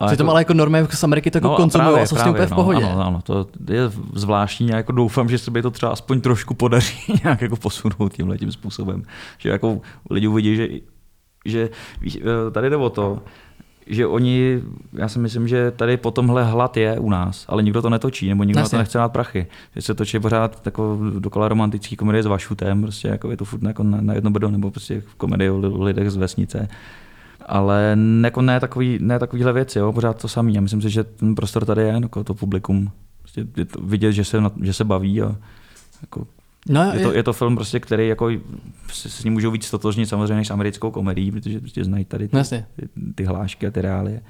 A 0.00 0.06
Přitom 0.06 0.24
jako, 0.24 0.30
ale 0.30 0.40
jako 0.40 0.54
normy 0.54 0.86
z 0.90 1.04
Ameriky 1.04 1.30
to 1.30 1.38
jako 1.38 1.48
no, 1.48 1.56
konzumují 1.56 2.00
a 2.00 2.06
jsou 2.06 2.16
právě, 2.16 2.32
s 2.32 2.46
tím 2.46 2.46
v 2.46 2.54
pohodě. 2.54 2.84
Ano, 2.84 3.06
ano, 3.06 3.20
to 3.22 3.46
je 3.68 3.80
zvláštní 4.14 4.72
a 4.72 4.76
jako 4.76 4.92
doufám, 4.92 5.28
že 5.28 5.38
se 5.38 5.50
by 5.50 5.62
to 5.62 5.70
třeba 5.70 5.92
aspoň 5.92 6.20
trošku 6.20 6.54
podaří 6.54 6.98
nějak 7.24 7.42
jako 7.42 7.56
posunout 7.56 8.12
tímhle 8.12 8.38
tím 8.38 8.52
způsobem. 8.52 9.02
Že 9.38 9.48
jako 9.48 9.80
lidi 10.10 10.26
uvidí, 10.26 10.56
že, 10.56 10.68
že 11.44 11.68
eh, 12.16 12.50
tady 12.50 12.70
jde 12.70 12.76
o 12.76 12.90
to, 12.90 13.18
že 13.86 14.06
oni, 14.06 14.62
já 14.92 15.08
si 15.08 15.18
myslím, 15.18 15.48
že 15.48 15.70
tady 15.70 15.96
po 15.96 16.10
tomhle 16.10 16.44
hlad 16.44 16.76
je 16.76 16.98
u 16.98 17.10
nás, 17.10 17.44
ale 17.48 17.62
nikdo 17.62 17.82
to 17.82 17.90
netočí, 17.90 18.28
nebo 18.28 18.44
nikdo 18.44 18.60
Jasně. 18.60 18.76
na 18.76 18.78
to 18.78 18.82
nechce 18.82 18.98
dát 18.98 19.12
prachy. 19.12 19.46
Že 19.76 19.82
se 19.82 19.94
točí 19.94 20.18
pořád 20.18 20.62
jako 20.64 20.98
dokola 21.18 21.48
romantický 21.48 21.96
komedie 21.96 22.22
s 22.22 22.26
Vašutem, 22.26 22.82
prostě 22.82 23.08
jako 23.08 23.30
je 23.30 23.36
to 23.36 23.44
furt 23.44 23.62
jako 23.62 23.82
na, 23.82 24.00
na 24.00 24.14
jedno 24.14 24.30
brdo, 24.30 24.50
nebo 24.50 24.70
prostě 24.70 25.02
komedie 25.16 25.52
o 25.52 25.84
lidech 25.84 26.10
z 26.10 26.16
vesnice 26.16 26.68
ale 27.50 27.96
jako 28.22 28.42
ne, 28.42 28.60
takový, 28.60 28.98
ne 29.00 29.18
takovýhle 29.18 29.52
věci, 29.52 29.78
jo, 29.78 29.92
pořád 29.92 30.22
to 30.22 30.28
samý. 30.28 30.54
Já 30.54 30.60
myslím 30.60 30.82
si, 30.82 30.90
že 30.90 31.04
ten 31.04 31.34
prostor 31.34 31.64
tady 31.64 31.82
je, 31.82 31.88
jako 32.02 32.24
to 32.24 32.34
publikum, 32.34 32.90
prostě 33.22 33.46
je 33.56 33.64
to 33.64 33.80
vidět, 33.80 34.12
že 34.12 34.24
se, 34.24 34.42
že 34.62 34.72
se 34.72 34.84
baví 34.84 35.22
a 35.22 35.36
jako 36.00 36.26
No, 36.68 36.92
je, 36.92 37.00
to, 37.00 37.12
je 37.12 37.22
to 37.22 37.32
film, 37.32 37.56
prostě, 37.56 37.80
který 37.80 38.08
jako 38.08 38.30
se 38.92 39.08
s 39.08 39.24
ním 39.24 39.32
můžou 39.32 39.50
víc 39.50 39.70
totožnit 39.70 40.08
samozřejmě 40.08 40.34
než 40.34 40.48
s 40.48 40.50
americkou 40.50 40.90
komedií, 40.90 41.32
protože 41.32 41.60
prostě 41.60 41.84
znají 41.84 42.04
tady 42.04 42.28
ty, 42.28 42.36
ty, 42.76 42.88
ty 43.14 43.24
hlášky 43.24 43.66
a 43.66 43.70
ty 43.70 43.80
reálie. 43.80 44.22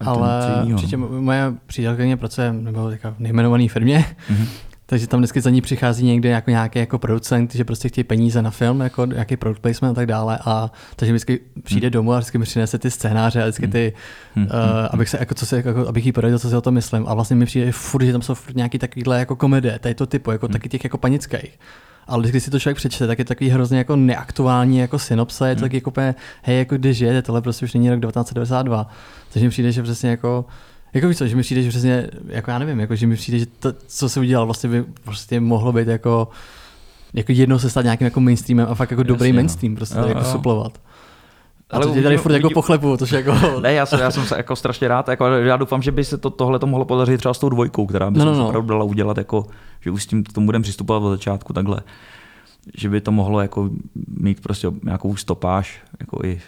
A 0.00 0.04
Ale 0.04 0.66
přičem 0.76 1.00
moje 1.00 1.54
přítelkyně 1.66 2.16
pracuje 2.16 2.52
nebo 2.52 2.90
v 2.90 3.18
nejmenované 3.18 3.68
firmě, 3.68 4.04
mm-hmm. 4.30 4.46
Takže 4.94 5.06
tam 5.06 5.20
vždycky 5.20 5.40
za 5.40 5.50
ní 5.50 5.60
přichází 5.60 6.06
někde 6.06 6.28
jako 6.28 6.50
nějaký 6.50 6.78
jako 6.78 6.98
producent, 6.98 7.54
že 7.54 7.64
prostě 7.64 7.88
chtějí 7.88 8.04
peníze 8.04 8.42
na 8.42 8.50
film, 8.50 8.80
jako 8.80 9.06
nějaký 9.06 9.36
product 9.36 9.60
placement 9.60 9.92
a 9.92 10.00
tak 10.00 10.06
dále. 10.06 10.38
A 10.44 10.70
takže 10.96 11.12
vždycky 11.12 11.40
přijde 11.62 11.86
hmm. 11.86 11.92
domů 11.92 12.12
a 12.12 12.18
vždycky 12.18 12.38
mi 12.38 12.44
přinese 12.44 12.78
ty 12.78 12.90
scénáře 12.90 13.42
a 13.42 13.44
vždycky 13.44 13.68
ty, 13.68 13.92
hmm. 14.34 14.44
uh, 14.44 14.50
abych 14.90 15.08
se, 15.08 15.16
jako, 15.20 15.34
co 15.34 15.46
se, 15.46 15.56
jako, 15.56 15.88
abych 15.88 16.06
jí 16.06 16.12
poradil, 16.12 16.38
co 16.38 16.48
si 16.48 16.56
o 16.56 16.60
tom 16.60 16.74
myslím. 16.74 17.04
A 17.08 17.14
vlastně 17.14 17.36
mi 17.36 17.46
přijde 17.46 17.72
furt, 17.72 18.04
že 18.04 18.12
tam 18.12 18.22
jsou 18.22 18.34
furt 18.34 18.56
nějaký 18.56 18.78
takovýhle 18.78 19.18
jako 19.18 19.36
komedie, 19.36 19.78
tady 19.78 19.94
to 19.94 20.06
typu, 20.06 20.30
jako 20.30 20.46
hmm. 20.46 20.52
taky 20.52 20.68
těch 20.68 20.84
jako 20.84 20.98
panických. 20.98 21.58
Ale 22.06 22.28
když 22.28 22.42
si 22.42 22.50
to 22.50 22.60
člověk 22.60 22.76
přečte, 22.76 23.06
tak 23.06 23.18
je 23.18 23.24
takový 23.24 23.50
hrozně 23.50 23.78
jako 23.78 23.96
neaktuální 23.96 24.78
jako 24.78 24.98
synopse, 24.98 25.48
je 25.48 25.54
to 25.54 25.58
hmm. 25.58 25.64
taky 25.64 25.76
jako 25.76 25.92
hej, 26.42 26.58
jako 26.58 26.76
když 26.76 26.98
je, 26.98 27.22
tohle 27.22 27.42
prostě 27.42 27.64
už 27.64 27.74
není 27.74 27.90
rok 27.90 28.00
1992. 28.00 28.86
Takže 29.32 29.46
mi 29.46 29.50
přijde, 29.50 29.72
že 29.72 29.82
přesně 29.82 30.10
jako 30.10 30.44
jako 30.94 31.08
víš 31.08 31.18
co, 31.18 31.26
že 31.26 31.36
mi 31.36 31.42
přijde, 31.42 31.62
že 31.62 31.68
přesně, 31.68 32.10
jako 32.26 32.50
já 32.50 32.58
nevím, 32.58 32.80
jako 32.80 32.96
že 32.96 33.06
mi 33.06 33.16
přijde, 33.16 33.38
že 33.38 33.46
to, 33.46 33.72
co 33.86 34.08
se 34.08 34.20
udělal, 34.20 34.46
vlastně 34.46 34.70
by 34.70 34.84
prostě 35.04 35.40
mohlo 35.40 35.72
být 35.72 35.88
jako, 35.88 36.28
jako 37.14 37.32
jednou 37.32 37.58
se 37.58 37.70
stát 37.70 37.84
nějakým 37.84 38.04
jako 38.04 38.20
mainstreamem 38.20 38.66
a 38.70 38.74
fakt 38.74 38.90
jako 38.90 39.00
Jasně, 39.00 39.08
dobrý 39.08 39.32
no. 39.32 39.36
mainstream, 39.36 39.76
prostě 39.76 39.94
tady 39.94 40.08
jako 40.08 40.24
suplovat. 40.24 40.80
A 41.70 41.76
ale 41.76 41.86
to 41.86 42.02
tady 42.02 42.16
furt 42.16 42.32
jako 42.32 42.50
pochlepu, 42.50 42.96
to 42.96 43.16
jako... 43.16 43.34
Ne, 43.60 43.72
já 43.72 43.86
jsem, 43.86 44.00
já 44.00 44.10
jsem 44.10 44.24
se 44.24 44.36
jako 44.36 44.56
strašně 44.56 44.88
rád, 44.88 45.08
jako, 45.08 45.26
já 45.26 45.56
doufám, 45.56 45.82
že 45.82 45.92
by 45.92 46.04
se 46.04 46.18
to, 46.18 46.30
tohle 46.30 46.58
to 46.58 46.66
mohlo 46.66 46.84
podařit 46.84 47.18
třeba 47.18 47.34
s 47.34 47.38
tou 47.38 47.48
dvojkou, 47.48 47.86
která 47.86 48.10
by 48.10 48.18
no, 48.18 48.24
no, 48.24 48.32
se 48.32 48.38
no. 48.38 48.48
opravdu 48.48 48.68
dala 48.68 48.84
udělat, 48.84 49.18
jako, 49.18 49.46
že 49.80 49.90
už 49.90 50.02
s 50.02 50.06
tím 50.06 50.24
tomu 50.24 50.46
budeme 50.46 50.62
přistupovat 50.62 51.02
od 51.02 51.10
začátku 51.10 51.52
takhle. 51.52 51.80
Že 52.76 52.88
by 52.88 53.00
to 53.00 53.12
mohlo 53.12 53.40
jako 53.40 53.70
mít 54.20 54.40
prostě 54.40 54.68
nějakou 54.82 55.16
stopáž, 55.16 55.80
jako 56.00 56.18
i 56.24 56.40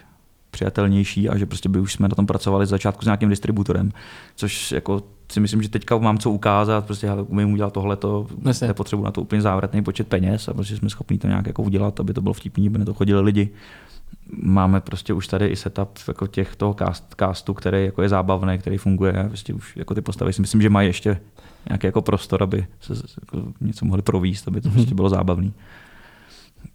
přijatelnější 0.56 1.28
a 1.28 1.38
že 1.38 1.46
prostě 1.46 1.68
by 1.68 1.80
už 1.80 1.92
jsme 1.92 2.08
na 2.08 2.14
tom 2.14 2.26
pracovali 2.26 2.66
z 2.66 2.68
začátku 2.68 3.02
s 3.02 3.04
nějakým 3.04 3.28
distributorem, 3.28 3.92
což 4.36 4.72
jako 4.72 5.02
si 5.32 5.40
myslím, 5.40 5.62
že 5.62 5.68
teďka 5.68 5.98
mám 5.98 6.18
co 6.18 6.30
ukázat, 6.30 6.84
prostě 6.84 7.06
hele, 7.06 7.22
umím 7.22 7.52
udělat 7.52 7.72
tohleto, 7.72 8.26
nepotřebuji 8.60 9.04
na 9.04 9.10
to 9.10 9.22
úplně 9.22 9.42
závratný 9.42 9.82
počet 9.82 10.08
peněz 10.08 10.48
a 10.48 10.54
prostě 10.54 10.76
jsme 10.76 10.90
schopni 10.90 11.18
to 11.18 11.26
nějak 11.26 11.46
jako 11.46 11.62
udělat, 11.62 12.00
aby 12.00 12.14
to 12.14 12.20
bylo 12.20 12.32
vtipný, 12.34 12.66
aby 12.66 12.78
na 12.78 12.84
to 12.84 12.94
chodili 12.94 13.20
lidi. 13.20 13.48
Máme 14.42 14.80
prostě 14.80 15.12
už 15.12 15.26
tady 15.26 15.46
i 15.46 15.56
setup 15.56 15.88
jako 16.08 16.26
těch 16.26 16.56
toho 16.56 16.74
cast, 16.74 17.14
castu, 17.18 17.54
který 17.54 17.84
jako 17.84 18.02
je 18.02 18.08
zábavný, 18.08 18.58
který 18.58 18.78
funguje 18.78 19.24
prostě 19.28 19.54
už 19.54 19.76
jako 19.76 19.94
ty 19.94 20.00
postavy 20.00 20.32
si 20.32 20.40
myslím, 20.40 20.62
že 20.62 20.70
mají 20.70 20.88
ještě 20.88 21.20
nějaký 21.68 21.86
jako 21.86 22.02
prostor, 22.02 22.42
aby 22.42 22.66
se 22.80 22.94
jako 23.20 23.48
něco 23.60 23.84
mohli 23.84 24.02
províst, 24.02 24.48
aby 24.48 24.60
to 24.60 24.70
prostě 24.70 24.94
bylo 24.94 25.08
zábavný. 25.08 25.52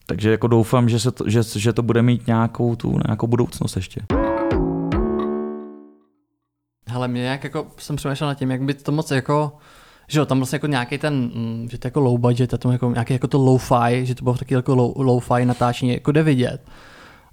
Takže 0.06 0.32
jako 0.32 0.48
doufám, 0.48 0.90
že, 0.90 1.00
se 1.00 1.12
to, 1.12 1.30
že, 1.30 1.44
že 1.44 1.74
to 1.74 1.82
bude 1.82 2.02
mít 2.02 2.28
nějakou 2.28 2.76
tu 2.76 3.00
nějakou 3.08 3.28
budoucnost 3.28 3.76
ještě. 3.76 4.02
Hele, 6.88 7.08
mě 7.08 7.22
nějak 7.22 7.44
jako, 7.44 7.68
jsem 7.78 7.96
přemýšlel 7.96 8.30
nad 8.30 8.36
tím, 8.36 8.52
jak 8.52 8.62
by 8.62 8.74
to 8.74 8.92
moc 8.92 9.12
jako, 9.12 9.58
že 10.08 10.20
jo, 10.20 10.26
tam 10.26 10.38
vlastně 10.38 10.56
jako 10.56 10.68
nějaký 10.68 10.98
ten, 10.98 11.14
mm, 11.14 11.68
že 11.72 11.78
to 11.78 11.88
jako 11.88 12.00
low 12.00 12.20
budget, 12.20 12.54
a 12.54 12.58
to 12.58 12.72
jako 12.72 12.92
nějaký 12.92 13.14
jako 13.14 13.28
to 13.28 13.38
low-fi, 13.38 14.04
že 14.04 14.16
to 14.16 14.24
bylo 14.24 14.38
taky 14.38 14.54
jako 14.54 14.76
low, 14.76 14.94
low-fi 14.96 15.46
natáčení, 15.46 15.94
jako 15.94 16.12
jde 16.12 16.24
vidět. 16.24 16.62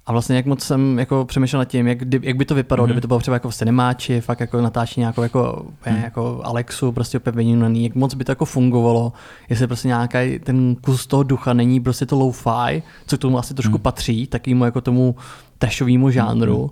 A 0.09 0.11
vlastně 0.11 0.35
jak 0.35 0.45
moc 0.45 0.63
jsem 0.63 0.99
jako 0.99 1.25
přemýšlel 1.25 1.59
nad 1.59 1.65
tím, 1.65 1.87
jak, 1.87 1.97
jak 2.21 2.37
by 2.37 2.45
to 2.45 2.55
vypadalo, 2.55 2.87
mm. 2.87 2.87
kdyby 2.87 3.01
to 3.01 3.07
bylo 3.07 3.19
třeba 3.19 3.35
jako 3.35 3.49
v 3.49 3.55
cinemáči, 3.55 4.21
fakt 4.21 4.39
jako 4.39 4.61
natáčení 4.61 5.01
nějakou 5.01 5.21
jako, 5.21 5.65
mm. 5.89 5.97
jako 5.97 6.41
Alexu, 6.43 6.91
prostě 6.91 7.17
opět 7.17 7.35
vynímaný, 7.35 7.83
jak 7.83 7.95
moc 7.95 8.13
by 8.13 8.23
to 8.23 8.31
jako 8.31 8.45
fungovalo, 8.45 9.13
jestli 9.49 9.67
prostě 9.67 9.87
nějaký 9.87 10.39
ten 10.39 10.75
kus 10.75 11.07
toho 11.07 11.23
ducha 11.23 11.53
není 11.53 11.79
prostě 11.79 12.05
to 12.05 12.15
low-fi, 12.15 12.81
co 13.07 13.17
k 13.17 13.21
tomu 13.21 13.39
asi 13.39 13.53
trošku 13.53 13.77
mm. 13.77 13.81
patří, 13.81 14.27
takýmu 14.27 14.65
jako 14.65 14.81
tomu 14.81 15.15
tashovému 15.57 16.09
žánru. 16.09 16.61
Mm. 16.63 16.69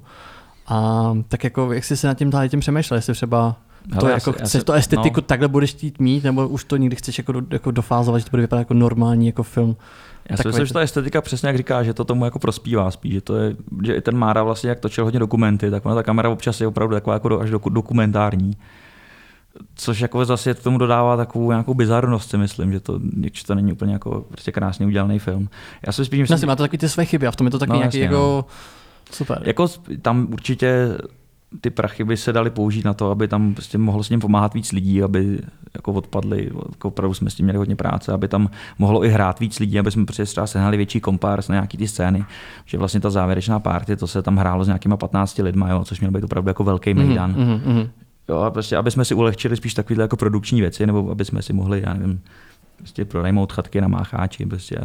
A 0.67 1.13
tak 1.27 1.43
jako, 1.43 1.73
jak 1.73 1.83
jsi 1.83 1.97
se 1.97 2.07
nad 2.07 2.17
tím 2.17 2.31
tím 2.49 2.59
přemýšlel, 2.59 2.97
jestli 2.97 3.13
třeba 3.13 3.55
to 3.89 3.95
Hele, 4.05 4.11
jako, 4.11 4.31
chceš 4.31 4.63
to 4.63 4.73
estetiku 4.73 5.19
no. 5.19 5.21
takhle 5.21 5.47
budeš 5.47 5.69
chtít 5.69 5.99
mít, 5.99 6.23
nebo 6.23 6.47
už 6.47 6.63
to 6.63 6.77
někdy 6.77 6.95
chceš 6.95 7.17
jako, 7.17 7.33
jako 7.51 7.71
dofázovat, 7.71 8.19
že 8.19 8.25
to 8.25 8.31
bude 8.31 8.41
vypadat 8.41 8.59
jako 8.59 8.73
normální 8.73 9.25
jako 9.25 9.43
film? 9.43 9.75
Já 10.29 10.37
si 10.37 10.47
myslím, 10.47 10.65
že 10.65 10.73
ta 10.73 10.81
estetika 10.81 11.21
přesně 11.21 11.47
jak 11.47 11.57
říká, 11.57 11.83
že 11.83 11.93
to 11.93 12.05
tomu 12.05 12.25
jako 12.25 12.39
prospívá 12.39 12.91
spíš, 12.91 13.13
že 13.13 13.21
to 13.21 13.35
je, 13.35 13.55
že 13.83 13.95
i 13.95 14.01
ten 14.01 14.17
Mára 14.17 14.43
vlastně 14.43 14.69
jak 14.69 14.79
točil 14.79 15.03
hodně 15.03 15.19
dokumenty, 15.19 15.71
tak 15.71 15.85
ona 15.85 15.95
ta 15.95 16.03
kamera 16.03 16.29
občas 16.29 16.61
je 16.61 16.67
opravdu 16.67 16.95
taková 16.95 17.13
jako 17.13 17.39
až 17.39 17.49
dokumentární. 17.49 18.57
Což 19.75 19.99
jako 19.99 20.25
zase 20.25 20.53
tomu 20.53 20.77
dodává 20.77 21.17
takovou 21.17 21.49
nějakou 21.49 21.73
bizarnost, 21.73 22.29
si 22.29 22.37
myslím, 22.37 22.71
že 22.71 22.79
to, 22.79 22.99
že 23.33 23.45
to 23.45 23.55
není 23.55 23.71
úplně 23.71 23.93
jako 23.93 24.25
prostě 24.27 24.51
krásně 24.51 24.85
udělaný 24.85 25.19
film. 25.19 25.49
Já 25.85 25.91
si 25.91 26.05
spíš 26.05 26.19
myslím, 26.19 26.39
no, 26.41 26.47
má 26.47 26.55
to 26.55 26.63
taky 26.63 26.77
ty 26.77 26.89
své 26.89 27.05
chyby 27.05 27.27
a 27.27 27.31
v 27.31 27.35
tom 27.35 27.47
je 27.47 27.51
to 27.51 27.59
taky 27.59 27.71
no, 27.71 27.77
nějaký 27.77 27.97
jasně, 27.97 28.03
jako... 28.03 28.15
No. 28.15 28.45
Super. 29.11 29.41
Jako 29.45 29.67
tam 30.01 30.27
určitě 30.31 30.97
ty 31.61 31.69
prachy 31.69 32.03
by 32.03 32.17
se 32.17 32.33
daly 32.33 32.49
použít 32.49 32.85
na 32.85 32.93
to, 32.93 33.11
aby 33.11 33.27
tam 33.27 33.53
prostě 33.53 33.77
mohlo 33.77 34.03
s 34.03 34.09
ním 34.09 34.19
pomáhat 34.19 34.53
víc 34.53 34.71
lidí, 34.71 35.03
aby 35.03 35.39
jako 35.75 35.93
odpadli, 35.93 36.51
jako 36.73 36.87
opravdu 36.87 37.13
jsme 37.13 37.29
s 37.29 37.35
tím 37.35 37.45
měli 37.45 37.57
hodně 37.57 37.75
práce, 37.75 38.13
aby 38.13 38.27
tam 38.27 38.49
mohlo 38.79 39.05
i 39.05 39.09
hrát 39.09 39.39
víc 39.39 39.59
lidí, 39.59 39.79
aby 39.79 39.91
jsme 39.91 40.05
prostě 40.05 40.25
třeba 40.25 40.47
sehnali 40.47 40.77
větší 40.77 40.99
kompárs 40.99 41.47
na 41.47 41.55
nějaký 41.55 41.77
ty 41.77 41.87
scény, 41.87 42.25
že 42.65 42.77
vlastně 42.77 42.99
ta 42.99 43.09
závěrečná 43.09 43.59
party, 43.59 43.95
to 43.95 44.07
se 44.07 44.21
tam 44.21 44.37
hrálo 44.37 44.63
s 44.63 44.67
nějakýma 44.67 44.97
15 44.97 45.37
lidma, 45.37 45.69
jo, 45.69 45.83
což 45.83 45.99
měl 45.99 46.11
být 46.11 46.23
opravdu 46.23 46.49
jako 46.49 46.63
velký 46.63 46.93
mhm, 46.93 47.07
mejdan. 47.07 47.35
Mm, 47.37 47.45
mm, 47.45 47.75
mm. 47.75 47.89
Jo, 48.29 48.37
a 48.37 48.51
prostě, 48.51 48.77
aby 48.77 48.91
jsme 48.91 49.05
si 49.05 49.15
ulehčili 49.15 49.57
spíš 49.57 49.73
takovýhle 49.73 50.03
jako 50.03 50.17
produkční 50.17 50.61
věci, 50.61 50.87
nebo 50.87 51.11
aby 51.11 51.25
jsme 51.25 51.41
si 51.41 51.53
mohli, 51.53 51.83
já 51.85 51.93
nevím, 51.93 52.21
prostě 52.77 53.05
pronajmout 53.05 53.53
chatky 53.53 53.81
na 53.81 53.87
mácháči, 53.87 54.45
prostě, 54.45 54.79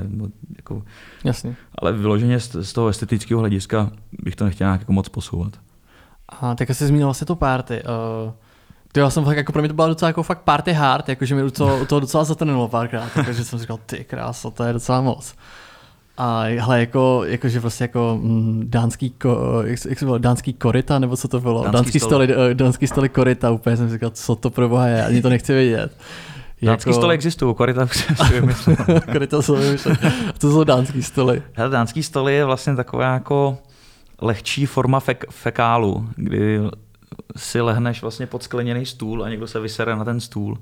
jako, 0.57 0.83
Jasně. 1.25 1.57
ale 1.79 1.93
vyloženě 1.93 2.41
z, 2.41 2.57
z, 2.63 2.73
toho 2.73 2.89
estetického 2.89 3.41
hlediska 3.41 3.91
bych 4.23 4.37
to 4.37 4.45
nechtěl 4.45 4.67
nějak 4.67 4.81
jako 4.81 4.93
moc 4.93 5.09
posouvat. 5.09 5.59
A 6.41 6.55
tak 6.55 6.69
jsi 6.71 6.87
zmínil 6.87 7.07
vlastně 7.07 7.27
to 7.27 7.37
party. 7.37 7.83
Uh, 8.27 8.33
to 8.93 9.01
já 9.01 9.11
jsem 9.11 9.25
fakt, 9.25 9.37
jako 9.37 9.53
pro 9.53 9.63
mě 9.63 9.69
to 9.69 9.75
byla 9.75 9.89
docela 9.89 10.09
jako 10.09 10.23
fakt 10.23 10.43
party 10.43 10.73
hard, 10.73 11.09
jakože 11.09 11.35
mi 11.35 11.43
u 11.43 11.51
toho, 11.51 12.01
docela 12.01 12.25
zatrnulo 12.25 12.69
párkrát, 12.69 13.09
takže 13.27 13.45
jsem 13.45 13.59
říkal, 13.59 13.79
ty 13.87 14.05
kráso, 14.05 14.51
to 14.51 14.65
je 14.65 14.73
docela 14.73 15.01
moc. 15.01 15.35
A 16.17 16.43
hele, 16.43 16.81
jako, 16.81 17.23
jakože 17.27 17.61
prostě 17.61 17.85
jako 17.85 18.19
mm, 18.23 18.65
dánský, 18.67 19.11
ko, 19.11 19.63
jak, 19.65 19.79
jak 19.89 19.99
se 19.99 20.05
bylo, 20.05 20.19
dánský 20.19 20.53
korita, 20.53 20.99
nebo 20.99 21.17
co 21.17 21.29
to 21.29 21.41
bylo? 21.41 21.63
Dánský, 21.63 21.73
dánský 21.73 22.01
stoly, 22.01 22.27
stoly, 22.27 22.55
dánský 22.55 22.87
stoly 22.87 23.09
korita, 23.09 23.51
úplně 23.51 23.77
jsem 23.77 23.91
říkal, 23.91 24.11
co 24.11 24.37
to 24.37 24.51
pro 24.51 24.69
boha 24.69 24.87
je, 24.87 25.05
ani 25.05 25.23
to 25.23 25.29
nechci 25.29 25.53
vědět. 25.53 25.97
Dánský 26.63 26.91
jako... 26.91 27.01
stoly 27.01 27.15
existují, 27.15 27.55
korita 27.55 27.87
si 27.87 28.33
vymyslel. 28.33 28.77
korita 29.13 29.43
jsou 29.43 29.57
vymyslel. 29.57 29.97
To 30.39 30.51
jsou 30.53 30.65
dánský 30.65 31.03
stoly. 31.03 31.43
Hele, 31.53 31.71
dánský 31.71 32.03
stoly 32.03 32.35
je 32.35 32.45
vlastně 32.45 32.77
taková 32.77 33.15
jako 33.15 33.59
lehčí 34.23 34.67
forma 34.67 35.01
fek- 35.01 35.31
fekálu, 35.31 36.09
kdy 36.17 36.61
si 37.37 37.61
lehneš 37.61 38.03
vlastně 38.03 38.27
pod 38.27 38.43
skleněný 38.43 38.87
stůl 38.87 39.25
a 39.25 39.29
někdo 39.29 39.47
se 39.47 39.61
vysere 39.61 39.97
na 39.97 40.05
ten 40.05 40.21
stůl. 40.21 40.59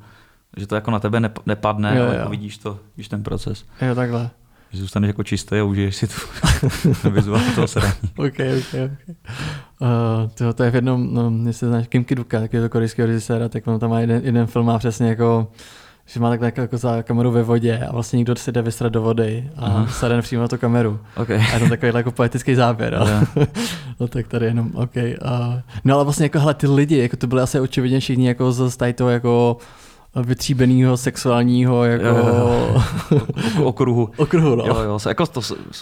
Že 0.56 0.66
to 0.66 0.74
jako 0.74 0.90
na 0.90 1.00
tebe 1.00 1.20
nepadne, 1.46 1.96
jo, 1.96 2.02
ale 2.04 2.14
jo. 2.14 2.18
Jako 2.18 2.30
vidíš 2.30 2.58
to, 2.58 2.78
vidíš 2.96 3.08
ten 3.08 3.22
proces. 3.22 3.64
Jo, 3.82 3.94
takhle. 3.94 4.30
Že 4.72 4.80
zůstaneš 4.80 5.08
jako 5.08 5.24
čistý 5.24 5.56
a 5.56 5.64
užiješ 5.64 5.96
si 5.96 6.06
tu 6.06 6.14
vizuál 7.10 7.40
toho 7.54 7.66
sraní. 7.68 7.92
ok, 8.16 8.38
ok, 8.58 8.74
ok. 8.84 9.16
Uh, 9.80 10.30
to, 10.34 10.52
to 10.52 10.62
je 10.62 10.70
v 10.70 10.74
jednom, 10.74 11.14
no, 11.14 11.32
jestli 11.46 11.68
znáš 11.68 11.86
Kim 11.88 12.04
Kiduka, 12.04 12.40
taky 12.40 12.60
to 12.60 12.68
korejského 12.68 13.06
režiséra, 13.06 13.48
tak 13.48 13.66
on 13.66 13.78
tam 13.78 13.90
má 13.90 14.00
jeden, 14.00 14.20
jeden 14.24 14.46
film, 14.46 14.66
má 14.66 14.78
přesně 14.78 15.08
jako 15.08 15.52
že 16.12 16.20
má 16.20 16.30
takhle 16.30 16.52
jako 16.56 16.78
za 16.78 17.02
kameru 17.02 17.30
ve 17.30 17.42
vodě 17.42 17.78
a 17.78 17.92
vlastně 17.92 18.16
někdo 18.16 18.36
si 18.36 18.52
jde 18.52 18.62
vysrat 18.62 18.92
do 18.92 19.02
vody 19.02 19.50
a 19.56 19.86
sade 19.86 20.22
přímo 20.22 20.42
na 20.42 20.48
tu 20.48 20.58
kameru. 20.58 21.00
Okay. 21.16 21.36
A 21.36 21.54
je 21.54 21.60
to 21.60 21.68
takový 21.68 21.92
jako 21.94 22.10
poetický 22.10 22.54
záběr. 22.54 22.94
Ale, 22.94 23.26
no 24.00 24.08
tak 24.08 24.28
tady 24.28 24.46
jenom, 24.46 24.70
OK. 24.74 24.96
Uh, 24.96 25.60
no 25.84 25.94
ale 25.94 26.04
vlastně 26.04 26.24
jako 26.24 26.38
hele, 26.38 26.54
ty 26.54 26.66
lidi, 26.66 26.98
jako 26.98 27.16
to 27.16 27.26
byly 27.26 27.42
asi 27.42 27.60
očividně 27.60 28.00
všichni 28.00 28.28
jako 28.28 28.52
z 28.52 28.76
tady 28.76 28.92
toho 28.92 29.10
jako 29.10 29.56
vytříbeného 30.16 30.96
sexuálního 30.96 31.84
jako 31.84 32.08
okruhu. 33.64 34.10
okruhu 34.16 34.54
no. 34.54 34.64
Jo, 34.66 34.78
jo, 34.80 34.98
jako 35.08 35.26
to, 35.26 35.40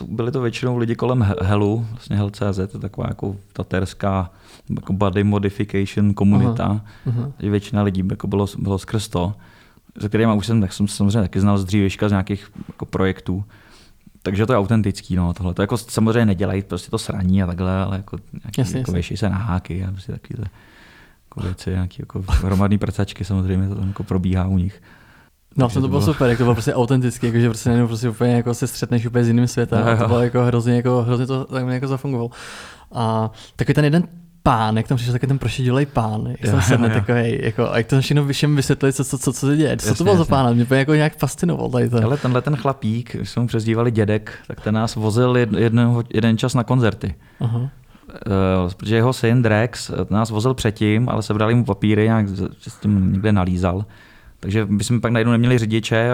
byli 0.08 0.32
to 0.32 0.40
většinou 0.40 0.76
lidi 0.76 0.94
kolem 0.94 1.34
Helu, 1.42 1.86
vlastně 1.90 2.16
Hel.cz, 2.16 2.72
to 2.72 2.78
taková 2.78 3.06
jako 3.08 3.36
taterská 3.52 4.30
jako 4.74 4.92
body 4.92 5.24
modification 5.24 6.14
komunita. 6.14 6.64
Aha, 6.64 6.80
aha. 7.06 7.32
Většina 7.38 7.82
lidí 7.82 8.04
jako 8.10 8.26
bylo, 8.26 8.46
bylo 8.58 8.78
skrz 8.78 9.08
to 9.08 9.34
se 10.00 10.08
kterými 10.08 10.32
už 10.32 10.46
jsem, 10.46 10.60
tak 10.60 10.72
jsem 10.72 10.88
samozřejmě 10.88 11.20
taky 11.20 11.40
znal 11.40 11.58
z 11.58 11.64
dřívějška 11.64 12.08
z 12.08 12.12
nějakých 12.12 12.50
jako 12.68 12.86
projektů. 12.86 13.44
Takže 14.22 14.46
to 14.46 14.52
je 14.52 14.58
autentický, 14.58 15.16
no, 15.16 15.34
tohle. 15.34 15.54
To 15.54 15.62
jako 15.62 15.76
samozřejmě 15.76 16.26
nedělají 16.26 16.62
prostě 16.62 16.90
to 16.90 16.98
sraní 16.98 17.42
a 17.42 17.46
takhle, 17.46 17.82
ale 17.82 17.96
jako, 17.96 18.16
nějaký, 18.44 18.60
jasně, 18.60 18.78
jako 18.78 18.96
jasně. 18.96 19.16
se 19.16 19.28
na 19.28 19.36
háky 19.36 19.84
a 19.84 19.90
prostě 19.92 20.12
takovýhle 20.12 20.46
jako 21.24 21.40
věci, 21.40 21.70
nějaký 21.70 21.96
jako 22.02 22.24
hromadný 22.28 22.78
prcačky 22.78 23.24
samozřejmě 23.24 23.68
to 23.68 23.74
tam 23.74 23.88
jako 23.88 24.04
probíhá 24.04 24.46
u 24.46 24.58
nich. 24.58 24.82
No, 25.56 25.68
to, 25.68 25.80
to 25.80 25.88
bylo 25.88 26.02
super, 26.02 26.28
jak 26.28 26.38
to 26.38 26.44
bylo 26.44 26.54
prostě 26.54 26.74
autentický, 26.74 27.26
jako, 27.26 27.38
že 27.38 27.48
prostě 27.48 27.70
jenom 27.70 27.88
prostě 27.88 28.08
úplně 28.08 28.32
jako 28.32 28.54
se 28.54 28.66
střetneš 28.66 29.06
úplně 29.06 29.24
s 29.24 29.28
jiným 29.28 29.46
světem. 29.46 29.84
No, 29.86 29.96
to 29.96 30.06
bylo 30.06 30.20
jako 30.20 30.42
hrozně, 30.42 30.76
jako, 30.76 31.02
hrozně 31.02 31.26
to 31.26 31.44
tak 31.44 31.66
jako 31.66 31.86
zafungovalo. 31.86 32.30
A 32.92 33.30
takový 33.56 33.74
ten 33.74 33.84
jeden 33.84 34.08
pán, 34.48 34.76
jak 34.76 34.88
tam 34.88 34.96
přišel 34.96 35.12
taky 35.12 35.26
ten 35.26 35.38
prošedilej 35.38 35.86
pán, 35.86 36.26
jak 36.26 36.46
jsem 36.46 36.62
sedne 36.62 36.90
takový, 36.90 37.38
jako, 37.42 37.70
a 37.70 37.76
jak 37.76 37.86
to 37.86 38.00
všechno 38.00 38.28
všem 38.28 38.56
vysvětlit, 38.56 38.92
co, 38.92 39.04
co, 39.04 39.18
co, 39.18 39.32
co 39.32 39.46
se 39.46 39.56
děje, 39.56 39.76
co 39.76 39.88
jasně, 39.88 39.98
to 39.98 40.04
bylo 40.04 40.14
jasně. 40.14 40.24
za 40.24 40.30
pána, 40.30 40.52
mě 40.52 40.66
jako 40.70 40.94
nějak 40.94 41.16
fascinoval 41.16 41.70
tady 41.70 41.88
to. 41.88 42.04
Ale 42.04 42.16
tenhle 42.16 42.42
ten 42.42 42.56
chlapík, 42.56 43.16
když 43.16 43.30
jsme 43.30 43.42
mu 43.42 43.48
přezdívali 43.48 43.90
dědek, 43.90 44.32
tak 44.46 44.60
ten 44.60 44.74
nás 44.74 44.96
vozil 44.96 45.36
jeden, 45.36 46.04
jeden 46.14 46.38
čas 46.38 46.54
na 46.54 46.64
koncerty. 46.64 47.14
Uh-huh. 47.40 47.60
Uh, 47.60 48.72
protože 48.76 48.96
jeho 48.96 49.12
syn 49.12 49.42
Drex 49.42 49.90
nás 50.10 50.30
vozil 50.30 50.54
předtím, 50.54 51.08
ale 51.08 51.22
sebrali 51.22 51.54
mu 51.54 51.64
papíry, 51.64 52.04
nějak 52.04 52.28
s 52.68 52.76
tím 52.80 53.12
někde 53.12 53.32
nalízal. 53.32 53.84
Takže 54.40 54.66
my 54.70 54.84
jsme 54.84 55.00
pak 55.00 55.12
najednou 55.12 55.32
neměli 55.32 55.58
řidiče 55.58 56.10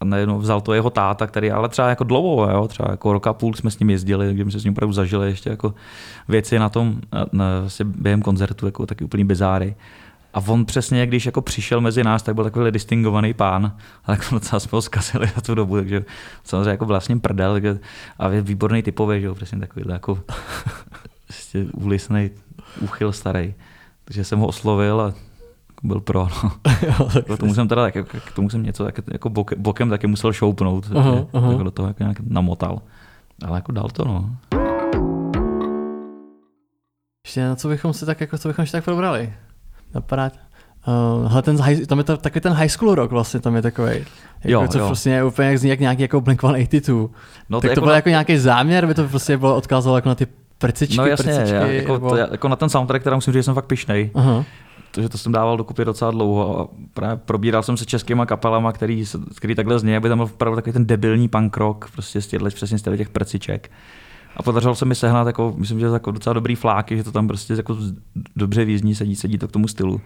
a 0.00 0.04
najednou 0.04 0.38
vzal 0.38 0.60
to 0.60 0.74
jeho 0.74 0.90
táta, 0.90 1.26
který 1.26 1.50
ale 1.50 1.68
třeba 1.68 1.88
jako 1.88 2.04
dlouho, 2.04 2.50
jo, 2.50 2.68
třeba 2.68 2.90
jako 2.90 3.12
roka 3.12 3.32
půl 3.32 3.54
jsme 3.54 3.70
s 3.70 3.78
ním 3.78 3.90
jezdili, 3.90 4.34
kde 4.34 4.50
jsme 4.50 4.60
s 4.60 4.64
ním 4.64 4.72
opravdu 4.72 4.92
zažili 4.92 5.28
ještě 5.28 5.50
jako 5.50 5.74
věci 6.28 6.58
na 6.58 6.68
tom, 6.68 7.00
na, 7.12 7.26
na, 7.32 7.60
vlastně 7.60 7.84
během 7.84 8.22
koncertu, 8.22 8.66
jako 8.66 8.86
taky 8.86 9.04
úplný 9.04 9.24
bizáry. 9.24 9.76
A 10.34 10.40
on 10.46 10.64
přesně, 10.64 11.06
když 11.06 11.26
jako 11.26 11.42
přišel 11.42 11.80
mezi 11.80 12.04
nás, 12.04 12.22
tak 12.22 12.34
byl 12.34 12.44
takový 12.44 12.70
distingovaný 12.70 13.34
pán, 13.34 13.76
ale 14.04 14.16
jako 14.20 14.34
docela 14.34 14.60
jsme 14.60 14.76
ho 14.76 14.82
zkazili 14.82 15.26
za 15.34 15.40
tu 15.40 15.54
dobu, 15.54 15.76
takže 15.76 16.04
samozřejmě 16.44 16.70
jako 16.70 16.84
vlastně 16.84 17.16
prdel 17.16 17.60
a 18.18 18.28
je 18.28 18.42
výborný 18.42 18.82
typový, 18.82 19.20
že 19.20 19.26
jo, 19.26 19.34
přesně 19.34 19.58
takovýhle 19.58 19.92
jako 19.92 20.18
prostě 21.26 21.66
úlisný 21.74 22.30
úchyl 22.80 23.12
starý. 23.12 23.54
Takže 24.04 24.24
jsem 24.24 24.38
ho 24.38 24.46
oslovil 24.46 25.00
a 25.00 25.14
byl 25.82 26.00
pro. 26.00 26.28
No. 26.42 26.50
jo, 26.88 27.36
k 27.36 27.38
tomu 27.38 27.54
jsem 27.54 27.68
teda 27.68 27.82
tak, 27.82 27.94
k 28.24 28.32
tomu 28.34 28.50
jsem 28.50 28.62
něco 28.62 28.84
tak, 28.84 29.00
jako 29.12 29.30
bokem, 29.30 29.62
bokem 29.62 29.90
taky 29.90 30.06
musel 30.06 30.32
šoupnout, 30.32 30.86
uh-huh, 30.86 31.26
uh-huh. 31.26 31.56
tak 31.56 31.64
do 31.64 31.70
toho 31.70 31.88
jako 31.88 32.02
nějak 32.02 32.20
namotal. 32.20 32.82
Ale 33.46 33.58
jako 33.58 33.72
dal 33.72 33.88
to, 33.88 34.04
no. 34.04 34.30
Ještě 37.26 37.44
na 37.44 37.56
co 37.56 37.68
bychom 37.68 37.92
si 37.92 38.06
tak, 38.06 38.20
jako, 38.20 38.38
co 38.38 38.48
bychom 38.48 38.66
si 38.66 38.72
tak 38.72 38.84
probrali? 38.84 39.32
Napadá 39.94 40.30
Uh, 40.86 41.30
hele, 41.30 41.42
ten, 41.42 41.56
tam 41.86 41.98
je 41.98 42.04
to, 42.04 42.16
takový 42.16 42.40
ten 42.40 42.52
high 42.52 42.68
school 42.68 42.94
rock 42.94 43.10
vlastně 43.10 43.40
tam 43.40 43.56
je 43.56 43.62
takový. 43.62 43.90
Jako, 43.90 44.04
jo, 44.44 44.68
co 44.68 44.78
jo. 44.78 44.86
prostě 44.86 45.10
je 45.10 45.24
úplně 45.24 45.48
jak 45.48 45.58
zní 45.58 45.70
jak 45.70 45.80
nějaký 45.80 46.02
jako 46.02 46.20
Blink-182. 46.20 47.10
No, 47.48 47.60
tak 47.60 47.70
to, 47.70 47.74
to 47.74 47.80
byl 47.80 47.88
na... 47.88 47.96
jako 47.96 48.08
nějaký 48.08 48.38
záměr, 48.38 48.86
by 48.86 48.94
to 48.94 49.08
prostě 49.08 49.36
bylo 49.36 49.56
odkázalo 49.56 49.96
jako 49.96 50.08
na 50.08 50.14
ty 50.14 50.26
prcičky, 50.58 50.96
No 50.96 51.06
jasně, 51.06 51.32
prcičky, 51.32 51.54
já, 51.54 51.66
jako, 51.66 51.92
nebo... 51.92 52.10
to, 52.10 52.16
jako 52.16 52.48
na 52.48 52.56
ten 52.56 52.68
soundtrack, 52.68 53.00
který 53.00 53.14
musím 53.14 53.32
říct, 53.32 53.38
že 53.38 53.42
jsem 53.42 53.54
fakt 53.54 53.66
pišnej. 53.66 54.10
Uh-huh 54.14 54.44
protože 54.98 55.08
to 55.08 55.18
jsem 55.18 55.32
dával 55.32 55.56
dokupy 55.56 55.84
docela 55.84 56.10
dlouho 56.10 56.60
a 56.60 56.68
právě 56.94 57.16
probíral 57.16 57.62
jsem 57.62 57.76
se 57.76 57.84
českýma 57.84 58.26
kapelama, 58.26 58.72
který, 58.72 59.04
který 59.36 59.54
takhle 59.54 59.78
zní, 59.78 59.96
aby 59.96 60.08
tam 60.08 60.18
byl 60.18 60.24
opravdu 60.24 60.56
takový 60.56 60.72
ten 60.72 60.86
debilní 60.86 61.28
punk 61.28 61.56
rock, 61.56 61.90
prostě 61.92 62.20
z 62.22 62.26
těchto, 62.26 62.48
přesně 62.48 62.78
z 62.78 62.82
těch 62.82 63.08
prciček. 63.08 63.70
A 64.36 64.42
podařilo 64.42 64.74
se 64.74 64.84
mi 64.84 64.94
sehnat, 64.94 65.26
jako, 65.26 65.54
myslím, 65.56 65.80
že 65.80 65.86
jako 65.86 66.10
docela 66.10 66.32
dobrý 66.34 66.54
fláky, 66.54 66.96
že 66.96 67.04
to 67.04 67.12
tam 67.12 67.28
prostě 67.28 67.54
jako 67.54 67.76
dobře 68.36 68.64
význí, 68.64 68.94
sedí, 68.94 69.16
sedí 69.16 69.38
to 69.38 69.48
k 69.48 69.52
tomu 69.52 69.68
stylu. 69.68 70.00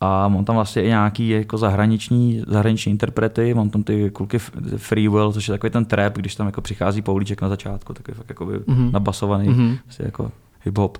A 0.00 0.28
mám 0.28 0.44
tam 0.44 0.56
vlastně 0.56 0.82
i 0.82 0.88
nějaký 0.88 1.28
jako 1.28 1.58
zahraniční, 1.58 2.42
zahraniční 2.46 2.92
interprety, 2.92 3.54
mám 3.54 3.70
tam 3.70 3.82
ty 3.82 4.10
kluky 4.10 4.38
Free 4.76 5.08
Will, 5.08 5.32
což 5.32 5.48
je 5.48 5.52
takový 5.52 5.70
ten 5.70 5.84
trap, 5.84 6.14
když 6.14 6.34
tam 6.34 6.46
jako 6.46 6.60
přichází 6.60 7.02
Paulíček 7.02 7.42
na 7.42 7.48
začátku, 7.48 7.92
takový 7.92 8.14
fakt 8.16 8.28
jako 8.28 8.46
mm-hmm. 8.46 8.90
nabasovaný, 8.90 9.48
mm-hmm. 9.48 9.78
Vlastně 9.84 10.04
jako 10.04 10.30
hip-hop. 10.66 10.92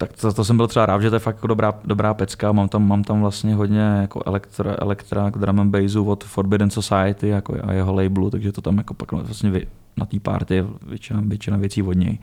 Tak 0.00 0.12
to, 0.12 0.32
to, 0.32 0.44
jsem 0.44 0.56
byl 0.56 0.68
třeba 0.68 0.86
rád, 0.86 1.02
že 1.02 1.10
to 1.10 1.16
je 1.16 1.20
fakt 1.20 1.36
jako 1.36 1.46
dobrá, 1.46 1.74
dobrá 1.84 2.14
pecka. 2.14 2.52
Mám 2.52 2.68
tam, 2.68 2.88
mám 2.88 3.04
tam 3.04 3.20
vlastně 3.20 3.54
hodně 3.54 3.80
jako 3.80 4.22
elektra, 4.26 4.76
elektra 4.78 5.30
drum 5.30 5.60
and 5.60 5.70
bassu 5.70 6.04
od 6.04 6.24
Forbidden 6.24 6.70
Society 6.70 7.28
jako 7.28 7.56
a 7.62 7.72
jeho 7.72 7.94
labelu, 7.94 8.30
takže 8.30 8.52
to 8.52 8.60
tam 8.60 8.78
jako 8.78 8.94
pak 8.94 9.12
vlastně 9.12 9.50
vy, 9.50 9.66
na 9.96 10.06
té 10.06 10.20
party 10.20 10.64
většina, 10.86 11.20
většina 11.24 11.56
věcí 11.56 11.82
od 11.82 11.92
něj. 11.92 12.18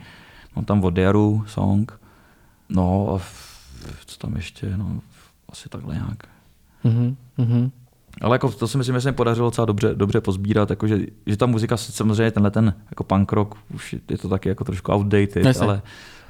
Mám 0.56 0.66
tam 0.66 0.84
od 0.84 0.90
Diaru 0.90 1.44
song, 1.48 2.00
no 2.70 3.16
a 3.16 3.22
co 4.06 4.18
tam 4.18 4.36
ještě, 4.36 4.78
no 4.78 5.02
asi 5.50 5.70
takhle 5.70 5.96
nějak. 5.96 6.24
Mm-hmm. 6.86 7.72
Ale 8.22 8.36
jako 8.36 8.52
to 8.52 8.68
si 8.68 8.78
myslím, 8.78 8.96
že 8.96 9.02
se 9.02 9.12
mi 9.12 9.16
podařilo 9.16 9.48
docela 9.48 9.66
dobře, 9.66 9.96
dobře 9.96 10.22
pozbírat, 10.22 10.70
jako 10.70 10.88
že, 10.88 11.00
že 11.26 11.38
ta 11.38 11.46
muzika, 11.46 11.78
samozřejmě 11.78 12.32
tenhle 12.32 12.52
ten 12.52 12.74
jako 12.92 13.04
punk 13.04 13.32
rock, 13.32 13.56
už 13.74 13.96
je 14.10 14.18
to 14.18 14.30
taky 14.30 14.50
jako 14.50 14.64
trošku 14.64 14.92
outdated, 14.92 15.62
ale, 15.62 15.82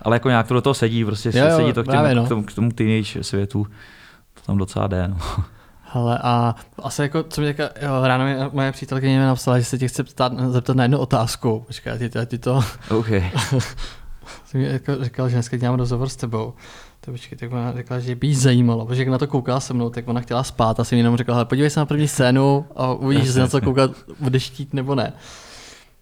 ale 0.02 0.16
jako 0.16 0.30
nějak 0.30 0.48
to 0.48 0.54
do 0.54 0.62
toho 0.62 0.74
sedí, 0.74 1.06
prostě 1.06 1.32
jo, 1.36 1.46
sedí 1.56 1.74
to 1.74 1.84
k, 1.84 1.92
těm, 1.92 2.16
no. 2.16 2.26
k, 2.26 2.30
tomu, 2.30 2.44
k 2.44 2.54
tomu 2.54 2.72
teenage 2.72 3.24
světu, 3.24 3.68
to 4.34 4.42
tam 4.46 4.58
docela 4.58 4.88
jde. 4.88 5.08
No. 5.08 5.18
Hele, 5.92 6.20
a 6.24 6.56
asi 6.84 7.02
jako, 7.02 7.24
co 7.24 7.42
mi 7.42 7.48
teďka, 7.48 7.70
jo, 7.82 8.02
ráno 8.04 8.26
mi 8.26 8.36
moje 8.52 8.72
přítelkyně 8.72 9.20
mi 9.20 9.26
napsala, 9.26 9.60
že 9.60 9.66
se 9.66 9.78
tě 9.78 9.88
chce 9.88 10.04
ptát, 10.04 10.34
zeptat 10.50 10.76
na 10.76 10.84
jednu 10.84 10.98
otázku. 10.98 11.64
Počkej, 11.68 11.98
ty, 11.98 12.10
ty, 12.10 12.26
ty 12.26 12.38
to... 12.38 12.64
OK. 12.90 13.08
jsem 14.46 14.62
jako 14.62 15.04
říkal, 15.04 15.30
že 15.30 15.36
dneska 15.36 15.58
dělám 15.58 15.80
rozhovor 15.80 16.10
s 16.10 16.16
tebou. 16.16 16.54
To 17.08 17.12
počkej, 17.12 17.38
tak 17.38 17.52
ona 17.52 17.74
řekla, 17.74 18.00
že 18.00 18.16
by 18.16 18.28
jí 18.28 18.36
zajímalo, 18.36 18.86
protože 18.86 19.02
jak 19.02 19.10
na 19.10 19.18
to 19.18 19.28
koukala 19.28 19.60
se 19.60 19.74
mnou, 19.74 19.90
tak 19.90 20.08
ona 20.08 20.22
chtěla 20.22 20.44
spát 20.44 20.80
a 20.80 20.84
jsem 20.84 20.98
jenom 20.98 21.18
řekla, 21.18 21.46
podívej 21.46 21.70
se 21.70 21.80
na 21.80 21.86
první 21.86 22.08
scénu 22.08 22.66
a 22.76 22.94
uvidíš, 22.94 23.26
že 23.26 23.34
se 23.34 23.40
na 23.40 23.48
co 23.48 23.62
koukat, 23.62 23.92
budeš 24.20 24.44
štít 24.44 24.74
nebo 24.74 24.96
ne. 24.96 25.14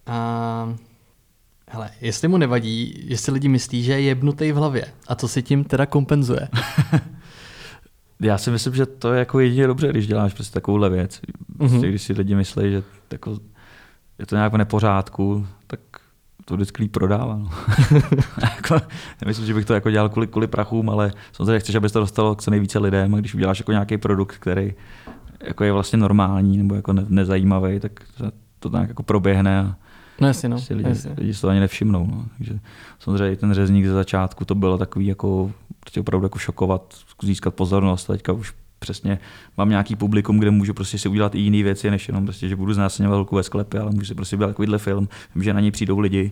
A 0.08 0.76
hele, 1.68 1.89
jestli 2.02 2.28
mu 2.28 2.38
nevadí, 2.38 3.04
jestli 3.08 3.34
lidi 3.34 3.48
myslí, 3.48 3.84
že 3.84 3.91
je 3.91 4.02
jebnutý 4.02 4.52
v 4.52 4.56
hlavě 4.56 4.86
a 5.08 5.15
co 5.15 5.28
si 5.28 5.44
tím 5.44 5.63
teda 5.63 5.86
kompenzuje. 5.86 6.48
Já 8.22 8.38
si 8.38 8.52
myslím, 8.52 8.76
že 8.76 8.86
to 8.86 9.13
je 9.13 9.20
jako 9.20 9.39
jedině 9.39 9.68
dobře, 9.68 9.89
když 9.89 10.08
děláš 10.08 10.34
prostě 10.34 10.54
takovouhle 10.54 10.89
věc. 10.89 11.22
Prostě, 11.58 11.78
mm-hmm. 11.78 11.89
Když 11.89 12.02
si 12.02 12.13
lidi 12.13 12.36
myslí, 12.36 12.72
že 12.72 12.84
jako 13.12 13.38
je 14.20 14.26
to 14.26 14.36
nějak 14.36 14.54
v 14.54 14.58
nepořádku, 14.58 15.48
tak 15.68 15.80
to 16.46 16.56
vždycky 16.56 16.84
líp 16.84 16.92
prodává. 16.92 17.38
No. 17.38 17.50
jako, 18.56 18.86
nemyslím, 19.22 19.46
že 19.46 19.54
bych 19.54 19.66
to 19.66 19.74
jako 19.74 19.92
dělal 19.92 20.10
kvůli, 20.10 20.28
kvůli 20.28 20.48
prachům, 20.48 20.90
ale 20.90 21.14
samozřejmě 21.32 21.60
chceš, 21.60 21.76
aby 21.76 21.90
to 21.90 22.00
dostalo 22.00 22.36
k 22.36 22.42
co 22.42 22.52
nejvíce 22.52 22.80
lidem 22.80 23.16
a 23.16 23.20
když 23.20 23.36
uděláš 23.36 23.60
jako 23.60 23.72
nějaký 23.72 23.98
produkt, 23.98 24.38
který 24.38 24.74
jako 25.44 25.64
je 25.64 25.72
vlastně 25.72 26.00
normální 26.00 26.58
nebo 26.58 26.76
jako 26.76 26.94
ne, 26.94 27.06
nezajímavý, 27.10 27.80
tak 27.80 27.92
to 28.60 28.70
tak 28.70 28.88
jako 28.88 29.04
proběhne 29.04 29.60
a 29.60 29.76
No 30.22 30.28
jasně, 30.28 30.50
no. 30.50 30.58
Lidi, 30.70 30.90
jasně. 30.90 31.12
lidi 31.18 31.34
se 31.34 31.42
to 31.42 31.48
ani 31.48 31.60
nevšimnou. 31.60 32.08
No. 32.12 32.26
Takže 32.38 32.60
samozřejmě 33.00 33.36
ten 33.36 33.54
řezník 33.54 33.86
ze 33.86 33.94
začátku 33.94 34.46
to 34.46 34.56
bylo 34.56 34.78
takový 34.78 35.06
jako 35.06 35.52
prostě 35.80 36.00
opravdu 36.00 36.26
jako 36.26 36.40
šokovat, 36.40 36.96
získat 37.24 37.56
pozornost. 37.56 38.06
Teďka 38.06 38.34
už 38.34 38.54
přesně 38.80 39.20
mám 39.58 39.70
nějaký 39.70 39.96
publikum, 39.96 40.40
kde 40.40 40.52
můžu 40.52 40.74
prostě 40.74 40.98
si 40.98 41.10
udělat 41.10 41.36
i 41.36 41.40
jiné 41.40 41.64
věci, 41.64 41.92
než 41.92 42.08
jenom 42.08 42.24
prostě, 42.24 42.50
že 42.50 42.56
budu 42.56 42.74
znásilňovat 42.74 43.18
velkou 43.18 43.36
ve 43.36 43.44
sklepě, 43.44 43.80
ale 43.80 43.92
můžu 43.92 44.06
si 44.06 44.16
prostě 44.16 44.36
udělat 44.36 44.50
takovýhle 44.50 44.78
film. 44.78 45.10
Vím, 45.36 45.44
že 45.44 45.54
na 45.54 45.60
něj 45.60 45.72
přijdou 45.72 46.00
lidi, 46.00 46.32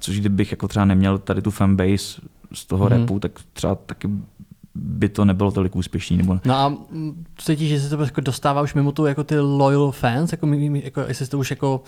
což 0.00 0.20
kdybych 0.20 0.50
jako 0.50 0.68
třeba 0.68 0.84
neměl 0.84 1.18
tady 1.18 1.42
tu 1.42 1.50
fanbase 1.50 2.20
z 2.52 2.64
toho 2.66 2.86
hmm. 2.86 3.00
repu, 3.00 3.18
tak 3.20 3.32
třeba 3.52 3.74
taky 3.74 4.08
by 4.74 5.08
to 5.08 5.24
nebylo 5.24 5.50
tolik 5.50 5.76
úspěšný. 5.76 6.16
Nebo... 6.16 6.40
No 6.44 6.54
a 6.54 6.76
cítíš, 7.38 7.68
že 7.68 7.80
se 7.80 7.96
to 7.96 8.02
jako 8.02 8.20
dostává 8.20 8.62
už 8.62 8.74
mimo 8.74 8.92
tu 8.92 9.06
jako 9.06 9.24
ty 9.24 9.40
loyal 9.40 9.92
fans, 9.92 10.32
jako, 10.32 10.46
jako 10.74 11.00
jestli 11.00 11.26
to 11.26 11.38
už 11.38 11.50
jako 11.50 11.82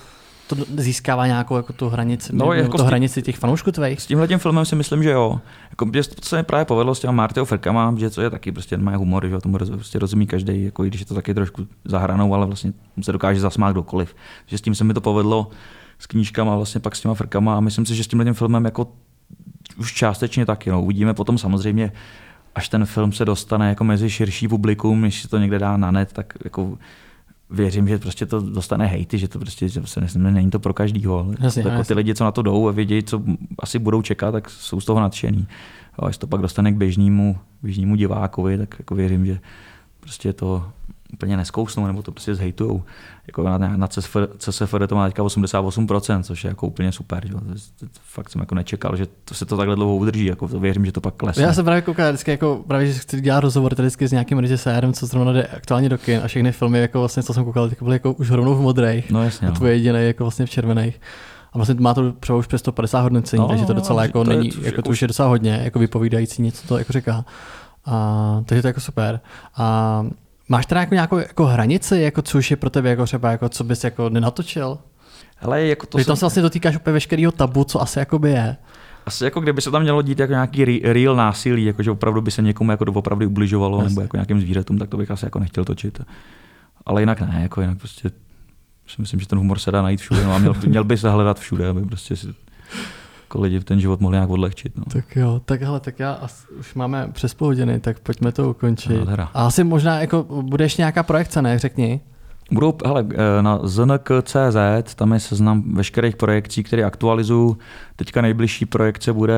to 0.47 0.57
získává 0.77 1.27
nějakou 1.27 1.57
jako 1.57 1.73
tu 1.73 1.89
hranici, 1.89 2.37
no, 2.37 2.53
jako 2.53 2.79
tu 2.79 2.85
hranici 2.85 3.23
těch 3.23 3.37
fanoušků 3.37 3.73
tvých? 3.73 4.01
S 4.01 4.07
tímhle 4.07 4.29
tím 4.29 4.39
filmem 4.39 4.65
si 4.65 4.77
myslím, 4.77 5.03
že 5.03 5.11
jo. 5.11 5.41
Jako, 5.71 5.87
mě 5.87 6.03
to 6.03 6.29
se 6.29 6.43
právě 6.43 6.65
povedlo 6.65 6.95
s 6.95 7.01
těma 7.01 7.13
Martyho 7.13 7.47
Frkama, 7.47 7.95
že 7.99 8.11
to 8.11 8.23
je 8.23 8.31
taky 8.31 8.53
prostě 8.53 8.77
má 8.77 8.97
humor, 8.97 9.27
že 9.29 9.39
tomu 9.39 9.59
prostě 9.59 9.99
rozumí 9.99 10.27
každý, 10.27 10.65
jako 10.65 10.85
i 10.85 10.89
když 10.89 11.01
je 11.01 11.07
to 11.07 11.15
taky 11.15 11.35
trošku 11.35 11.67
zahranou, 11.85 12.35
ale 12.35 12.47
vlastně 12.47 12.73
se 13.01 13.13
dokáže 13.13 13.41
zasmát 13.41 13.73
kdokoliv. 13.73 14.15
Že 14.47 14.59
s 14.59 14.61
tím 14.61 14.75
se 14.75 14.85
mi 14.85 14.95
to 14.95 15.01
povedlo 15.01 15.51
s 15.99 16.07
knížkama, 16.07 16.57
vlastně 16.57 16.81
pak 16.81 16.97
s 16.97 17.01
těma 17.01 17.15
Frkama 17.15 17.57
a 17.57 17.61
myslím 17.61 17.87
si, 17.87 17.95
že 17.95 18.05
s 18.05 18.07
tímhle 18.07 18.25
tím 18.25 18.35
filmem 18.35 18.65
jako 18.65 18.93
už 19.79 19.95
částečně 19.95 20.47
taky. 20.47 20.71
No. 20.71 20.83
Uvidíme 20.83 21.15
potom 21.15 21.39
samozřejmě, 21.39 21.93
až 22.55 22.69
ten 22.69 22.87
film 22.87 23.13
se 23.13 23.25
dostane 23.25 23.69
jako 23.69 23.85
mezi 23.85 24.11
širší 24.11 24.49
publikum, 24.49 25.03
když 25.03 25.23
se 25.23 25.29
to 25.29 25.39
někde 25.39 25.59
dá 25.59 25.77
na 25.77 25.91
net, 25.91 26.13
tak 26.13 26.35
jako 26.45 26.79
věřím, 27.51 27.89
že 27.89 27.99
prostě 27.99 28.27
to 28.27 28.41
dostane 28.41 28.87
hejty, 28.87 29.19
že 29.19 29.29
to 29.29 29.39
prostě 29.39 29.69
že 29.69 29.83
se 29.85 30.01
nesmí, 30.01 30.33
není 30.33 30.51
to 30.51 30.59
pro 30.59 30.75
každýho. 30.75 31.35
Jasně, 31.41 31.63
jako 31.67 31.85
ty 31.85 31.95
lidi, 31.95 32.15
co 32.15 32.25
na 32.25 32.33
to 32.33 32.43
jdou 32.43 32.69
a 32.69 32.73
vědí, 32.73 33.03
co 33.03 33.23
asi 33.59 33.79
budou 33.79 34.03
čekat, 34.03 34.33
tak 34.33 34.51
jsou 34.51 34.81
z 34.81 34.85
toho 34.85 35.01
nadšený. 35.01 35.47
A 35.99 36.07
až 36.07 36.19
to 36.19 36.27
pak 36.27 36.41
dostane 36.41 36.73
k 36.73 36.77
běžnému, 36.77 37.39
běžnému 37.63 37.97
divákovi, 37.97 38.59
tak 38.59 38.75
jako 38.79 38.95
věřím, 38.95 39.27
že 39.27 39.41
prostě 40.01 40.33
to 40.33 40.65
úplně 41.13 41.37
neskousnou, 41.37 41.87
nebo 41.87 42.03
to 42.03 42.13
prostě 42.13 42.35
zhejtujou. 42.35 42.83
Jako 43.27 43.43
na, 43.43 43.59
na 43.59 43.89
CSFR, 43.89 44.29
CSFR 44.39 44.87
to 44.87 44.95
má 44.95 45.07
teďka 45.07 45.23
88%, 45.23 46.23
což 46.23 46.45
je 46.45 46.49
jako 46.49 46.67
úplně 46.67 46.93
super. 46.93 47.27
Že? 47.27 47.33
To, 47.33 47.41
to, 47.41 47.87
fakt 48.03 48.31
jsem 48.31 48.41
jako 48.41 48.55
nečekal, 48.55 48.97
že 48.97 49.07
to 49.25 49.35
se 49.35 49.47
to 49.47 49.57
takhle 49.57 49.77
dlouho 49.77 49.97
udrží. 49.97 50.25
Jako 50.25 50.49
to 50.49 50.61
věřím, 50.61 50.87
že 50.87 50.93
to 50.93 51.01
pak 51.01 51.15
klesne. 51.15 51.43
Já 51.43 51.53
se 51.53 51.63
právě 51.63 51.83
koukám 51.83 52.09
vždycky, 52.09 52.31
jako, 52.31 52.65
právě, 52.67 52.93
že 52.93 52.99
chci 52.99 53.21
dělat 53.21 53.41
rozhovor 53.41 53.75
tady 53.75 53.87
vždycky 53.87 54.09
s 54.09 54.13
nějakým 54.13 54.39
režisérem, 54.39 54.93
co 54.93 55.07
zrovna 55.07 55.33
jde 55.33 55.47
aktuálně 55.47 55.89
do 55.89 55.99
kin 55.99 56.21
a 56.25 56.29
všechny 56.29 56.53
filmy, 56.53 56.79
jako 56.79 56.99
vlastně, 56.99 57.23
co 57.23 57.35
jsem 57.35 57.45
koukal, 57.45 57.69
tak 57.69 57.83
byly 57.83 57.95
jako 57.95 58.13
už 58.13 58.31
rovnou 58.31 58.55
v 58.55 58.61
modrých. 58.61 59.11
No 59.11 59.23
jasně. 59.23 59.49
A 59.49 59.51
tvoje 59.51 59.73
jediné 59.73 60.03
jako 60.03 60.25
vlastně 60.25 60.47
v 60.47 60.51
červených. 60.51 61.01
A 61.53 61.59
vlastně 61.59 61.75
má 61.75 61.95
to 61.95 62.13
třeba 62.13 62.39
už 62.39 62.47
přes 62.47 62.61
150 62.61 63.01
hodnocení, 63.01 63.41
no, 63.41 63.49
takže 63.49 63.65
to 63.65 63.73
docela 63.73 64.03
jako 64.03 64.25
to 64.25 64.31
není, 64.31 64.51
je, 64.61 64.67
jako 64.67 64.83
to 64.83 64.91
už 64.91 65.03
je 65.03 65.09
docela 65.09 65.29
hodně, 65.29 65.61
jako 65.65 65.79
vypovídající 65.79 66.43
něco 66.43 66.69
to 66.69 66.79
jako 66.79 66.93
říká. 66.93 67.25
A, 67.85 68.43
takže 68.47 68.63
to 68.63 68.69
je 68.69 68.71
jako 68.71 68.81
super. 68.81 69.21
A 69.57 70.07
Máš 70.49 70.67
teda 70.67 70.81
jako 70.81 70.95
nějakou 70.95 71.17
jako 71.19 71.47
hranici, 71.47 71.97
jako 71.97 72.23
co 72.23 72.39
už 72.39 72.51
je 72.51 72.57
pro 72.57 72.71
tebe 72.71 72.91
jako 72.91 73.05
třeba, 73.05 73.31
jako 73.31 73.49
co 73.49 73.65
bys 73.65 73.85
jako 73.85 74.09
nenatočil? 74.09 74.79
Hele, 75.37 75.63
jako 75.63 75.87
to 75.87 75.99
Když 75.99 76.07
tam 76.07 76.17
se 76.17 76.25
vlastně 76.25 76.43
dotýkáš 76.43 76.77
úplně 76.77 76.95
veškerého 76.95 77.33
tabu, 77.33 77.65
co 77.65 77.83
asi 77.83 77.99
jako 77.99 78.19
by 78.19 78.31
je. 78.31 78.57
Asi 79.07 79.25
jako 79.25 79.41
kdyby 79.41 79.61
se 79.63 79.71
tam 79.71 79.83
mělo 79.83 80.03
dít 80.03 80.19
jako 80.19 80.33
nějaký 80.33 80.65
real 80.83 81.17
násilí, 81.17 81.65
jako 81.65 81.83
že 81.83 81.91
opravdu 81.91 82.21
by 82.21 82.31
se 82.31 82.43
někomu 82.43 82.71
jako 82.71 82.85
opravdu 82.85 83.27
ubližovalo, 83.27 83.79
Jasně. 83.79 83.89
nebo 83.89 84.01
jako 84.01 84.17
nějakým 84.17 84.41
zvířatům, 84.41 84.79
tak 84.79 84.89
to 84.89 84.97
bych 84.97 85.11
asi 85.11 85.27
jako 85.27 85.39
nechtěl 85.39 85.65
točit. 85.65 86.01
Ale 86.87 87.03
jinak 87.03 87.21
ne, 87.21 87.43
jako 87.43 87.61
jinak 87.61 87.79
prostě 87.79 88.11
si 88.87 88.97
myslím, 88.99 89.21
že 89.21 89.29
ten 89.29 89.39
humor 89.39 89.59
se 89.59 89.71
dá 89.71 89.83
najít 89.83 90.01
všude, 90.01 90.25
no 90.25 90.35
a 90.35 90.39
měl, 90.39 90.55
měl 90.67 90.85
by 90.85 90.99
se 90.99 91.11
hledat 91.11 91.39
všude, 91.39 91.69
aby 91.69 91.85
prostě 91.85 92.17
si 92.17 92.27
jako 93.37 93.43
lidi 93.43 93.61
ten 93.61 93.81
život 93.81 94.01
mohli 94.01 94.15
nějak 94.17 94.31
odlehčit. 94.31 94.77
No. 94.77 94.85
Tak 94.93 95.17
jo, 95.17 95.41
tak 95.45 95.63
hele, 95.63 95.81
tak 95.81 95.99
já 95.99 96.13
as, 96.13 96.47
už 96.59 96.75
máme 96.75 97.09
přes 97.13 97.35
půl 97.35 97.49
hodiny, 97.49 97.81
tak 97.81 98.01
pojďme 98.01 98.33
to 98.33 98.51
ukončit. 98.51 99.09
A 99.35 99.47
asi 99.47 99.65
možná 99.65 100.01
jako 100.01 100.23
budeš 100.43 100.77
nějaká 100.77 101.03
projekce, 101.03 101.43
ne? 101.43 101.59
Řekni. 101.59 102.01
Budou, 102.51 102.75
hele, 102.87 103.07
eh, 103.11 103.43
na 103.43 103.61
znk.cz, 103.63 104.95
tam 104.95 105.13
je 105.13 105.21
seznam 105.21 105.75
veškerých 105.75 106.17
projekcí, 106.17 106.63
které 106.63 106.85
aktualizuju. 106.85 107.59
Teďka 107.97 108.21
nejbližší 108.21 108.67
projekce 108.67 109.13
bude 109.13 109.35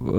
uh, 0.00 0.10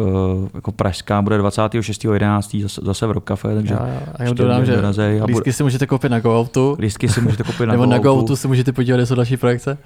jako 0.54 0.72
pražská, 0.72 1.22
bude 1.22 1.42
26.11. 1.42 2.62
zase, 2.62 2.82
zase 2.84 3.08
v 3.08 3.12
Rock 3.12 3.28
Cafe, 3.28 3.56
takže 3.56 3.74
já, 3.74 3.88
já, 3.88 4.26
já 4.26 4.34
dodám, 4.34 4.66
že 4.66 4.82
lístky 5.26 5.54
si 5.54 5.64
můžete 5.64 5.88
koupit 5.88 6.10
na 6.10 6.20
GoOutu. 6.20 6.76
Lístky 6.80 7.10
si 7.10 7.22
můžete 7.22 7.44
koupit 7.44 7.66
na 7.66 7.72
Nebo 7.72 7.86
na 7.86 7.98
GoOutu 7.98 8.36
si 8.36 8.48
můžete 8.48 8.72
podívat, 8.72 8.98
kde 8.98 9.06
jsou 9.06 9.16
další 9.16 9.38
projekce. 9.38 9.78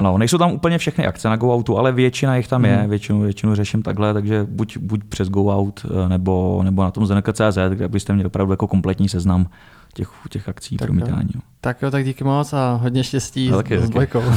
No, 0.00 0.18
nejsou 0.18 0.38
tam 0.38 0.52
úplně 0.52 0.78
všechny 0.78 1.06
akce 1.06 1.28
na 1.28 1.36
GoOutu, 1.36 1.78
ale 1.78 1.92
většina 1.92 2.36
jich 2.36 2.48
tam 2.48 2.64
je, 2.64 2.76
mhm. 2.76 2.90
většinu, 2.90 3.20
většinu 3.20 3.54
řeším 3.54 3.82
takhle, 3.82 4.14
takže 4.14 4.46
buď, 4.50 4.76
buď 4.76 5.00
přes 5.08 5.28
GoOut, 5.28 5.86
eh, 5.86 6.08
nebo, 6.08 6.60
nebo 6.64 6.82
na 6.82 6.90
tom 6.90 7.06
znk.cz, 7.06 7.58
kde 7.68 7.88
byste 7.88 8.12
měli 8.12 8.26
opravdu 8.26 8.52
jako 8.52 8.66
kompletní 8.66 9.08
seznam 9.08 9.46
těch, 9.94 10.08
těch 10.30 10.48
akcí 10.48 10.76
tak 10.76 10.86
promítání. 10.86 11.30
Tak 11.60 11.82
jo, 11.82 11.90
tak 11.90 12.04
díky 12.04 12.24
moc 12.24 12.52
a 12.52 12.74
hodně 12.74 13.04
štěstí 13.04 13.48
no, 13.48 13.56
s, 13.56 13.78
s 13.80 13.90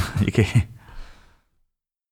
Díky. 0.26 0.68